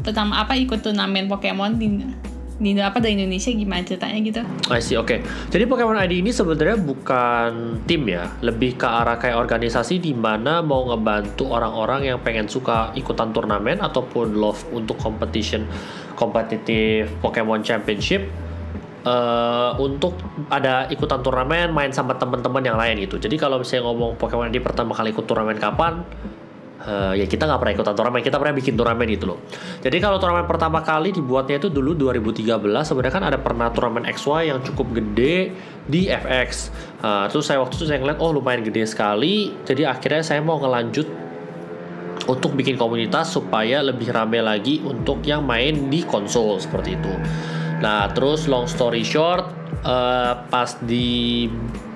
pertama 0.03 0.43
apa 0.43 0.59
ikut 0.59 0.83
turnamen 0.83 1.31
Pokemon 1.31 1.79
di 1.79 2.03
di 2.55 2.79
apa 2.79 3.03
dari 3.03 3.19
Indonesia 3.19 3.51
gimana 3.51 3.83
ceritanya 3.83 4.19
gitu 4.23 4.41
I 4.71 4.79
see, 4.79 4.95
oke. 4.95 5.19
Jadi 5.51 5.65
Pokemon 5.67 5.99
ID 5.99 6.23
ini 6.23 6.31
sebenarnya 6.31 6.79
bukan 6.79 7.83
tim 7.83 8.07
ya, 8.07 8.31
lebih 8.47 8.79
ke 8.79 8.87
arah 8.87 9.19
kayak 9.19 9.35
organisasi 9.35 9.99
di 9.99 10.15
mana 10.15 10.63
mau 10.63 10.87
ngebantu 10.87 11.51
orang-orang 11.51 12.15
yang 12.15 12.19
pengen 12.23 12.47
suka 12.47 12.95
ikutan 12.95 13.35
turnamen 13.35 13.83
ataupun 13.83 14.39
love 14.39 14.63
untuk 14.71 14.95
competition 15.03 15.67
kompetitif 16.15 17.11
Pokemon 17.19 17.67
Championship 17.67 18.23
eh, 19.03 19.71
untuk 19.83 20.15
ada 20.47 20.87
ikutan 20.95 21.21
turnamen 21.27 21.75
main 21.75 21.91
sama 21.91 22.15
teman-teman 22.15 22.63
yang 22.63 22.79
lain 22.79 23.03
gitu. 23.03 23.19
Jadi 23.19 23.35
kalau 23.35 23.59
misalnya 23.59 23.91
ngomong 23.91 24.15
Pokemon 24.15 24.55
ID 24.55 24.63
pertama 24.63 24.95
kali 24.95 25.11
ikut 25.11 25.27
turnamen 25.27 25.59
kapan? 25.59 26.07
Eh, 26.85 27.25
ya 27.25 27.27
kita 27.27 27.49
nggak 27.49 27.61
pernah 27.65 27.75
ikutan 27.81 27.95
turnamen, 27.97 28.21
kita 28.21 28.37
pernah 28.37 28.53
bikin 28.53 28.77
turnamen 28.77 29.09
gitu 29.09 29.25
loh. 29.33 29.39
Jadi 29.81 29.97
kalau 30.05 30.21
turnamen 30.21 30.45
pertama 30.45 30.85
kali 30.85 31.17
dibuatnya 31.17 31.57
itu 31.57 31.73
dulu 31.73 31.97
2013, 31.97 32.85
sebenarnya 32.85 33.15
kan 33.17 33.25
ada 33.25 33.39
pernah 33.41 33.73
turnamen 33.73 34.05
XY 34.05 34.53
yang 34.53 34.61
cukup 34.61 34.93
gede 34.93 35.57
di 35.89 36.13
FX. 36.13 36.69
Eh, 37.01 37.25
terus 37.33 37.49
saya 37.49 37.65
waktu 37.65 37.81
itu 37.81 37.89
saya 37.89 38.05
ngeliat, 38.05 38.21
oh 38.21 38.37
lumayan 38.37 38.61
gede 38.61 38.85
sekali, 38.85 39.57
jadi 39.65 39.97
akhirnya 39.97 40.21
saya 40.21 40.45
mau 40.45 40.61
ngelanjut 40.61 41.09
untuk 42.29 42.53
bikin 42.53 42.77
komunitas 42.77 43.33
supaya 43.33 43.81
lebih 43.81 44.13
rame 44.13 44.45
lagi 44.45 44.85
untuk 44.85 45.25
yang 45.25 45.41
main 45.41 45.89
di 45.89 46.05
konsol 46.05 46.61
seperti 46.61 47.01
itu. 47.01 47.13
Nah, 47.81 48.13
terus 48.13 48.45
long 48.45 48.69
story 48.69 49.01
short, 49.01 49.49
eh, 49.89 50.33
pas 50.53 50.69
di 50.85 51.49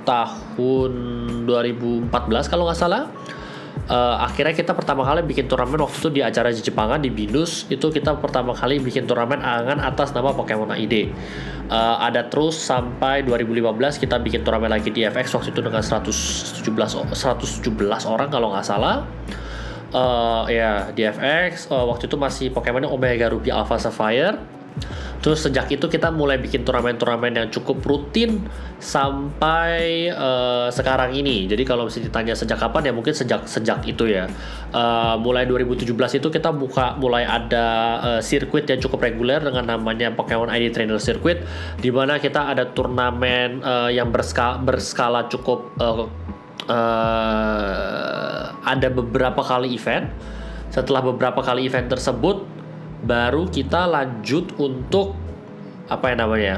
tahun 0.09 0.93
2014 1.45 2.49
kalau 2.49 2.65
nggak 2.65 2.81
salah, 2.81 3.05
eh, 3.89 4.17
akhirnya 4.21 4.53
kita 4.53 4.73
pertama 4.73 5.03
kali 5.03 5.25
bikin 5.25 5.49
turnamen 5.49 5.81
waktu 5.81 5.97
itu 5.99 6.11
di 6.13 6.21
acara 6.21 6.53
di 6.53 6.61
Jepangan 6.61 7.01
di 7.01 7.09
Binus 7.09 7.65
itu 7.69 7.89
kita 7.89 8.17
pertama 8.21 8.53
kali 8.53 8.79
bikin 8.79 9.09
turnamen 9.09 9.41
angan 9.41 9.81
atas 9.81 10.13
nama 10.13 10.31
Pokemon 10.33 10.77
ID. 10.77 10.95
Eh, 11.69 11.97
ada 11.99 12.29
terus 12.29 12.57
sampai 12.57 13.25
2015 13.25 13.97
kita 13.97 14.21
bikin 14.21 14.45
turnamen 14.45 14.71
lagi 14.71 14.89
di 14.89 15.05
FX 15.05 15.35
waktu 15.35 15.51
itu 15.51 15.61
dengan 15.61 15.81
117 15.81 16.95
o- 16.95 17.09
117 17.09 18.05
orang 18.07 18.29
kalau 18.29 18.53
nggak 18.53 18.65
salah. 18.65 19.05
Eh, 19.89 20.43
ya 20.53 20.93
di 20.93 21.01
FX 21.03 21.69
eh, 21.69 21.85
waktu 21.85 22.07
itu 22.07 22.17
masih 22.21 22.47
Pokemon 22.53 22.85
Omega 22.85 23.29
Ruby 23.29 23.49
Alpha 23.49 23.77
Sapphire. 23.77 24.37
Terus 25.19 25.43
sejak 25.43 25.67
itu 25.75 25.91
kita 25.91 26.15
mulai 26.15 26.39
bikin 26.39 26.63
turnamen-turnamen 26.63 27.35
yang 27.35 27.49
cukup 27.51 27.83
rutin 27.83 28.47
sampai 28.79 30.07
eh, 30.15 30.69
sekarang 30.71 31.11
ini. 31.15 31.51
Jadi 31.51 31.67
kalau 31.67 31.91
misalnya 31.91 32.07
ditanya 32.11 32.35
sejak 32.39 32.59
kapan 32.63 32.91
ya 32.91 32.93
mungkin 32.95 33.15
sejak 33.15 33.43
sejak 33.51 33.83
itu 33.83 34.07
ya. 34.07 34.31
Eh, 34.71 35.15
mulai 35.19 35.43
2017 35.51 35.91
itu 36.23 36.29
kita 36.31 36.55
buka 36.55 36.95
mulai 37.03 37.27
ada 37.27 37.67
eh, 37.99 38.21
sirkuit 38.23 38.71
yang 38.71 38.79
cukup 38.79 39.03
reguler 39.03 39.43
dengan 39.43 39.67
namanya 39.67 40.15
Pokemon 40.15 40.55
ID 40.55 40.71
Trainer 40.71 41.03
Circuit 41.03 41.43
di 41.83 41.91
mana 41.91 42.23
kita 42.23 42.55
ada 42.55 42.71
turnamen 42.71 43.59
eh, 43.59 43.91
yang 43.99 44.15
berska- 44.15 44.63
berskala 44.63 45.27
cukup 45.27 45.75
eh, 45.83 46.07
eh, 46.71 48.43
ada 48.63 48.89
beberapa 48.93 49.43
kali 49.43 49.75
event. 49.75 50.07
Setelah 50.69 51.01
beberapa 51.01 51.41
kali 51.41 51.65
event 51.65 51.89
tersebut, 51.89 52.45
baru 53.05 53.47
kita 53.51 53.87
lanjut 53.87 54.55
untuk 54.59 55.15
apa 55.89 56.05
yang 56.13 56.19
namanya? 56.25 56.57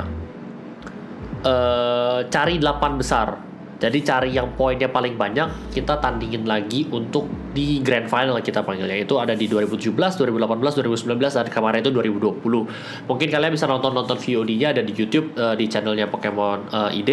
eh 1.40 2.20
cari 2.28 2.60
8 2.60 3.00
besar. 3.00 3.50
Jadi 3.80 4.04
cari 4.04 4.36
yang 4.36 4.52
poinnya 4.60 4.92
paling 4.92 5.16
banyak, 5.16 5.72
kita 5.72 5.96
tandingin 6.04 6.44
lagi 6.44 6.84
untuk 6.92 7.24
di 7.56 7.80
grand 7.80 8.12
final 8.12 8.36
kita 8.44 8.60
panggilnya. 8.60 9.08
Itu 9.08 9.16
ada 9.16 9.32
di 9.32 9.48
2017, 9.48 9.96
2018, 10.20 10.84
2019 11.08 11.16
dan 11.16 11.48
kemarin 11.48 11.80
itu 11.80 11.88
2020. 11.88 13.08
Mungkin 13.08 13.28
kalian 13.32 13.52
bisa 13.56 13.64
nonton-nonton 13.64 14.20
VOD-nya 14.20 14.76
ada 14.76 14.84
di 14.84 14.92
YouTube 14.92 15.32
eh, 15.32 15.56
di 15.56 15.64
channelnya 15.64 16.12
Pokemon 16.12 16.68
eh, 16.68 17.00
ID. 17.00 17.10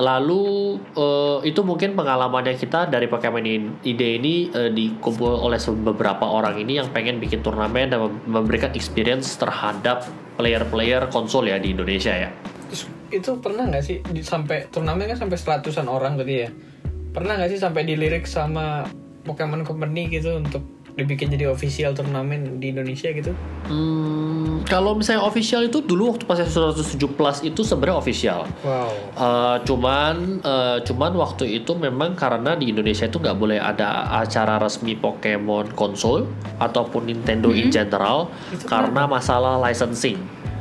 Lalu 0.00 0.80
eh, 0.96 1.38
itu 1.52 1.60
mungkin 1.60 1.92
pengalamannya 1.92 2.56
kita 2.56 2.88
dari 2.88 3.04
Pokemon 3.04 3.44
ide 3.84 4.08
ini 4.16 4.48
eh, 4.48 4.72
dikumpul 4.72 5.44
oleh 5.44 5.60
beberapa 5.84 6.24
orang 6.24 6.56
ini 6.56 6.80
yang 6.80 6.88
pengen 6.88 7.20
bikin 7.20 7.44
turnamen 7.44 7.92
dan 7.92 8.00
mem- 8.08 8.24
memberikan 8.24 8.72
experience 8.72 9.36
terhadap 9.36 10.08
player-player 10.40 11.12
konsol 11.12 11.52
ya 11.52 11.60
di 11.60 11.76
Indonesia 11.76 12.16
ya. 12.16 12.32
Itu 13.12 13.44
pernah 13.44 13.68
nggak 13.68 13.84
sih 13.84 14.00
sampai 14.24 14.72
turnamen 14.72 15.04
kan 15.04 15.20
sampai 15.20 15.36
seratusan 15.36 15.84
orang 15.84 16.16
tadi 16.16 16.34
ya? 16.46 16.50
Pernah 17.12 17.36
nggak 17.36 17.50
sih 17.52 17.60
sampai 17.60 17.84
dilirik 17.84 18.24
sama 18.24 18.88
Pokemon 19.28 19.68
Company 19.68 20.08
gitu 20.08 20.40
untuk 20.40 20.79
dibikin 21.00 21.32
jadi 21.32 21.48
official 21.48 21.96
turnamen 21.96 22.60
di 22.60 22.76
Indonesia 22.76 23.08
gitu? 23.08 23.32
Hmm, 23.66 24.60
kalau 24.68 24.92
misalnya 24.92 25.24
official 25.24 25.64
itu 25.64 25.80
dulu 25.80 26.12
waktu 26.12 26.24
pas 26.28 26.36
107 26.36 27.00
plus 27.16 27.40
itu 27.40 27.64
sebenarnya 27.64 27.96
official. 27.96 28.40
Wow. 28.60 28.90
Eh, 29.16 29.56
cuman 29.64 30.14
eh, 30.44 30.78
cuman 30.84 31.12
waktu 31.16 31.64
itu 31.64 31.72
memang 31.72 32.12
karena 32.14 32.52
di 32.54 32.68
Indonesia 32.68 33.08
itu 33.08 33.16
nggak 33.16 33.36
boleh 33.40 33.56
ada 33.56 34.12
acara 34.20 34.60
resmi 34.60 34.92
Pokemon 34.94 35.72
konsol 35.72 36.28
ataupun 36.60 37.08
Nintendo 37.08 37.48
in 37.50 37.72
general 37.72 38.28
Itu 38.52 38.68
karena 38.68 39.08
masalah 39.08 39.56
licensing. 39.58 40.20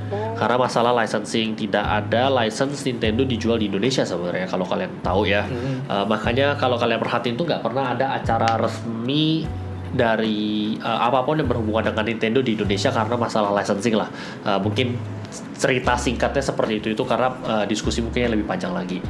Karena 0.09 0.57
masalah 0.57 0.95
licensing 0.95 1.53
tidak 1.53 1.85
ada 1.85 2.33
license 2.33 2.81
Nintendo 2.87 3.21
dijual 3.27 3.61
di 3.61 3.69
Indonesia 3.69 4.01
sebenarnya 4.07 4.47
kalau 4.49 4.65
kalian 4.65 5.03
tahu 5.03 5.27
ya. 5.29 5.45
Eh, 5.45 6.05
makanya 6.07 6.55
kalau 6.55 6.79
kalian 6.79 6.97
perhatiin 6.97 7.35
tuh 7.35 7.45
nggak 7.45 7.61
pernah 7.61 7.93
ada 7.93 8.15
acara 8.17 8.57
resmi 8.57 9.45
dari 9.89 10.77
eh, 10.77 10.99
apa 10.99 11.25
pun 11.25 11.41
yang 11.41 11.49
berhubungan 11.49 11.89
dengan 11.93 12.05
Nintendo 12.05 12.39
di 12.45 12.53
Indonesia 12.53 12.93
karena 12.93 13.15
masalah 13.17 13.51
licensing 13.57 13.97
lah. 13.97 14.09
Eh, 14.45 14.59
mungkin 14.61 14.97
cerita 15.59 15.93
singkatnya 15.99 16.41
seperti 16.41 16.73
itu 16.81 16.87
itu 16.93 17.03
karena 17.05 17.29
eh, 17.45 17.65
diskusi 17.69 17.99
mungkin 18.01 18.29
yang 18.29 18.33
lebih 18.37 18.47
panjang 18.47 18.73
lagi. 18.73 19.01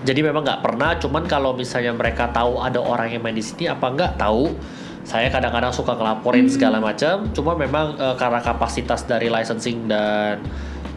Jadi 0.00 0.20
memang 0.24 0.40
nggak 0.40 0.64
pernah, 0.64 0.96
cuman 0.96 1.28
kalau 1.28 1.52
misalnya 1.52 1.92
mereka 1.92 2.32
tahu 2.32 2.56
ada 2.56 2.80
orang 2.80 3.12
yang 3.12 3.20
main 3.20 3.36
di 3.36 3.44
sini 3.44 3.68
apa 3.68 3.84
nggak 3.90 4.16
tahu. 4.16 4.52
Saya 5.00 5.32
kadang-kadang 5.32 5.74
suka 5.74 5.96
ngelaporin 5.96 6.46
segala 6.46 6.78
macam, 6.78 7.26
cuma 7.34 7.56
memang 7.56 7.96
eh, 7.98 8.16
karena 8.16 8.40
kapasitas 8.40 9.04
dari 9.04 9.28
licensing 9.28 9.88
dan 9.90 10.40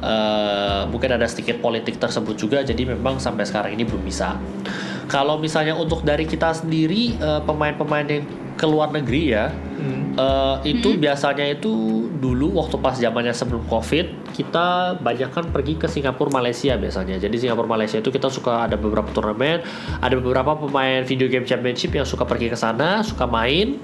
eh, 0.03 0.81
mungkin 0.87 1.17
ada 1.17 1.25
sedikit 1.27 1.59
politik 1.59 1.97
tersebut 1.99 2.35
juga, 2.35 2.61
jadi 2.61 2.95
memang 2.95 3.17
sampai 3.19 3.43
sekarang 3.47 3.73
ini 3.73 3.83
belum 3.87 4.03
bisa. 4.03 4.37
Kalau 5.11 5.35
misalnya 5.35 5.75
untuk 5.75 5.99
dari 6.07 6.23
kita 6.23 6.55
sendiri 6.55 7.19
pemain-pemain 7.43 8.07
yang 8.07 8.23
ke 8.63 8.67
luar 8.71 8.95
negeri 8.95 9.35
ya, 9.35 9.51
Hmm. 9.83 10.15
Eh, 10.15 10.77
itu 10.77 10.95
biasanya 10.95 11.43
itu 11.43 12.05
dulu 12.21 12.55
waktu 12.55 12.79
pas 12.79 12.95
zamannya 12.95 13.35
sebelum 13.35 13.67
covid 13.67 14.31
kita 14.31 14.95
banyak 15.01 15.27
kan 15.33 15.51
pergi 15.51 15.75
ke 15.75 15.91
Singapura 15.91 16.31
Malaysia 16.31 16.79
biasanya. 16.79 17.19
Jadi 17.19 17.35
Singapura 17.35 17.67
Malaysia 17.67 17.99
itu 17.99 18.07
kita 18.07 18.31
suka 18.31 18.63
ada 18.63 18.79
beberapa 18.79 19.11
turnamen 19.11 19.59
ada 19.99 20.15
beberapa 20.15 20.55
pemain 20.55 21.03
video 21.03 21.27
game 21.27 21.43
championship 21.43 21.91
yang 21.91 22.07
suka 22.07 22.23
pergi 22.23 22.47
ke 22.47 22.55
sana 22.55 23.03
suka 23.03 23.27
main 23.27 23.81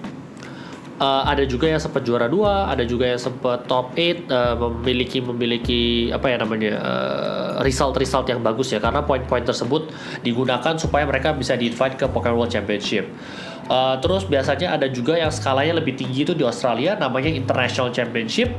Eh, 1.00 1.24
ada 1.32 1.48
juga 1.48 1.72
yang 1.72 1.80
sempat 1.80 2.04
juara 2.04 2.28
dua, 2.28 2.68
ada 2.68 2.84
juga 2.84 3.08
yang 3.08 3.16
sempat 3.16 3.64
top 3.72 3.96
8 3.96 4.28
eh, 4.28 4.56
memiliki 4.60 5.24
memiliki 5.24 5.82
apa 6.12 6.28
ya 6.28 6.44
namanya 6.44 6.76
eh, 6.76 7.50
result-result 7.64 8.28
yang 8.28 8.44
bagus 8.44 8.76
ya. 8.76 8.84
Karena 8.84 9.00
poin-poin 9.08 9.48
tersebut 9.48 9.96
digunakan 10.28 10.76
supaya 10.76 11.08
mereka 11.08 11.32
bisa 11.32 11.56
di-invite 11.56 11.96
ke 11.96 12.06
Pokemon 12.12 12.44
World 12.44 12.52
Championship. 12.52 13.08
Eh, 13.72 13.96
terus 14.04 14.28
biasanya 14.28 14.76
ada 14.76 14.92
juga 14.92 15.16
yang 15.16 15.32
skalanya 15.32 15.80
lebih 15.80 15.96
tinggi 15.96 16.28
itu 16.28 16.36
di 16.36 16.44
Australia 16.44 17.00
namanya 17.00 17.32
International 17.32 17.96
Championship 17.96 18.52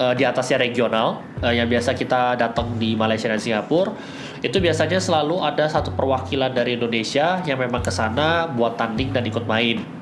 eh, 0.00 0.14
di 0.16 0.24
atasnya 0.24 0.64
regional 0.64 1.20
eh, 1.44 1.60
yang 1.60 1.68
biasa 1.68 1.92
kita 1.92 2.40
datang 2.40 2.80
di 2.80 2.96
Malaysia 2.96 3.28
dan 3.28 3.36
Singapura. 3.36 3.92
Itu 4.40 4.64
biasanya 4.64 4.96
selalu 4.96 5.44
ada 5.44 5.68
satu 5.68 5.92
perwakilan 5.92 6.56
dari 6.56 6.80
Indonesia 6.80 7.44
yang 7.44 7.60
memang 7.60 7.84
ke 7.84 7.92
sana 7.92 8.48
buat 8.48 8.80
tanding 8.80 9.12
dan 9.12 9.28
ikut 9.28 9.44
main 9.44 10.01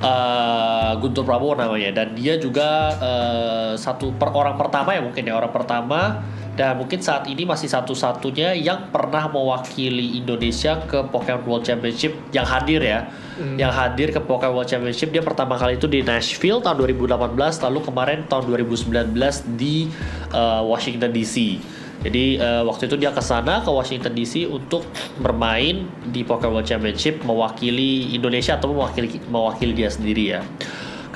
eh 0.00 0.92
Guntur 1.00 1.24
Prabowo 1.24 1.56
namanya. 1.56 2.02
Dan 2.02 2.16
dia 2.16 2.36
juga 2.36 2.92
eh, 2.96 3.72
satu 3.78 4.12
per 4.16 4.32
orang 4.32 4.56
pertama 4.56 4.92
ya 4.96 5.00
mungkin 5.04 5.22
ya 5.24 5.34
orang 5.36 5.52
pertama. 5.52 6.22
Dan 6.56 6.80
mungkin 6.80 7.04
saat 7.04 7.28
ini 7.28 7.44
masih 7.44 7.68
satu-satunya 7.68 8.56
yang 8.56 8.88
pernah 8.88 9.28
mewakili 9.28 10.16
Indonesia 10.16 10.80
ke 10.88 11.04
Pokemon 11.04 11.44
World 11.44 11.64
Championship 11.68 12.16
yang 12.32 12.48
hadir 12.48 12.80
ya. 12.80 13.12
Yang 13.60 13.72
hadir 13.76 14.08
ke 14.16 14.20
Pokemon 14.24 14.64
World 14.64 14.70
Championship. 14.72 15.12
Dia 15.12 15.20
pertama 15.20 15.60
kali 15.60 15.76
itu 15.76 15.84
di 15.84 16.00
Nashville 16.00 16.64
tahun 16.64 16.80
2018 16.80 17.36
lalu 17.36 17.78
kemarin 17.84 18.18
tahun 18.24 18.48
2019 18.48 19.12
di 19.60 19.92
eh, 20.32 20.62
Washington 20.64 21.12
DC 21.12 21.60
Jadi 22.04 22.36
eh, 22.36 22.62
waktu 22.64 22.90
itu 22.90 22.96
dia 23.00 23.12
ke 23.14 23.22
sana 23.24 23.64
ke 23.64 23.70
Washington 23.72 24.12
DC 24.12 24.48
untuk 24.48 24.84
bermain 25.20 25.88
di 26.12 26.22
Pokemon 26.22 26.64
Championship 26.66 27.22
mewakili 27.24 28.12
Indonesia 28.12 28.58
atau 28.58 28.72
mewakili 28.72 29.20
mewakili 29.28 29.72
dia 29.72 29.90
sendiri 29.90 30.24
ya. 30.36 30.40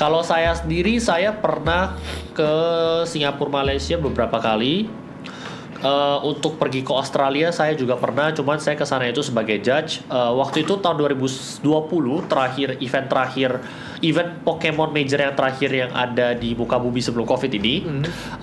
Kalau 0.00 0.24
saya 0.24 0.56
sendiri 0.56 0.96
saya 0.96 1.36
pernah 1.36 1.92
ke 2.32 2.52
Singapura 3.04 3.60
Malaysia 3.60 4.00
beberapa 4.00 4.40
kali. 4.40 4.88
Eh, 5.80 6.18
untuk 6.28 6.60
pergi 6.60 6.84
ke 6.84 6.92
Australia 6.92 7.48
saya 7.48 7.72
juga 7.72 7.96
pernah, 7.96 8.28
cuman 8.36 8.60
saya 8.60 8.76
ke 8.76 8.84
sana 8.84 9.08
itu 9.08 9.24
sebagai 9.24 9.64
judge. 9.64 10.04
Eh, 10.12 10.32
waktu 10.36 10.68
itu 10.68 10.76
tahun 10.76 11.00
2020 11.00 12.20
terakhir 12.28 12.76
event 12.84 13.06
terakhir 13.08 13.50
event 14.04 14.44
Pokemon 14.44 14.92
Major 14.92 15.24
yang 15.24 15.32
terakhir 15.32 15.70
yang 15.72 15.92
ada 15.96 16.36
di 16.36 16.52
muka 16.52 16.76
bumi 16.76 17.00
sebelum 17.00 17.24
Covid 17.24 17.52
ini. 17.56 17.80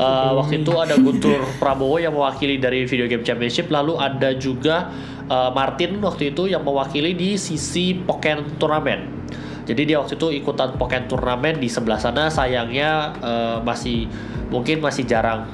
Eh, 0.02 0.32
waktu 0.34 0.66
itu 0.66 0.74
ada 0.82 0.98
Guntur 0.98 1.46
Prabowo 1.62 2.02
yang 2.02 2.18
mewakili 2.18 2.58
dari 2.58 2.90
Video 2.90 3.06
Game 3.06 3.22
Championship, 3.22 3.70
lalu 3.70 4.02
ada 4.02 4.34
juga 4.34 4.90
eh, 5.30 5.52
Martin 5.54 6.02
waktu 6.02 6.34
itu 6.34 6.50
yang 6.50 6.66
mewakili 6.66 7.14
di 7.14 7.38
sisi 7.38 7.94
Pokemon 7.94 8.58
Turnamen. 8.58 9.30
Jadi 9.68 9.84
dia 9.84 10.02
waktu 10.02 10.18
itu 10.18 10.34
ikutan 10.34 10.74
Pokemon 10.74 11.06
Turnamen 11.06 11.62
di 11.62 11.70
sebelah 11.70 12.02
sana 12.02 12.34
sayangnya 12.34 13.14
eh, 13.22 13.58
masih 13.62 14.10
mungkin 14.50 14.80
masih 14.80 15.04
jarang 15.04 15.46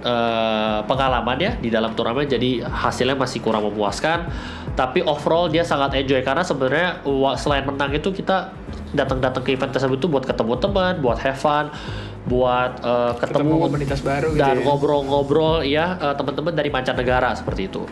eh, 0.00 0.80
pengalaman 0.84 1.38
ya 1.38 1.52
di 1.56 1.68
dalam 1.68 1.92
turnamen 1.94 2.26
jadi 2.26 2.64
hasilnya 2.64 3.16
masih 3.16 3.44
kurang 3.44 3.64
memuaskan 3.68 4.28
tapi 4.74 5.04
overall 5.04 5.46
dia 5.46 5.62
sangat 5.62 5.96
enjoy 6.00 6.24
karena 6.24 6.42
sebenarnya 6.44 7.04
selain 7.36 7.64
menang 7.68 7.92
itu 7.92 8.10
kita 8.10 8.52
datang-datang 8.90 9.42
ke 9.46 9.54
event 9.54 9.70
tersebut 9.70 10.02
itu 10.02 10.08
buat 10.10 10.24
ketemu 10.26 10.54
teman 10.58 10.92
buat 10.98 11.18
have 11.22 11.38
fun 11.38 11.70
buat 12.26 12.84
eh, 12.84 13.12
Ketemu 13.16 13.48
ketemu, 13.48 13.54
komunitas 13.64 14.00
baru 14.04 14.28
gitu 14.36 14.40
dan 14.40 14.60
ya. 14.60 14.64
ngobrol-ngobrol 14.66 15.64
ya 15.64 15.86
eh, 15.96 16.14
teman-teman 16.18 16.52
dari 16.52 16.68
mancanegara 16.68 17.32
seperti 17.38 17.70
itu 17.70 17.86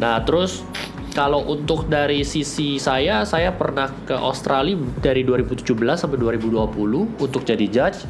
nah 0.00 0.22
terus 0.24 0.64
kalau 1.10 1.42
untuk 1.50 1.90
dari 1.90 2.22
sisi 2.22 2.78
saya, 2.78 3.26
saya 3.26 3.50
pernah 3.50 3.90
ke 4.06 4.14
Australia 4.14 4.78
dari 5.02 5.26
2017 5.26 5.66
sampai 5.98 6.18
2020 6.38 7.18
untuk 7.18 7.42
jadi 7.42 7.66
judge. 7.66 8.06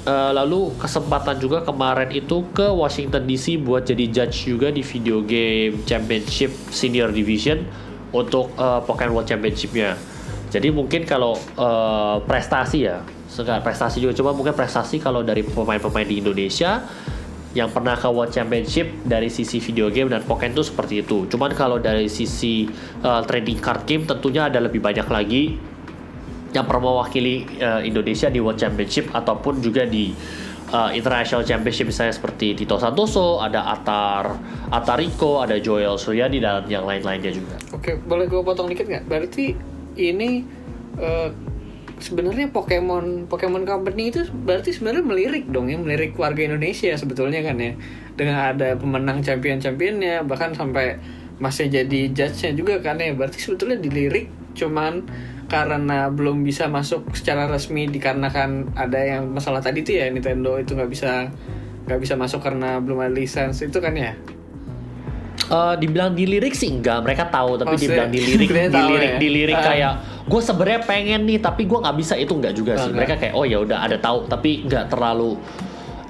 Eh, 0.00 0.32
lalu 0.32 0.72
kesempatan 0.80 1.36
juga 1.36 1.60
kemarin 1.60 2.08
itu 2.08 2.40
ke 2.56 2.64
Washington 2.72 3.28
DC 3.28 3.60
buat 3.60 3.84
jadi 3.84 4.08
judge 4.08 4.48
juga 4.48 4.72
di 4.72 4.80
video 4.80 5.20
game 5.20 5.84
championship 5.84 6.48
senior 6.72 7.12
division 7.12 7.68
untuk 8.08 8.48
eh, 8.56 8.80
Pokemon 8.80 9.20
World 9.20 9.28
Championship-nya. 9.28 10.00
Jadi 10.48 10.72
mungkin 10.72 11.04
kalau 11.04 11.36
eh, 11.36 12.16
prestasi 12.24 12.88
ya, 12.88 13.04
sekarang 13.28 13.60
prestasi 13.60 14.00
juga 14.00 14.16
coba 14.16 14.32
mungkin 14.32 14.56
prestasi 14.56 15.04
kalau 15.04 15.20
dari 15.20 15.44
pemain-pemain 15.44 16.08
di 16.08 16.24
Indonesia 16.24 16.80
yang 17.52 17.68
pernah 17.68 17.92
ke 17.92 18.08
World 18.08 18.32
Championship 18.32 19.04
dari 19.04 19.28
sisi 19.28 19.60
video 19.60 19.92
game 19.92 20.08
dan 20.08 20.24
Pokemon 20.24 20.56
itu 20.56 20.64
seperti 20.64 21.04
itu. 21.04 21.28
Cuman 21.28 21.52
kalau 21.52 21.76
dari 21.76 22.08
sisi 22.08 22.64
uh, 23.04 23.20
trading 23.26 23.60
card 23.60 23.84
game 23.84 24.08
tentunya 24.08 24.48
ada 24.48 24.64
lebih 24.64 24.80
banyak 24.80 25.04
lagi 25.10 25.58
yang 26.50 26.66
pernah 26.66 26.90
mewakili 26.90 27.46
uh, 27.62 27.78
Indonesia 27.82 28.26
di 28.26 28.42
World 28.42 28.58
Championship 28.58 29.10
ataupun 29.14 29.62
juga 29.62 29.86
di 29.86 30.10
uh, 30.70 30.90
International 30.94 31.42
Championship 31.46 31.90
misalnya 31.90 32.14
seperti 32.14 32.54
Tito 32.54 32.78
Santoso, 32.78 33.42
ada 33.42 33.70
Atar 33.70 34.38
Atariko, 34.70 35.42
ada 35.42 35.58
Joel 35.58 35.98
Suryadi 35.98 36.38
dan 36.42 36.66
yang 36.70 36.86
lain-lainnya 36.86 37.30
juga. 37.34 37.54
Oke, 37.74 37.98
boleh 37.98 38.26
gue 38.30 38.40
potong 38.42 38.70
dikit 38.70 38.86
nggak? 38.86 39.04
Berarti 39.06 39.54
ini 39.98 40.46
eh, 40.98 41.28
sebenarnya 42.00 42.48
Pokemon 42.50 43.26
Pokemon 43.28 43.66
Company 43.66 44.14
itu 44.14 44.26
berarti 44.30 44.72
sebenarnya 44.72 45.04
melirik 45.04 45.44
dong 45.50 45.68
ya, 45.68 45.76
melirik 45.76 46.16
warga 46.16 46.40
Indonesia 46.40 46.94
sebetulnya 46.94 47.42
kan 47.44 47.58
ya. 47.58 47.72
Dengan 48.14 48.36
ada 48.56 48.76
pemenang 48.76 49.24
champion-championnya, 49.24 50.26
bahkan 50.26 50.52
sampai 50.52 50.98
masih 51.40 51.72
jadi 51.72 52.12
judge-nya 52.12 52.52
juga 52.52 52.74
kan 52.80 53.00
ya. 53.00 53.12
Berarti 53.16 53.40
sebetulnya 53.40 53.80
dilirik 53.80 54.28
cuman 54.54 55.06
karena 55.50 56.06
belum 56.06 56.40
bisa 56.40 56.70
masuk 56.70 57.10
secara 57.10 57.44
resmi 57.44 57.84
dikarenakan 57.84 58.70
ada 58.72 58.96
yang 58.96 59.26
masalah 59.26 59.58
tadi 59.58 59.82
tuh 59.82 59.98
ya 59.98 60.06
Nintendo 60.06 60.54
itu 60.56 60.72
nggak 60.72 60.86
bisa 60.86 61.26
nggak 61.84 61.98
bisa 61.98 62.14
masuk 62.14 62.38
karena 62.38 62.78
belum 62.78 63.02
ada 63.02 63.10
lisensi 63.10 63.66
itu 63.66 63.82
kan 63.82 63.90
ya. 63.92 64.14
Eh, 65.50 65.74
dibilang 65.76 66.14
dilirik 66.14 66.54
sih 66.54 66.70
enggak, 66.70 67.02
mereka 67.02 67.26
tahu 67.26 67.58
tapi 67.58 67.74
Oh, 67.74 67.76
dibilang 67.76 68.06
dilirik, 68.06 68.46
tahu 68.70 68.70
dilirik, 68.70 69.10
ya? 69.10 69.18
dilirik 69.18 69.56
Ah. 69.58 69.64
kayak 69.66 69.92
gue 70.30 70.40
sebenarnya 70.40 70.80
pengen 70.86 71.26
nih 71.26 71.42
tapi 71.42 71.66
gue 71.66 71.74
nggak 71.74 71.96
bisa 71.98 72.14
itu 72.14 72.30
enggak 72.30 72.54
juga 72.54 72.78
sih. 72.78 72.86
enggak. 72.86 72.98
Mereka 73.02 73.14
kayak 73.18 73.34
oh 73.34 73.42
ya 73.42 73.58
udah 73.58 73.78
ada 73.82 73.98
tahu 73.98 74.30
tapi 74.30 74.62
nggak 74.62 74.86
terlalu 74.86 75.34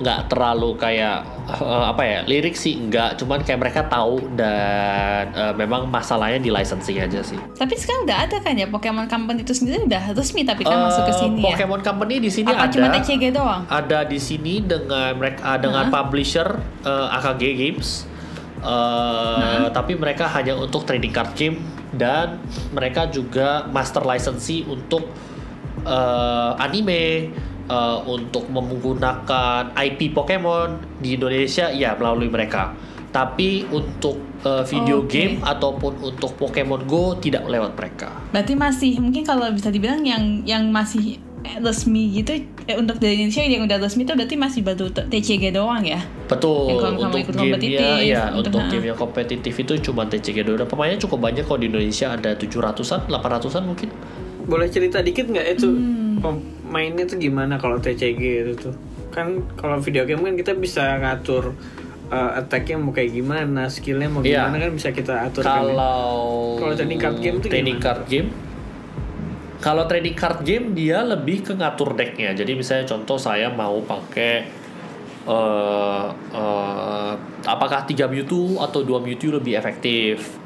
nggak 0.01 0.33
terlalu 0.33 0.73
kayak 0.75 1.23
eh, 1.47 1.85
apa 1.87 2.03
ya 2.03 2.19
lirik 2.25 2.57
sih 2.57 2.73
enggak, 2.75 3.21
cuman 3.21 3.45
kayak 3.45 3.61
mereka 3.61 3.81
tahu 3.85 4.25
dan 4.33 5.29
eh, 5.31 5.55
memang 5.55 5.87
masalahnya 5.87 6.41
di 6.41 6.49
licensing 6.49 6.97
aja 6.97 7.21
sih. 7.21 7.37
Tapi 7.55 7.77
sekarang 7.77 8.09
udah 8.09 8.19
ada 8.25 8.37
kan 8.41 8.57
ya 8.57 8.65
Pokemon 8.65 9.07
Company 9.07 9.45
itu 9.45 9.53
sendiri 9.53 9.85
udah 9.85 10.17
resmi 10.17 10.43
tapi 10.43 10.65
kan 10.65 10.73
Eh, 10.73 10.85
masuk 10.89 11.05
ke 11.05 11.15
sini 11.15 11.41
ya. 11.45 11.53
Pokemon 11.53 11.81
Company 11.81 12.15
di 12.17 12.31
sini 12.33 12.49
Apa 12.49 12.65
ada 12.65 12.73
cuma 12.73 12.89
TCG 12.91 13.25
doang? 13.29 13.63
ada 13.69 13.99
di 14.03 14.17
sini 14.17 14.65
dengan 14.65 15.13
mereka 15.15 15.61
dengan 15.61 15.85
Hah? 15.87 15.93
publisher 15.93 16.49
eh, 16.83 17.17
AKG 17.21 17.43
Games 17.55 17.89
Eh, 18.61 19.67
tapi 19.73 19.97
mereka 19.97 20.29
hanya 20.29 20.53
untuk 20.53 20.85
trading 20.85 21.09
card 21.11 21.33
game 21.33 21.57
dan 21.97 22.37
mereka 22.71 23.09
juga 23.09 23.65
master 23.67 24.05
licensee 24.05 24.69
untuk 24.69 25.09
eh, 25.81 26.53
anime 26.61 27.33
eh, 27.71 27.99
untuk 28.05 28.51
menggunakan 28.51 29.71
IP 29.73 30.11
Pokemon 30.11 30.99
di 30.99 31.15
Indonesia 31.15 31.71
ya 31.71 31.95
melalui 31.95 32.27
mereka 32.27 32.75
tapi 33.11 33.67
untuk 33.67 34.19
eh, 34.43 34.63
video 34.67 35.03
Oke. 35.03 35.11
game 35.11 35.35
ataupun 35.41 35.99
untuk 36.01 36.35
Pokemon 36.37 36.85
Go 36.85 37.15
tidak 37.17 37.47
lewat 37.47 37.75
mereka 37.75 38.11
Berarti 38.31 38.55
masih 38.55 38.93
mungkin 38.99 39.23
kalau 39.23 39.47
bisa 39.51 39.71
dibilang 39.71 40.03
yang 40.03 40.43
yang 40.43 40.71
masih 40.71 41.19
resmi 41.41 42.13
gitu 42.13 42.37
eh, 42.69 42.77
untuk 42.77 43.01
dari 43.01 43.17
Indonesia 43.17 43.43
yang 43.43 43.65
udah 43.65 43.81
resmi 43.81 44.05
itu 44.05 44.13
berarti 44.13 44.37
masih 44.37 44.61
baru 44.61 44.93
TCG 44.93 45.51
doang 45.51 45.81
ya. 45.83 46.05
Betul, 46.29 46.69
Yang 46.69 46.79
kalau 46.79 46.99
untuk 47.01 47.19
ikut 47.19 47.35
game 47.35 47.43
kompetitif, 47.49 47.81
ya, 47.81 47.97
ya 47.99 48.23
untuk- 48.29 48.53
untuk 48.53 48.61
ha. 48.61 48.69
game 48.69 48.87
yang 48.87 48.99
kompetitif 49.01 49.55
itu 49.57 49.73
cuma 49.81 50.05
TCG 50.05 50.45
doang. 50.45 50.61
Dan 50.61 50.69
Pemainnya 50.69 51.01
cukup 51.01 51.19
banyak 51.25 51.43
kok 51.43 51.59
di 51.59 51.67
Indonesia 51.67 52.13
ada 52.13 52.37
700-an, 52.37 53.09
800-an 53.09 53.63
mungkin. 53.65 53.89
Boleh 54.45 54.69
cerita 54.69 55.01
dikit 55.01 55.27
nggak 55.27 55.47
itu 55.57 55.69
Hmm. 55.69 56.00
Pemainnya 56.21 57.05
tuh 57.05 57.17
gimana 57.17 57.57
kalau 57.57 57.77
TCG 57.77 58.23
itu 58.47 58.55
tuh? 58.55 58.75
Kan 59.11 59.43
kalau 59.59 59.81
video 59.81 60.05
game 60.05 60.23
kan 60.23 60.37
kita 60.37 60.53
bisa 60.55 60.97
ngatur 60.97 61.53
uh, 62.09 62.39
attack-nya 62.39 62.79
mau 62.79 62.95
kayak 62.95 63.11
gimana, 63.11 63.67
skillnya 63.67 64.07
mau 64.07 64.23
Iya. 64.23 64.47
gimana 64.47 64.57
kan 64.63 64.71
bisa 64.71 64.89
kita 64.93 65.27
atur? 65.27 65.43
Kalau 65.43 66.57
Kalau 66.57 66.75
trading 66.75 67.01
card 67.01 67.19
game 67.19 67.37
tuh 67.39 67.49
trading 67.49 67.81
gimana? 67.81 67.87
card 67.89 68.05
game 68.07 68.29
kalau 69.61 69.85
trading 69.85 70.17
card 70.17 70.41
game 70.41 70.73
dia 70.73 71.05
lebih 71.05 71.45
ke 71.45 71.53
ngatur 71.53 71.93
decknya. 71.93 72.33
Jadi 72.33 72.57
misalnya 72.57 72.89
contoh 72.89 73.21
saya 73.21 73.53
mau 73.53 73.77
pakai 73.85 74.49
eh 75.21 76.07
eh, 76.33 77.13
apakah 77.45 77.85
3 77.85 78.09
Mewtwo 78.09 78.57
atau 78.65 78.81
2 78.81 79.05
Mewtwo 79.05 79.37
lebih 79.37 79.61
efektif 79.61 80.40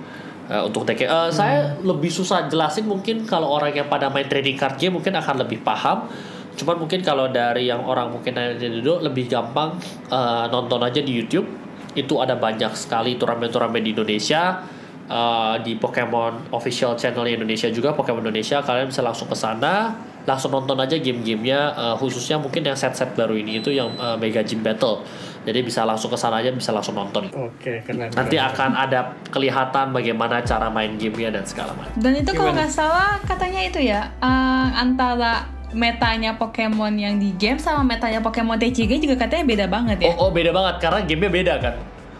eh, 0.50 0.62
untuk 0.62 0.84
decknya. 0.84 1.08
Eh, 1.08 1.30
Saya 1.32 1.74
lebih 1.80 2.08
susah 2.08 2.46
jelasin 2.48 2.84
mungkin 2.84 3.24
kalau 3.24 3.48
orang 3.50 3.72
yang 3.72 3.88
pada 3.88 4.08
main 4.08 4.26
trading 4.26 4.56
card 4.56 4.76
game 4.76 4.96
mungkin 4.96 5.14
akan 5.14 5.44
lebih 5.46 5.60
paham. 5.62 6.08
Cuman 6.54 6.78
mungkin 6.78 7.02
kalau 7.02 7.26
dari 7.28 7.66
yang 7.66 7.82
orang 7.82 8.14
mungkin 8.14 8.38
nanya 8.38 8.54
di 8.54 8.78
dulu 8.78 9.02
lebih 9.02 9.26
gampang 9.26 9.74
eh, 10.08 10.44
nonton 10.48 10.80
aja 10.80 11.00
di 11.02 11.12
YouTube. 11.12 11.46
Itu 11.94 12.18
ada 12.18 12.34
banyak 12.34 12.74
sekali 12.74 13.14
turnamen-turnamen 13.14 13.82
di 13.82 13.90
Indonesia. 13.94 14.62
eh, 15.04 15.54
di 15.60 15.76
Pokemon 15.76 16.48
official 16.50 16.96
channel 16.96 17.28
Indonesia 17.28 17.68
juga 17.68 17.92
Pokemon 17.92 18.24
Indonesia 18.24 18.64
kalian 18.64 18.88
bisa 18.88 19.04
langsung 19.04 19.28
ke 19.28 19.36
sana 19.36 19.92
langsung 20.24 20.48
nonton 20.48 20.80
aja 20.80 20.96
game-gamenya 20.96 21.60
eh, 21.76 21.94
khususnya 22.00 22.40
mungkin 22.40 22.64
yang 22.64 22.72
set-set 22.72 23.12
baru 23.12 23.36
ini 23.36 23.60
itu 23.60 23.68
yang 23.68 23.92
eh, 24.00 24.16
Mega 24.16 24.40
Gym 24.40 24.64
Battle 24.64 25.04
jadi 25.44 25.60
bisa 25.60 25.84
langsung 25.84 26.08
ke 26.08 26.16
sana 26.16 26.40
aja 26.40 26.48
bisa 26.48 26.72
langsung 26.72 26.92
nonton 26.92 27.28
Oke, 27.30 27.84
keren. 27.84 28.08
nanti 28.08 28.34
keren. 28.34 28.48
akan 28.48 28.70
ada 28.74 29.00
kelihatan 29.28 29.92
bagaimana 29.92 30.40
cara 30.40 30.66
main 30.68 30.96
gamenya 30.96 31.30
dan 31.30 31.44
segala 31.44 31.72
macam 31.72 31.92
Dan 31.94 32.12
itu 32.16 32.30
kalau 32.32 32.50
nggak 32.50 32.68
salah 32.68 33.20
katanya 33.22 33.60
itu 33.62 33.78
ya 33.78 34.08
eh, 34.16 34.66
antara 34.74 35.46
metanya 35.70 36.32
Pokemon 36.32 36.94
yang 36.94 37.14
di 37.16 37.34
game 37.34 37.58
sama 37.58 37.82
metanya 37.82 38.18
Pokemon 38.18 38.56
TCG 38.56 38.98
juga 39.00 39.18
katanya 39.18 39.44
beda 39.44 39.66
banget 39.66 39.96
ya. 40.00 40.10
oh, 40.10 40.26
oh 40.26 40.30
beda 40.30 40.50
banget 40.50 40.74
karena 40.80 40.98
gamenya 41.02 41.30
beda 41.30 41.54
kan 41.58 41.74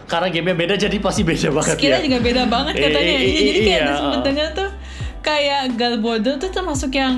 karena 0.05 0.27
gamenya 0.29 0.55
beda 0.55 0.73
jadi 0.77 0.97
pasti 0.99 1.21
beda 1.23 1.49
banget 1.49 1.75
Skillnya 1.75 1.97
ya 1.97 2.03
juga 2.03 2.17
beda 2.21 2.43
banget 2.45 2.73
I- 2.75 2.81
katanya. 2.83 3.15
Iya, 3.15 3.19
i- 3.19 3.33
jadi 3.41 3.59
kayak 3.59 3.65
iya. 3.65 3.81
ada 3.81 3.93
sebenarnya 3.97 4.47
tuh 4.53 4.69
kayak 5.25 5.73
Galbodo 5.73 6.37
tuh 6.37 6.53
termasuk 6.53 6.93
yang 6.93 7.17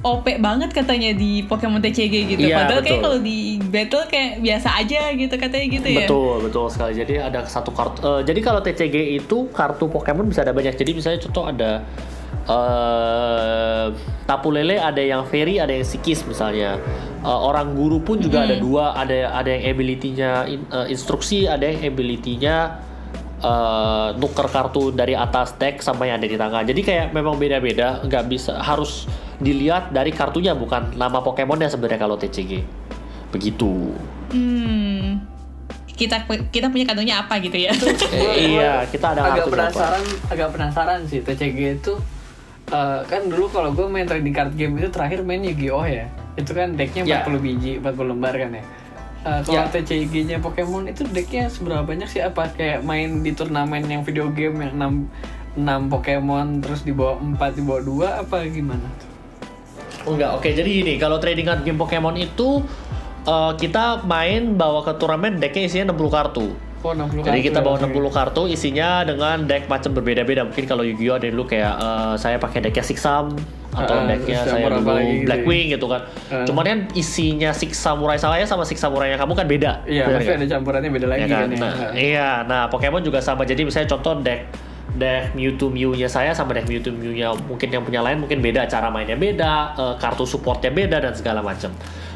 OP 0.00 0.38
banget 0.38 0.70
katanya 0.70 1.10
di 1.10 1.42
Pokemon 1.42 1.82
TCG 1.82 2.14
gitu. 2.30 2.40
Iya, 2.40 2.62
Padahal 2.62 2.80
kayak 2.80 2.94
betul. 2.94 3.02
kalau 3.02 3.18
di 3.18 3.38
battle 3.58 4.04
kayak 4.06 4.30
biasa 4.38 4.68
aja 4.78 5.00
gitu 5.12 5.34
katanya 5.34 5.66
gitu 5.68 5.88
ya. 5.90 6.06
Betul, 6.06 6.34
betul 6.46 6.66
sekali. 6.70 6.92
Jadi 6.94 7.14
ada 7.18 7.42
satu 7.44 7.74
kartu. 7.74 7.98
eh, 7.98 8.20
jadi 8.22 8.40
kalau 8.40 8.62
TCG 8.62 8.96
itu 9.18 9.50
kartu 9.50 9.90
Pokemon 9.90 10.30
bisa 10.30 10.46
ada 10.46 10.54
banyak. 10.54 10.78
Jadi 10.78 10.90
misalnya 10.94 11.18
contoh 11.20 11.44
ada 11.44 11.82
eh 12.48 13.86
Tapu 14.24 14.52
Lele 14.52 14.76
ada 14.76 15.00
yang 15.00 15.24
Fairy, 15.24 15.58
ada 15.58 15.72
yang 15.72 15.84
Sikis 15.84 16.24
misalnya. 16.24 16.76
Eh, 17.20 17.26
orang 17.28 17.74
guru 17.74 17.98
pun 17.98 18.20
juga 18.20 18.44
ada 18.44 18.54
dua, 18.56 18.94
ada 18.94 19.34
ada 19.34 19.48
yang 19.48 19.64
ability-nya 19.68 20.30
in- 20.46 20.68
eh, 20.68 20.86
instruksi, 20.88 21.44
ada 21.44 21.64
yang 21.64 21.82
ability-nya 21.82 22.56
eh, 23.38 24.08
nuker 24.18 24.48
kartu 24.50 24.90
dari 24.90 25.14
atas 25.14 25.54
deck 25.56 25.80
sampai 25.80 26.10
yang 26.10 26.18
ada 26.18 26.28
di 26.28 26.38
tangan. 26.38 26.62
Jadi 26.66 26.80
kayak 26.82 27.06
memang 27.14 27.38
beda-beda, 27.38 28.02
nggak 28.04 28.24
bisa 28.26 28.58
harus 28.58 29.06
dilihat 29.38 29.94
dari 29.94 30.10
kartunya 30.10 30.52
bukan 30.54 30.98
nama 30.98 31.22
Pokemonnya 31.22 31.70
sebenarnya 31.70 32.00
kalau 32.02 32.18
TCG. 32.18 32.62
Begitu. 33.30 33.94
Hmm. 34.34 35.22
Kita 35.98 36.30
kita 36.54 36.70
punya 36.70 36.86
kartunya 36.86 37.18
apa 37.18 37.42
gitu 37.42 37.58
ya? 37.58 37.74
Eh, 38.14 38.54
iya, 38.54 38.86
kita 38.86 39.18
ada 39.18 39.34
agak 39.34 39.50
penasaran 39.50 40.04
agak 40.30 40.48
penasaran 40.54 40.98
sih 41.10 41.20
TCG 41.26 41.82
itu 41.82 41.94
eh, 42.70 43.00
kan 43.02 43.22
dulu 43.26 43.50
kalau 43.50 43.74
gue 43.74 43.86
main 43.90 44.06
trading 44.06 44.34
card 44.34 44.52
game 44.54 44.78
itu 44.78 44.88
terakhir 44.94 45.26
main 45.26 45.42
Yu-Gi-Oh 45.42 45.86
ya 45.86 46.06
itu 46.38 46.54
kan 46.54 46.78
decknya 46.78 47.02
Ya. 47.02 47.26
40 47.26 47.42
biji 47.42 47.72
40 47.82 48.10
lembar 48.14 48.34
kan 48.38 48.50
ya 48.54 48.62
Eh, 49.18 49.40
kalau 49.42 49.66
Ya. 49.66 49.66
TCG-nya 49.66 50.38
Pokemon 50.38 50.86
itu 50.86 51.02
decknya 51.04 51.50
seberapa 51.50 51.82
banyak 51.82 52.06
sih 52.06 52.22
apa 52.22 52.48
kayak 52.48 52.80
main 52.80 53.20
di 53.20 53.34
turnamen 53.34 53.82
yang 53.84 54.06
video 54.06 54.30
game 54.30 54.62
yang 54.62 54.78
6 54.78 55.10
6 55.58 55.90
Pokemon 55.90 56.62
terus 56.62 56.86
di 56.86 56.94
bawah 56.94 57.18
4 57.18 57.58
di 57.58 57.62
bawah 57.62 57.82
2 57.82 58.22
apa 58.22 58.46
gimana? 58.46 58.86
Enggak, 60.06 60.38
oke 60.38 60.48
jadi 60.48 60.64
gini, 60.64 60.94
kalau 60.96 61.18
trading 61.18 61.44
card 61.44 61.62
game 61.62 61.76
Pokemon 61.76 62.14
itu 62.16 62.62
eh, 63.24 63.52
kita 63.56 64.06
main 64.06 64.54
bawa 64.54 64.80
ke 64.82 64.94
turnamen 64.96 65.36
decknya 65.36 65.66
isinya 65.66 65.92
60 65.92 66.08
kartu. 66.08 66.46
Oh 66.78 66.94
60 66.94 67.26
Jadi 67.26 67.42
kartu 67.42 67.46
kita 67.50 67.58
ya, 67.58 67.64
bawa 67.66 67.74
oke. 67.76 67.84
60 67.90 68.14
kartu 68.14 68.42
isinya 68.46 69.02
dengan 69.02 69.36
deck 69.44 69.66
macam 69.66 69.90
berbeda-beda. 69.92 70.46
Mungkin 70.46 70.62
kalau 70.62 70.86
Yu-Gi-Oh 70.86 71.18
ada 71.18 71.26
dulu 71.26 71.44
kayak 71.44 71.74
eh, 71.74 72.14
saya 72.16 72.38
pakai 72.38 72.62
decknya 72.62 72.86
Six 72.86 73.02
Sam 73.02 73.34
atau 73.84 73.96
decknya 74.08 74.38
terus 74.42 74.54
saya 74.54 74.66
dulu 74.70 74.96
gitu 74.98 75.26
Blackwing 75.28 75.66
gitu 75.74 75.86
kan. 75.86 76.00
Ah. 76.32 76.44
Cuman 76.46 76.64
kan 76.64 76.78
isinya 76.94 77.50
Six 77.54 77.78
Samurai 77.78 78.18
saya 78.18 78.44
sama 78.48 78.64
Six 78.66 78.78
Samurai 78.82 79.14
kamu 79.14 79.32
kan 79.38 79.46
beda. 79.46 79.72
Iya, 79.86 80.04
pasti 80.10 80.32
ada 80.34 80.46
campurannya 80.46 80.90
beda 80.90 81.06
lagi 81.06 81.22
ya 81.24 81.28
kan, 81.28 81.48
kan? 81.48 81.50
ya. 81.50 81.60
Nah, 81.60 81.74
iya, 81.94 82.30
nah 82.44 82.62
Pokemon 82.66 83.02
juga 83.06 83.22
sama. 83.22 83.46
Jadi 83.46 83.62
misalnya 83.66 83.88
contoh 83.94 84.18
deck 84.20 84.50
deck 84.98 85.36
Mewtwo 85.36 85.68
Mew-nya 85.68 86.08
saya 86.10 86.34
sama 86.34 86.56
deck 86.56 86.66
Mewtwo 86.66 86.90
Mew-nya 86.90 87.36
mungkin 87.46 87.68
yang 87.70 87.84
punya 87.86 88.00
lain 88.00 88.18
mungkin 88.18 88.40
beda, 88.40 88.66
cara 88.66 88.88
mainnya 88.88 89.14
beda, 89.14 89.76
eh, 89.76 89.94
kartu 90.00 90.24
supportnya 90.24 90.72
beda 90.74 90.98
dan 90.98 91.12
segala 91.14 91.44
macam. 91.44 91.70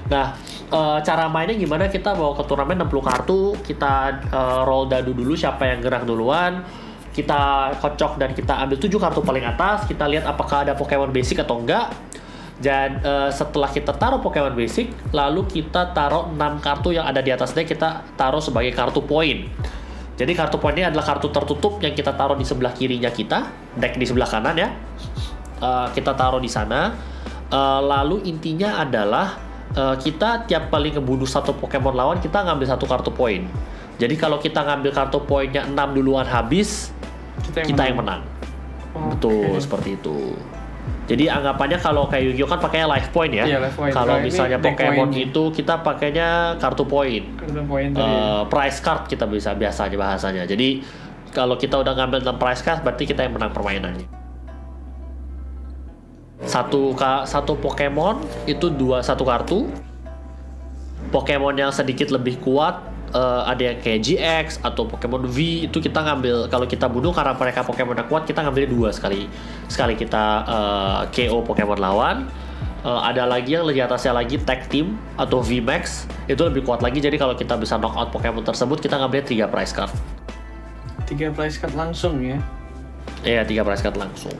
Nah, 0.09 0.35
eh, 0.73 0.99
cara 1.07 1.29
mainnya 1.31 1.55
gimana? 1.55 1.87
Kita 1.93 2.17
bawa 2.17 2.35
ke 2.35 2.45
turnamen 2.49 2.83
60 2.83 3.03
kartu, 3.05 3.41
kita 3.63 4.25
eh, 4.27 4.61
roll 4.67 4.89
dadu 4.91 5.13
dulu 5.13 5.37
siapa 5.39 5.69
yang 5.69 5.85
gerak 5.85 6.03
duluan. 6.09 6.65
Kita 7.13 7.73
kocok 7.77 8.17
dan 8.17 8.33
kita 8.33 8.57
ambil 8.57 8.81
7 8.81 8.89
kartu 8.97 9.21
paling 9.21 9.45
atas, 9.45 9.85
kita 9.85 10.09
lihat 10.09 10.25
apakah 10.25 10.65
ada 10.65 10.73
Pokemon 10.73 11.13
basic 11.13 11.45
atau 11.45 11.61
enggak. 11.61 11.93
Dan 12.63 13.05
eh, 13.05 13.29
setelah 13.29 13.69
kita 13.69 13.93
taruh 13.93 14.25
Pokemon 14.25 14.57
basic, 14.57 15.13
lalu 15.13 15.45
kita 15.45 15.93
taruh 15.93 16.33
6 16.33 16.65
kartu 16.65 16.97
yang 16.97 17.05
ada 17.05 17.21
di 17.21 17.29
atas 17.29 17.53
deck 17.53 17.69
kita 17.69 18.17
taruh 18.17 18.41
sebagai 18.41 18.73
kartu 18.73 19.05
poin. 19.05 19.45
Jadi 20.17 20.33
kartu 20.37 20.61
poin 20.61 20.77
ini 20.77 20.87
adalah 20.87 21.03
kartu 21.03 21.33
tertutup 21.33 21.81
yang 21.83 21.97
kita 21.97 22.15
taruh 22.15 22.37
di 22.39 22.47
sebelah 22.47 22.71
kirinya 22.77 23.11
kita, 23.11 23.51
deck 23.77 23.99
di 23.99 24.07
sebelah 24.07 24.29
kanan 24.29 24.57
ya. 24.57 24.69
Eh, 25.63 25.87
kita 25.95 26.15
taruh 26.19 26.43
di 26.43 26.51
sana. 26.51 26.91
Eh, 27.53 27.81
lalu 27.83 28.25
intinya 28.27 28.83
adalah 28.83 29.37
eh, 29.73 29.97
kita 30.01 30.49
tiap 30.49 30.73
kali 30.73 30.97
ngebunuh 30.97 31.29
satu 31.29 31.53
Pokemon 31.57 31.93
lawan 31.93 32.19
kita 32.23 32.43
ngambil 32.47 32.67
satu 32.67 32.85
kartu 32.89 33.11
poin. 33.13 33.45
Jadi 33.97 34.15
kalau 34.17 34.37
kita 34.37 34.63
ngambil 34.63 34.91
kartu 34.91 35.19
poinnya 35.23 35.63
6 35.65 35.75
duluan 35.93 36.25
habis, 36.25 36.91
Kita 37.43 37.63
yang 37.63 37.69
kita 37.69 37.83
menang. 37.83 37.89
yang 37.89 37.99
menang. 37.99 38.21
Oke. 38.93 39.09
Betul 39.17 39.55
seperti 39.59 39.89
itu. 39.97 40.19
Jadi 41.03 41.27
anggapannya 41.27 41.79
kalau 41.79 42.07
kayak 42.07 42.25
Yu-Gi-Oh 42.31 42.49
kan 42.49 42.59
pakainya 42.59 42.87
life 42.87 43.11
point 43.11 43.31
ya. 43.31 43.45
Iya, 43.45 43.59
life 43.59 43.75
point. 43.75 43.91
Kalau 43.91 44.17
ini 44.17 44.31
misalnya 44.31 44.59
Pokemon 44.59 45.11
point. 45.11 45.25
itu 45.29 45.43
kita 45.51 45.75
pakainya 45.83 46.29
kartu 46.57 46.85
poin. 46.87 47.23
Kartu 47.37 47.63
poin 47.65 47.87
tadi. 47.91 48.01
ya. 48.01 48.07
Eh, 48.07 48.43
price 48.47 48.79
card 48.79 49.03
kita 49.07 49.27
bisa 49.27 49.51
biasanya 49.53 49.97
bahasanya. 49.99 50.43
Jadi 50.47 50.83
kalau 51.31 51.57
kita 51.57 51.81
udah 51.81 51.93
ngambil 51.93 52.23
6 52.23 52.37
price 52.39 52.63
card 52.63 52.81
berarti 52.83 53.05
kita 53.05 53.27
yang 53.27 53.35
menang 53.35 53.51
permainannya. 53.51 54.07
Satu 56.43 56.91
ka, 56.93 57.23
satu 57.23 57.55
Pokemon 57.55 58.19
itu 58.45 58.67
dua 58.67 58.99
satu 59.01 59.23
kartu. 59.23 59.71
Pokemon 61.11 61.55
yang 61.55 61.71
sedikit 61.71 62.11
lebih 62.11 62.41
kuat 62.41 62.79
eh, 63.13 63.43
ada 63.47 63.63
yang 63.63 63.79
kayak 63.79 64.01
GX 64.01 64.47
atau 64.65 64.89
Pokemon 64.89 65.29
V 65.29 65.69
itu 65.69 65.79
kita 65.79 66.03
ngambil 66.03 66.49
kalau 66.49 66.67
kita 66.67 66.89
bunuh 66.89 67.13
karena 67.13 67.37
mereka 67.37 67.63
Pokemon 67.63 67.97
yang 68.01 68.09
kuat 68.09 68.25
kita 68.25 68.43
ngambil 68.43 68.65
dua 68.69 68.89
sekali. 68.91 69.29
Sekali 69.69 69.95
kita 69.95 70.25
eh, 70.49 71.01
KO 71.13 71.45
Pokemon 71.45 71.79
lawan. 71.79 72.27
Eh, 72.83 73.01
ada 73.07 73.31
lagi 73.31 73.55
yang 73.55 73.63
lebih 73.63 73.87
atasnya 73.87 74.11
lagi 74.11 74.43
tag 74.43 74.67
team 74.67 74.99
atau 75.15 75.39
VMAX 75.39 76.11
itu 76.27 76.43
lebih 76.43 76.67
kuat 76.67 76.83
lagi. 76.83 76.99
Jadi 76.99 77.15
kalau 77.15 77.39
kita 77.39 77.55
bisa 77.55 77.79
knock 77.79 77.95
out 77.95 78.11
Pokemon 78.11 78.43
tersebut 78.43 78.83
kita 78.83 78.99
ngambil 78.99 79.23
tiga 79.23 79.47
prize 79.47 79.71
card. 79.71 79.95
Tiga 81.07 81.31
price 81.31 81.63
card 81.63 81.79
langsung 81.79 82.19
ya. 82.19 82.43
Iya 83.23 83.47
tiga 83.47 83.63
prize 83.63 83.87
card 83.87 83.95
langsung. 83.95 84.35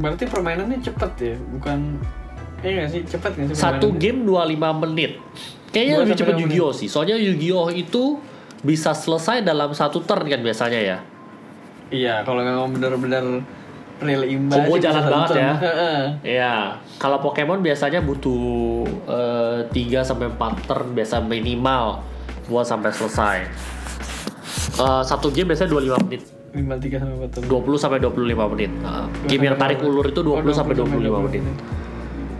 Berarti 0.00 0.24
permainannya 0.24 0.80
cepet 0.80 1.12
ya, 1.20 1.36
bukan 1.52 2.00
Iya 2.62 2.86
sih, 2.86 3.02
cepet 3.02 3.30
nggak 3.34 3.46
sih 3.48 3.56
satu 3.56 3.90
game 3.92 4.22
25 4.22 4.54
menit 4.80 5.18
kayaknya 5.68 5.94
lebih 6.00 6.14
cepet 6.14 6.34
Yu-Gi-Oh 6.38 6.72
sih 6.72 6.86
soalnya 6.86 7.16
Yu-Gi-Oh 7.16 7.68
itu 7.70 8.22
bisa 8.60 8.92
selesai 8.92 9.42
dalam 9.42 9.70
satu 9.72 9.98
turn 10.00 10.22
kan 10.24 10.38
biasanya 10.38 10.78
ya 10.78 10.98
Iya, 11.88 12.24
kalau 12.24 12.40
memang 12.40 12.72
benar-benar 12.72 13.44
real 14.00 14.24
imbas 14.24 14.56
Combo 14.56 14.80
jalan 14.80 15.04
banget 15.04 15.28
turn. 15.28 15.38
ya. 15.38 15.52
Iya, 16.24 16.54
kalau 16.96 17.20
Pokemon 17.20 17.60
biasanya 17.60 18.00
butuh 18.00 18.80
eh, 19.04 19.58
3 19.68 20.00
sampai 20.00 20.26
4 20.26 20.40
turn 20.64 20.88
biasa 20.90 21.20
minimal 21.20 22.00
buat 22.46 22.64
sampai 22.64 22.88
selesai. 22.90 23.38
Eh, 24.74 25.02
satu 25.04 25.28
game 25.28 25.52
biasanya 25.52 25.68
25 25.68 26.00
menit, 26.02 26.22
Minimal 26.50 26.78
3 26.80 26.96
sampai 26.96 27.14
4 27.20 27.28
turn. 27.28 27.44
20 27.44 27.76
sampai 27.76 27.98
25 28.00 28.48
menit. 28.48 28.70
Nah, 28.80 29.04
game 29.26 29.42
yang 29.44 29.56
tarik 29.56 29.78
ulur 29.80 30.04
itu 30.04 30.20
20 30.20 30.32
Oh, 30.42 30.48
sampai 30.50 30.72
25 30.72 30.96
menit. 31.22 31.42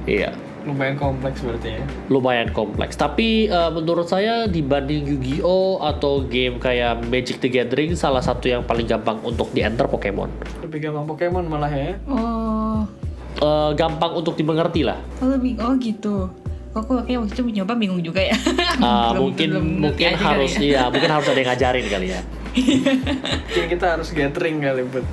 Iya, 0.02 0.30
Lumayan 0.62 0.94
kompleks 0.94 1.38
berarti 1.40 1.74
ya. 1.74 1.82
lumayan 2.06 2.48
kompleks. 2.48 2.94
Tapi 2.94 3.44
eh, 3.44 3.70
menurut 3.70 4.06
saya 4.06 4.46
dibanding 4.46 5.06
Yu-Gi-Oh 5.08 5.78
atau 5.80 6.22
game 6.22 6.56
kayak 6.56 7.02
Magic 7.04 7.38
the 7.38 7.48
Gathering 7.48 7.92
salah 7.92 8.18
satu 8.18 8.46
yang 8.46 8.62
paling 8.62 8.84
gampang 8.84 9.18
untuk 9.20 9.50
di 9.50 9.60
enter 9.60 9.84
Pokemon. 9.84 10.30
Lebih 10.60 10.78
gampang 10.80 11.06
Pokemon 11.08 11.44
malah 11.46 11.68
ya. 11.68 11.98
Oh, 12.04 12.86
Eh, 13.34 13.70
gampang 13.74 14.12
untuk 14.12 14.34
dimengerti 14.34 14.82
lah. 14.82 15.00
oh 15.18 15.26
lebih 15.26 15.58
oh 15.58 15.74
gitu. 15.76 16.30
Kok 16.70 16.78
aku 16.78 16.92
kayak 17.02 17.18
waktu 17.20 17.34
itu 17.34 17.42
nyoba 17.54 17.74
bingung 17.74 17.98
juga 17.98 18.22
ya. 18.22 18.36
Ah, 18.78 19.10
Belum- 19.12 19.28
mungkin 19.28 19.48
belum 19.50 19.66
mungkin 19.82 20.06
kali 20.10 20.20
harus 20.20 20.52
ya. 20.52 20.60
iya 20.60 20.82
mungkin 20.86 21.10
harus 21.10 21.26
ada 21.26 21.36
yang 21.36 21.48
ngajarin 21.50 21.86
kali 21.86 22.06
ya 22.08 22.20
Mungkin 22.52 23.64
kita 23.68 23.86
harus 23.90 24.08
gathering 24.10 24.56
kali 24.58 24.82
buat 24.84 25.04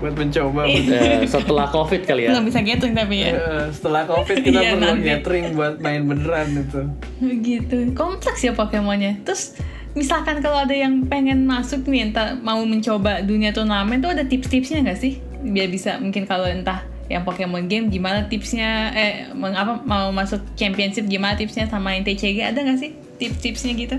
buat 0.00 0.14
mencoba. 0.14 0.64
Eh, 0.64 1.22
setelah 1.24 1.68
covid 1.68 2.02
kali 2.02 2.24
ya 2.24 2.30
Belum 2.32 2.44
bisa 2.44 2.60
gathering 2.60 2.94
tapi 2.94 3.16
ya. 3.18 3.28
Eh, 3.30 3.64
setelah 3.70 4.02
covid 4.04 4.36
kita 4.40 4.58
Iya, 4.58 4.70
perlu 4.72 4.86
nanti. 4.90 5.06
gathering 5.06 5.46
buat 5.52 5.74
main 5.78 6.02
beneran 6.02 6.48
itu. 6.58 6.80
Gitu. 7.20 7.76
Kompleks 7.92 8.40
ya 8.40 8.52
Pokemonnya. 8.52 9.20
Terus 9.22 9.54
misalkan 9.90 10.38
kalau 10.38 10.58
ada 10.58 10.72
yang 10.72 11.04
pengen 11.04 11.44
masuk 11.44 11.84
nih 11.84 12.08
entah 12.08 12.32
mau 12.36 12.62
mencoba 12.62 13.20
dunia 13.20 13.50
turnamen 13.50 13.98
tuh 13.98 14.10
ada 14.10 14.24
tips-tipsnya 14.24 14.80
nggak 14.82 14.96
sih? 14.96 15.20
Biar 15.40 15.68
bisa 15.68 15.96
mungkin 15.96 16.24
kalau 16.24 16.44
entah 16.44 16.80
yang 17.06 17.20
Pokemon 17.20 17.66
game 17.66 17.86
gimana 17.86 18.24
tipsnya 18.24 18.68
eh 18.92 19.12
meng- 19.32 19.52
apa 19.52 19.82
mau 19.82 20.08
masuk 20.10 20.38
championship 20.54 21.04
gimana 21.04 21.34
tipsnya 21.34 21.66
sama 21.66 21.92
yang 21.92 22.06
TCG 22.06 22.38
ada 22.40 22.56
nggak 22.56 22.78
sih 22.78 22.90
tips-tipsnya 23.18 23.72
gitu? 23.74 23.96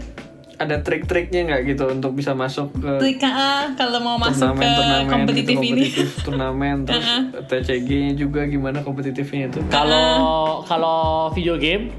Ada 0.62 0.86
trik-triknya 0.86 1.41
nggak 1.50 1.62
gitu 1.74 1.84
untuk 1.89 2.13
bisa 2.13 2.38
masuk 2.38 2.69
ke 2.78 2.91
Trik 3.02 3.26
ah, 3.26 3.74
kalau 3.74 3.97
mau 3.97 4.17
masuk 4.21 4.54
ke 4.54 4.62
turnamen-turnamen 4.62 5.10
kompetitif 5.10 5.56
gitu, 5.58 5.65
ini. 5.65 5.82
kompetitif 5.89 6.08
turnamen 6.21 6.76
terus 6.88 7.10
TCG 7.50 8.13
juga 8.13 8.45
gimana 8.45 8.86
kompetitifnya 8.86 9.50
itu? 9.50 9.60
Kalau 9.74 10.62
kalau 10.69 11.33
video 11.33 11.58
game 11.58 11.90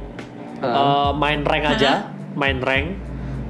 eh, 0.62 1.11
main 1.18 1.43
rank 1.43 1.64
aja 1.74 2.12
main 2.37 2.59
rank. 2.62 2.87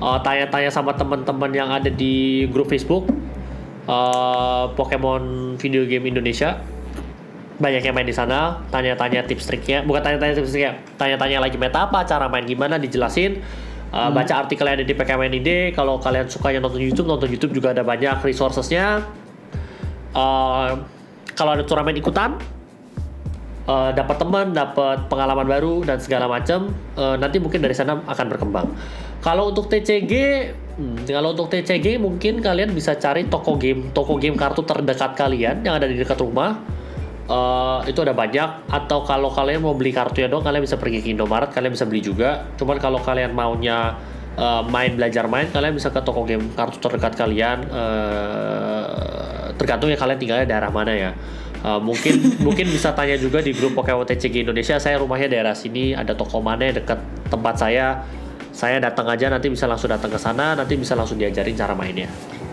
Eh, 0.02 0.18
tanya-tanya 0.26 0.70
sama 0.72 0.96
teman-teman 0.98 1.50
yang 1.54 1.70
ada 1.70 1.86
di 1.86 2.46
grup 2.50 2.66
Facebook. 2.70 3.06
Eh, 3.86 4.64
Pokemon 4.74 5.54
video 5.58 5.86
game 5.86 6.10
Indonesia. 6.10 6.58
Banyak 7.62 7.82
yang 7.86 7.94
main 7.94 8.08
di 8.08 8.16
sana 8.16 8.58
tanya-tanya 8.74 9.22
tips 9.22 9.46
triknya. 9.46 9.86
Bukan 9.86 10.02
tanya-tanya 10.02 10.34
tips 10.34 10.50
triknya 10.50 10.72
tanya-tanya 10.98 11.38
lagi 11.42 11.58
meta 11.58 11.86
apa 11.86 12.02
cara 12.02 12.26
main 12.26 12.42
gimana 12.42 12.78
dijelasin 12.78 13.38
Uh, 13.92 14.08
baca 14.08 14.40
artikel 14.40 14.64
yang 14.64 14.80
ada 14.80 14.88
di 14.88 14.96
PKMN 14.96 15.36
ID 15.36 15.76
kalau 15.76 16.00
kalian 16.00 16.24
sukanya 16.24 16.64
nonton 16.64 16.80
YouTube 16.80 17.04
nonton 17.04 17.28
YouTube 17.28 17.52
juga 17.52 17.76
ada 17.76 17.84
banyak 17.84 18.24
resourcesnya. 18.24 19.04
Uh, 20.16 20.80
kalau 21.36 21.52
ada 21.52 21.64
turnamen 21.64 21.96
ikutan 22.00 22.40
uh, 23.68 23.90
dapat 23.92 24.16
teman 24.16 24.56
dapat 24.56 25.06
pengalaman 25.06 25.46
baru 25.46 25.84
dan 25.84 26.00
segala 26.00 26.26
macam 26.26 26.72
uh, 26.96 27.20
nanti 27.20 27.38
mungkin 27.38 27.60
dari 27.60 27.76
sana 27.76 28.00
akan 28.08 28.26
berkembang. 28.32 28.72
Kalau 29.22 29.54
untuk 29.54 29.70
TCG 29.70 30.12
hmm, 30.80 31.06
kalau 31.06 31.36
untuk 31.36 31.52
TCG 31.52 32.00
mungkin 32.00 32.42
kalian 32.42 32.74
bisa 32.74 32.98
cari 32.98 33.28
toko 33.28 33.54
game 33.60 33.92
toko 33.94 34.18
game 34.18 34.34
kartu 34.34 34.66
terdekat 34.66 35.14
kalian 35.14 35.62
yang 35.62 35.78
ada 35.78 35.86
di 35.86 35.94
dekat 36.00 36.18
rumah 36.18 36.58
eh, 37.28 37.78
itu 37.90 37.98
ada 38.02 38.14
banyak 38.14 38.70
atau 38.70 38.98
kalau 39.06 39.28
kalian 39.30 39.62
mau 39.62 39.74
beli 39.76 39.94
kartunya 39.94 40.30
dong 40.30 40.42
kalian 40.42 40.62
bisa 40.64 40.80
pergi 40.80 40.98
ke 41.04 41.08
Indomaret 41.12 41.50
kalian 41.50 41.72
bisa 41.74 41.86
beli 41.86 42.00
juga 42.02 42.50
cuman 42.58 42.76
kalau 42.82 42.98
kalian 43.02 43.34
maunya 43.36 43.98
eh, 44.34 44.62
main 44.70 44.96
belajar 44.96 45.26
main 45.28 45.50
kalian 45.50 45.74
bisa 45.76 45.92
ke 45.92 46.00
toko 46.02 46.26
game 46.26 46.50
kartu 46.56 46.80
terdekat 46.82 47.14
kalian 47.18 47.62
eh, 47.66 48.84
tergantung 49.60 49.92
ya 49.92 49.98
kalian 50.00 50.18
tinggalnya 50.18 50.46
daerah 50.48 50.70
mana 50.72 50.92
ya 50.94 51.12
Eh, 51.62 51.80
mungkin 51.80 52.18
mungkin 52.46 52.66
bisa 52.66 52.90
tanya 52.90 53.14
juga 53.14 53.38
di 53.38 53.54
grup 53.54 53.78
Pokemon 53.78 54.02
TCG 54.02 54.42
Indonesia 54.42 54.82
saya 54.82 54.98
rumahnya 54.98 55.30
daerah 55.30 55.54
sini 55.54 55.94
ada 55.94 56.10
toko 56.10 56.42
mana 56.42 56.66
yang 56.66 56.82
dekat 56.82 56.98
tempat 57.30 57.54
saya 57.54 58.02
saya 58.50 58.82
datang 58.82 59.06
aja 59.06 59.30
nanti 59.30 59.46
bisa 59.46 59.70
langsung 59.70 59.86
datang 59.86 60.10
ke 60.10 60.18
sana 60.18 60.58
nanti 60.58 60.74
bisa 60.74 60.98
langsung 60.98 61.16
diajarin 61.22 61.54
cara 61.54 61.72
mainnya 61.78 62.10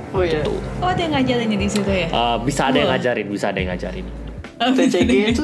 Oh 0.09 0.25
iya. 0.25 0.41
Gitu. 0.41 0.57
Oh, 0.81 0.89
ada 0.89 1.01
yang 1.05 1.13
ngajarin 1.13 1.53
di 1.53 1.69
situ 1.69 1.85
ya? 1.85 2.09
Eh, 2.09 2.37
bisa 2.41 2.69
ada 2.69 2.77
yang 2.81 2.89
Wah. 2.89 2.97
ngajarin 2.97 3.27
bisa 3.29 3.45
ada 3.49 3.57
yang 3.57 3.69
ngajarin 3.73 4.05
TCG 4.59 5.11
itu 5.31 5.43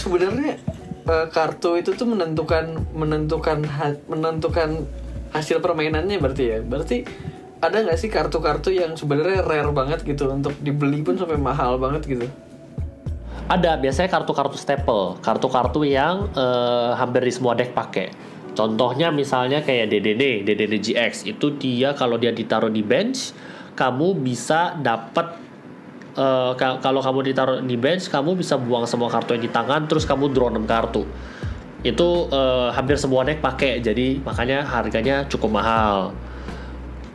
sebenarnya 0.00 0.56
eh, 1.04 1.26
kartu 1.28 1.76
itu 1.76 1.92
tuh 1.92 2.08
menentukan 2.08 2.80
menentukan 2.96 3.64
menentukan 4.08 4.88
hasil 5.36 5.60
permainannya 5.60 6.16
berarti 6.22 6.44
ya. 6.48 6.58
Berarti 6.64 7.04
ada 7.60 7.80
nggak 7.80 7.98
sih 7.98 8.08
kartu-kartu 8.12 8.72
yang 8.72 8.96
sebenarnya 8.96 9.44
rare 9.44 9.72
banget 9.72 10.04
gitu 10.04 10.28
untuk 10.28 10.52
dibeli 10.60 11.00
pun 11.00 11.16
sampai 11.16 11.36
mahal 11.40 11.76
banget 11.80 12.04
gitu? 12.08 12.26
Ada 13.44 13.76
biasanya 13.76 14.08
kartu-kartu 14.08 14.56
staple, 14.56 15.20
kartu-kartu 15.20 15.84
yang 15.84 16.32
eh, 16.32 16.90
hampir 16.96 17.20
di 17.24 17.32
semua 17.32 17.52
deck 17.52 17.76
pakai. 17.76 18.08
Contohnya 18.54 19.10
misalnya 19.10 19.60
kayak 19.66 19.90
DDD, 19.90 20.46
DDD 20.46 20.74
GX 20.78 21.26
itu 21.26 21.58
dia 21.58 21.90
kalau 21.92 22.14
dia 22.16 22.30
ditaruh 22.30 22.70
di 22.70 22.86
bench, 22.86 23.34
kamu 23.74 24.14
bisa 24.22 24.78
dapat 24.78 25.43
eh, 26.14 26.50
ka- 26.54 26.78
kalau 26.78 26.98
kamu 26.98 27.18
ditaruh 27.26 27.58
di 27.60 27.74
bench, 27.74 28.06
kamu 28.06 28.34
bisa 28.34 28.54
buang 28.56 28.84
semua 28.84 29.06
kartu 29.06 29.32
yang 29.32 29.42
di 29.42 29.50
tangan, 29.50 29.84
terus 29.84 30.02
kamu 30.02 30.28
draw 30.28 30.48
6 30.48 30.64
kartu. 30.64 31.02
Itu 31.82 32.08
eh, 32.28 32.68
hampir 32.70 32.96
semua 32.96 33.22
deck 33.22 33.38
pakai, 33.38 33.78
jadi 33.78 34.18
makanya 34.20 34.62
harganya 34.62 35.26
cukup 35.26 35.50
mahal 35.54 36.14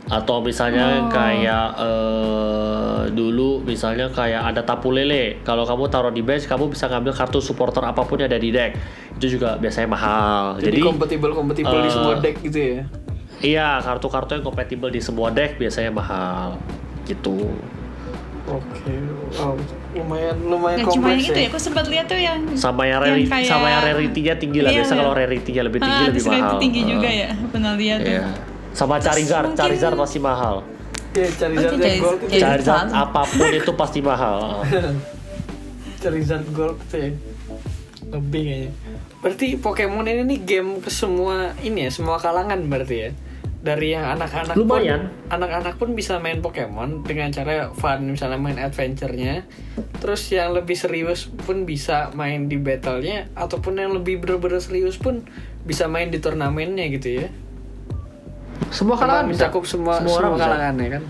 atau 0.06 0.42
misalnya 0.42 0.86
Oh. 1.00 1.08
kayak 1.08 1.66
eh, 1.78 3.00
dulu 3.10 3.62
misalnya 3.62 4.10
kayak 4.10 4.42
ada 4.44 4.62
tapu 4.64 4.90
lele 4.90 5.38
kalau 5.40 5.62
kamu 5.62 5.86
taruh 5.86 6.10
di 6.10 6.18
bench 6.20 6.44
kamu 6.44 6.66
bisa 6.66 6.90
ngambil 6.90 7.14
kartu 7.14 7.38
supporter 7.38 7.78
apa 7.80 8.02
pun 8.02 8.18
yang 8.18 8.26
ada 8.26 8.34
di 8.36 8.50
deck 8.50 8.74
itu 9.14 9.38
juga 9.38 9.54
biasanya 9.54 9.86
mahal 9.86 10.58
Jadi, 10.58 10.66
jadi, 10.66 10.80
kompatibel 10.82 11.30
kompatibel 11.30 11.78
di 11.78 11.86
eh, 11.86 11.94
semua 11.94 12.14
deck 12.16 12.36
gitu 12.42 12.58
ya. 12.58 12.82
iya 13.40 13.68
kartu-kartu 13.78 14.34
yang 14.34 14.42
kompatibel 14.44 14.90
di 14.90 14.98
semua 14.98 15.30
deck 15.30 15.54
biasanya 15.56 15.94
mahal 15.94 16.58
gitu 17.04 17.46
Oke, 18.50 18.94
wow, 19.32 19.54
lumayan 19.92 20.36
lumayan 20.42 20.78
Nggak 20.80 20.90
cuma 20.90 21.06
yang 21.06 21.14
kompleks 21.14 21.22
itu 21.24 21.32
ya, 21.32 21.40
ya. 21.40 21.48
aku 21.48 21.58
sempat 21.58 21.84
lihat 21.86 22.04
tuh 22.04 22.18
yang 22.18 22.38
sama 22.54 22.82
yang, 22.82 22.98
Yang 22.98 23.06
rari, 23.06 23.22
kayak- 23.24 23.46
sama 23.48 23.66
yang 23.68 23.82
rarity-nya 23.84 24.34
tinggi 24.36 24.58
lah 24.58 24.68
Iya, 24.68 24.76
biasa 24.76 24.90
iya. 24.90 24.98
kalau 24.98 25.12
rarity-nya 25.12 25.62
lebih 25.62 25.78
tinggi 25.80 25.94
ah, 25.96 26.08
lebih 26.08 26.24
mahal 26.24 26.56
tinggi 26.58 26.80
Eh, 26.80 26.86
juga 26.88 27.08
ya, 27.08 27.28
pernah 27.46 27.72
lihat 27.74 27.98
tuh. 28.00 28.12
iya. 28.12 28.24
sama 28.72 28.94
Charizard 28.98 29.44
mungkin- 29.46 29.58
Charizard 29.60 29.96
pasti 29.96 30.18
mahal 30.20 30.56
Ya, 31.10 31.26
Charizard 31.28 31.74
Oh, 31.74 31.74
yang 31.74 31.80
Charizard. 31.80 32.00
gold 32.00 32.18
itu. 32.20 32.26
Iya. 32.28 32.40
Charizard 32.40 32.86
sama. 32.86 33.02
apa 33.04 33.20
pun 33.24 33.48
itu 33.52 33.72
pasti 33.74 33.98
mahal 34.00 34.38
Charizard 36.00 36.46
gold 36.50 36.78
tuh 36.86 36.98
ya. 36.98 37.10
Lebih 38.10 38.42
kayaknya. 38.42 38.70
Berarti 39.20 39.46
Pokemon 39.56 40.04
ini 40.04 40.22
nih 40.24 40.38
game 40.40 40.70
ke 40.78 40.88
semua 40.88 41.34
ini 41.60 41.84
ya, 41.84 41.90
semua 41.92 42.16
kalangan 42.16 42.58
berarti 42.64 42.96
ya. 42.96 43.10
Dari 43.60 43.92
yang 43.92 44.08
anak-anak 44.16 44.56
Lumayan. 44.56 45.12
pun, 45.12 45.36
anak-anak 45.36 45.74
pun 45.76 45.92
bisa 45.92 46.16
main 46.16 46.40
Pokemon 46.40 47.04
dengan 47.04 47.28
cara 47.28 47.68
fun, 47.76 48.08
misalnya 48.08 48.40
main 48.40 48.56
adventure-nya. 48.56 49.44
Terus 50.00 50.32
yang 50.32 50.56
lebih 50.56 50.72
serius 50.72 51.28
pun 51.28 51.68
bisa 51.68 52.08
main 52.16 52.48
di 52.48 52.56
battle-nya, 52.56 53.28
ataupun 53.36 53.76
yang 53.76 53.92
lebih 53.92 54.24
bener-bener 54.24 54.64
serius 54.64 54.96
pun 54.96 55.28
bisa 55.60 55.84
main 55.92 56.08
di 56.08 56.16
turnamennya 56.18 56.88
gitu 56.88 57.20
ya. 57.20 57.28
semua 58.70 58.94
kalangan 58.94 59.26
bisa 59.26 59.50
mencakup 59.50 59.64
semua 59.66 59.98
semua 59.98 60.18
semua, 60.20 60.38
kalangan 60.38 60.74
ya 60.78 60.88
kan. 60.94 61.02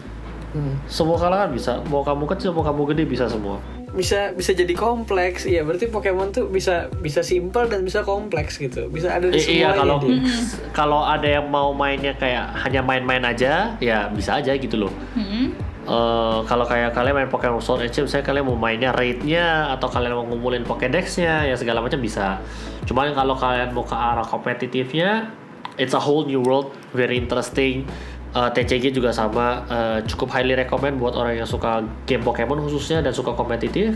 Hmm. 0.51 0.75
semua 0.91 1.17
kalangan 1.21 1.51
bisa 1.55 1.73
mau 1.87 2.03
kamu 2.03 2.25
kecil 2.35 2.51
mau 2.51 2.65
kamu 2.67 2.83
gede 2.91 3.05
bisa 3.07 3.25
semua 3.31 3.63
bisa 3.91 4.31
bisa 4.39 4.55
jadi 4.55 4.71
kompleks 4.71 5.45
iya 5.45 5.67
berarti 5.67 5.91
Pokemon 5.91 6.31
tuh 6.31 6.47
bisa 6.47 6.87
bisa 7.03 7.27
simple 7.27 7.67
dan 7.67 7.83
bisa 7.83 8.07
kompleks 8.07 8.55
gitu 8.57 8.87
bisa 8.87 9.11
ada 9.11 9.27
di 9.27 9.43
I- 9.43 9.61
iya 9.61 9.75
kalau 9.75 9.99
dia. 9.99 10.23
kalau 10.71 11.01
ada 11.03 11.27
yang 11.27 11.51
mau 11.51 11.75
mainnya 11.75 12.15
kayak 12.15 12.55
hanya 12.63 12.87
main-main 12.87 13.27
aja 13.27 13.75
ya 13.83 14.07
bisa 14.15 14.39
aja 14.39 14.55
gitu 14.55 14.87
loh 14.87 14.93
Mm-mm. 15.19 15.71
Eh, 15.81 16.41
kalau 16.47 16.63
kayak 16.69 16.93
kalian 16.95 17.17
main 17.19 17.31
Pokemon 17.33 17.59
Sword 17.59 17.83
and 17.83 17.91
Shield, 17.91 18.07
misalnya 18.07 18.27
kalian 18.31 18.45
mau 18.47 18.55
mainnya 18.55 18.93
raid-nya 18.95 19.75
atau 19.75 19.89
kalian 19.91 20.13
mau 20.13 20.23
ngumpulin 20.29 20.63
Pokédex-nya, 20.63 21.49
ya 21.51 21.57
segala 21.57 21.83
macam 21.83 21.99
bisa. 21.99 22.39
Cuman 22.85 23.11
kalau 23.11 23.35
kalian 23.35 23.75
mau 23.75 23.83
ke 23.83 23.97
arah 23.97 24.23
kompetitifnya, 24.23 25.33
it's 25.81 25.97
a 25.97 25.99
whole 25.99 26.23
new 26.29 26.45
world, 26.45 26.71
very 26.95 27.17
interesting. 27.19 27.89
Eh, 28.31 28.51
TCG 28.55 28.95
juga 28.95 29.11
sama, 29.11 29.67
eh, 29.67 29.99
cukup 30.07 30.31
highly 30.31 30.55
recommend 30.55 31.03
buat 31.03 31.19
orang 31.19 31.35
yang 31.35 31.49
suka 31.51 31.83
game 32.07 32.23
Pokemon 32.23 32.63
khususnya 32.63 33.03
dan 33.03 33.11
suka 33.11 33.35
kompetitif, 33.35 33.95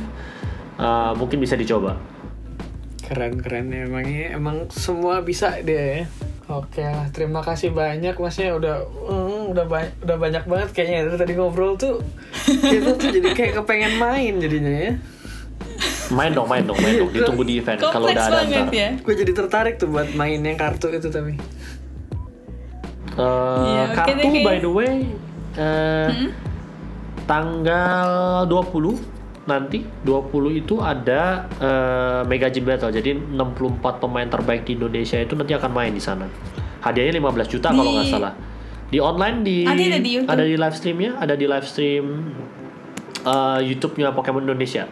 Eh, 0.74 1.12
mungkin 1.14 1.38
bisa 1.38 1.54
dicoba. 1.54 1.94
keren 2.98 3.38
keren 3.38 3.70
ya. 3.70 3.86
Emangnya 3.86 4.34
emang 4.34 4.66
semua 4.72 5.20
bisa 5.20 5.60
dia 5.60 6.02
ya 6.02 6.02
oke 6.48 6.80
lah 6.80 7.06
terima 7.12 7.44
kasih 7.44 7.70
banyak 7.70 8.16
masnya. 8.18 8.56
Udah 8.56 8.80
mm, 8.82 9.54
udah 9.54 9.64
banyak 9.68 9.92
udah 10.02 10.16
banyak 10.18 10.44
banget 10.48 10.68
kayaknya. 10.74 11.06
Dari 11.06 11.18
tadi 11.20 11.32
ngobrol 11.36 11.76
tuh 11.76 12.00
kita 12.42 12.96
tuh 12.96 13.08
jadi 13.12 13.30
kayak 13.36 13.52
kepengen 13.62 14.00
main 14.00 14.40
jadinya 14.40 14.72
ya. 14.72 14.92
Main 16.10 16.32
dong, 16.34 16.48
main 16.50 16.64
dong, 16.66 16.80
main 16.80 16.96
dong. 16.96 17.12
Ditunggu 17.12 17.44
di 17.44 17.60
event. 17.60 17.78
Kalau 17.78 18.08
udah 18.08 18.26
ada 18.26 18.42
ya. 18.72 18.96
gue 18.98 19.14
jadi 19.14 19.32
tertarik 19.36 19.78
tuh 19.78 19.92
buat 19.94 20.10
main 20.18 20.40
yang 20.40 20.58
kartu 20.58 20.90
itu 20.90 21.06
tapi 21.06 21.36
Eh, 23.14 23.20
Iya, 23.64 23.82
oke 23.84 23.94
kartu 23.94 24.18
kayaknya. 24.20 24.42
by 24.42 24.56
the 24.58 24.68
way 24.68 24.94
eh, 25.54 26.08
tanggal 27.24 28.08
20 28.46 28.98
nanti 29.44 29.84
20 30.02 30.24
itu 30.56 30.80
ada 30.80 31.46
eh, 31.54 32.20
Mega 32.24 32.48
Gym 32.48 32.64
Battle. 32.64 32.90
Jadi 32.90 33.14
64 33.14 33.80
pemain 33.98 34.24
terbaik 34.24 34.64
di 34.64 34.74
Indonesia 34.74 35.16
itu 35.16 35.32
nanti 35.32 35.52
akan 35.52 35.70
main 35.70 35.90
di 35.90 36.00
sana. 36.00 36.26
Hadiahnya 36.80 37.16
15 37.16 37.48
juta 37.48 37.68
kalau 37.70 37.86
Di- 37.86 37.94
nggak 37.94 38.08
salah. 38.10 38.32
Di 38.84 38.98
online 38.98 39.38
di 39.40 39.56
Ada 39.62 39.98
di 39.98 40.10
YouTube. 40.12 40.30
ada 40.30 40.44
di 40.44 40.54
live 40.54 40.76
streamnya, 40.76 41.10
ada 41.16 41.34
di 41.34 41.46
live 41.46 41.64
stream 41.64 42.04
eh, 43.22 43.60
YouTube-nya 43.64 44.10
Pokemon 44.10 44.44
Indonesia. 44.44 44.84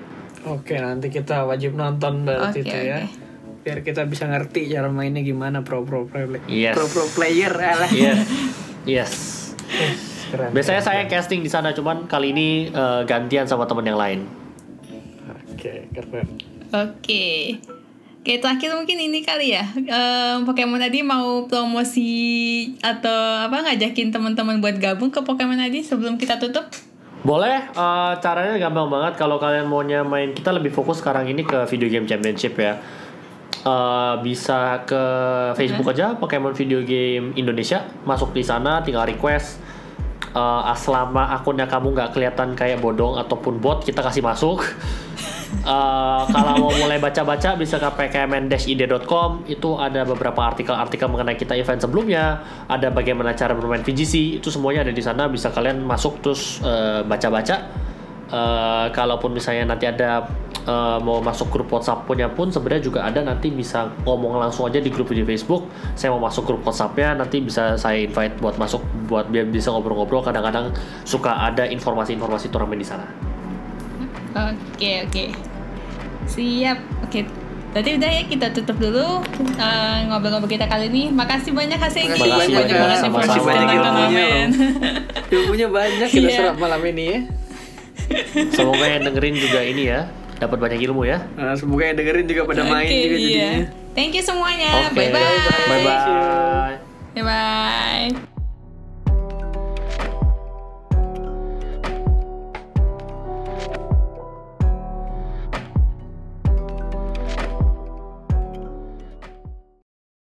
oke 0.43 0.75
nanti 0.75 1.07
kita 1.07 1.47
wajib 1.47 1.79
nonton 1.79 2.27
berarti 2.27 2.61
Oke, 2.61 2.67
itu 2.67 2.79
ya 2.83 2.99
oke. 2.99 3.15
Biar 3.63 3.79
kita 3.81 4.03
bisa 4.05 4.27
ngerti 4.27 4.67
cara 4.67 4.91
mainnya 4.91 5.23
gimana 5.23 5.63
pro 5.63 5.87
pro 5.87 6.05
player 6.05 6.43
Yes. 6.47 6.75
pro 6.75 6.87
pro 6.87 7.07
player 7.09 7.53
alah. 7.53 7.91
Yes. 7.97 8.35
yes. 8.83 9.13
keren 10.29 10.51
Biasanya 10.51 10.83
saya 10.83 11.07
casting 11.07 11.39
di 11.39 11.47
sana, 11.47 11.71
cuman 11.71 12.11
kali 12.11 12.35
ini 12.35 12.49
eh, 12.67 13.03
gantian 13.07 13.47
sama 13.47 13.65
teman 13.65 13.87
yang 13.87 13.95
lain. 13.95 14.27
oke 15.55 15.73
keren 15.95 16.29
Oke. 16.73 17.61
Oke, 18.23 18.39
terakhir 18.39 18.71
mungkin 18.73 18.97
ini 18.97 19.21
kali 19.21 19.51
ya. 19.51 19.67
Em, 19.75 20.47
Pokemon 20.47 20.79
tadi 20.79 21.03
mau 21.03 21.45
promosi 21.45 22.11
atau 22.79 23.13
apa 23.43 23.67
ngajakin 23.67 24.09
teman-teman 24.09 24.63
buat 24.63 24.79
gabung 24.79 25.11
ke 25.11 25.21
Pokemon 25.21 25.59
tadi 25.59 25.83
sebelum 25.83 26.15
kita 26.17 26.39
tutup? 26.39 26.71
Boleh, 27.23 27.67
eh, 27.69 28.13
caranya 28.19 28.55
gampang 28.57 28.89
banget 28.89 29.15
kalau 29.15 29.37
kalian 29.37 29.67
maunya 29.67 30.01
main 30.01 30.33
kita 30.33 30.51
lebih 30.51 30.71
fokus 30.71 30.99
sekarang 30.99 31.27
ini 31.29 31.43
ke 31.43 31.67
video 31.67 31.87
game 31.87 32.07
championship 32.07 32.55
ya. 32.57 32.79
Eh, 33.63 34.15
bisa 34.27 34.83
ke 34.83 35.05
Facebook 35.55 35.95
aja 35.95 36.19
Pokemon 36.19 36.51
Video 36.51 36.83
Game 36.83 37.31
Indonesia, 37.39 37.87
masuk 38.03 38.35
di 38.35 38.43
sana 38.43 38.83
tinggal 38.83 39.07
request. 39.07 39.63
Eh, 40.35 40.75
selama 40.75 41.31
akunnya 41.31 41.71
kamu 41.71 41.95
nggak 41.95 42.11
kelihatan 42.11 42.59
kayak 42.59 42.83
bodong 42.83 43.23
ataupun 43.23 43.63
bot, 43.63 43.87
kita 43.87 44.03
kasih 44.03 44.23
masuk. 44.23 44.63
Eh, 45.53 46.23
kalau 46.33 46.53
mau 46.59 46.73
mulai 46.75 46.97
baca-baca 46.97 47.55
bisa 47.61 47.77
ke 47.77 47.85
pkmn-id.com 47.85 49.45
itu 49.47 49.77
ada 49.77 50.03
beberapa 50.03 50.49
artikel-artikel 50.49 51.07
mengenai 51.13 51.37
kita 51.37 51.55
event 51.55 51.77
sebelumnya 51.77 52.41
ada 52.67 52.89
bagaimana 52.89 53.37
cara 53.37 53.53
bermain 53.53 53.85
VGC 53.85 54.41
itu 54.41 54.49
semuanya 54.49 54.89
ada 54.89 54.97
di 54.97 55.05
sana 55.05 55.29
bisa 55.29 55.53
kalian 55.53 55.85
masuk 55.85 56.25
terus 56.25 56.59
baca-baca 57.05 57.69
Eh, 58.33 58.87
kalaupun 58.91 59.37
misalnya 59.37 59.69
nanti 59.69 59.85
ada 59.85 60.25
eh, 60.65 60.99
mau 60.99 61.21
masuk 61.21 61.53
grup 61.53 61.69
WhatsApp 61.69 62.09
punya 62.09 62.33
pun 62.33 62.49
sebenarnya 62.49 62.81
juga 62.81 63.05
ada 63.05 63.21
nanti 63.21 63.53
bisa 63.53 63.93
ngomong 64.03 64.41
langsung 64.41 64.65
aja 64.65 64.81
di 64.81 64.89
grup 64.89 65.13
di 65.13 65.21
Facebook 65.21 65.69
saya 65.93 66.17
mau 66.17 66.25
masuk 66.25 66.49
grup 66.49 66.65
WhatsAppnya 66.65 67.13
nanti 67.13 67.45
bisa 67.45 67.77
saya 67.77 68.01
invite 68.01 68.41
buat 68.41 68.57
masuk 68.57 68.81
buat 69.05 69.29
biar 69.29 69.45
bisa 69.47 69.69
ngobrol-ngobrol 69.69 70.25
kadang-kadang 70.25 70.73
suka 71.03 71.45
ada 71.45 71.69
informasi-informasi 71.69 72.49
turnamen 72.49 72.81
di 72.81 72.89
sana 72.89 73.05
Oke, 74.33 75.05
oke. 75.05 75.25
Siap. 76.25 76.79
Oke. 77.05 77.29
Berarti 77.73 77.91
udah 77.97 78.11
ya 78.11 78.23
kita 78.25 78.47
tutup 78.49 78.77
dulu 78.79 79.21
eh, 79.53 79.99
ngobrol-ngobrol 80.09 80.49
kita 80.49 80.65
kali 80.65 80.89
ini. 80.89 81.13
Makasih 81.13 81.53
banyak 81.53 81.77
Kak 81.77 81.91
Segi. 81.91 82.09
Makasih 82.09 82.33
banyak, 82.33 82.49
Banyak 82.55 82.77
banget 82.79 82.99
informasi 83.03 83.39
banyak 83.45 83.69
turnamen. 83.77 84.49
ilmunya 85.29 85.69
banyak 85.69 86.09
kita 86.09 86.29
Iya. 86.29 86.37
serap 86.39 86.57
malam 86.57 86.81
ini 86.87 87.05
ya 87.07 87.21
Semoga 88.57 88.85
yang 88.89 89.03
dengerin 89.07 89.35
juga 89.37 89.61
ini 89.63 89.83
ya 89.89 90.01
dapat 90.43 90.59
banyak 90.59 90.81
ilmu 90.91 91.07
ya. 91.07 91.23
Nah, 91.39 91.55
semoga 91.55 91.87
yang 91.87 91.97
dengerin 91.97 92.27
juga 92.27 92.43
pada 92.51 92.63
main 92.67 92.91
Oke, 92.91 92.99
juga 92.99 93.17
iya. 93.17 93.23
jadinya. 93.23 93.51
Thank 93.95 94.13
you 94.19 94.25
semuanya. 94.25 94.71
Oke, 94.91 94.97
Bye 94.99 95.11
bye. 95.15 95.39
bye 95.71 95.81
bye. 95.87 96.75
Bye 97.15 97.25
bye. 97.25 98.32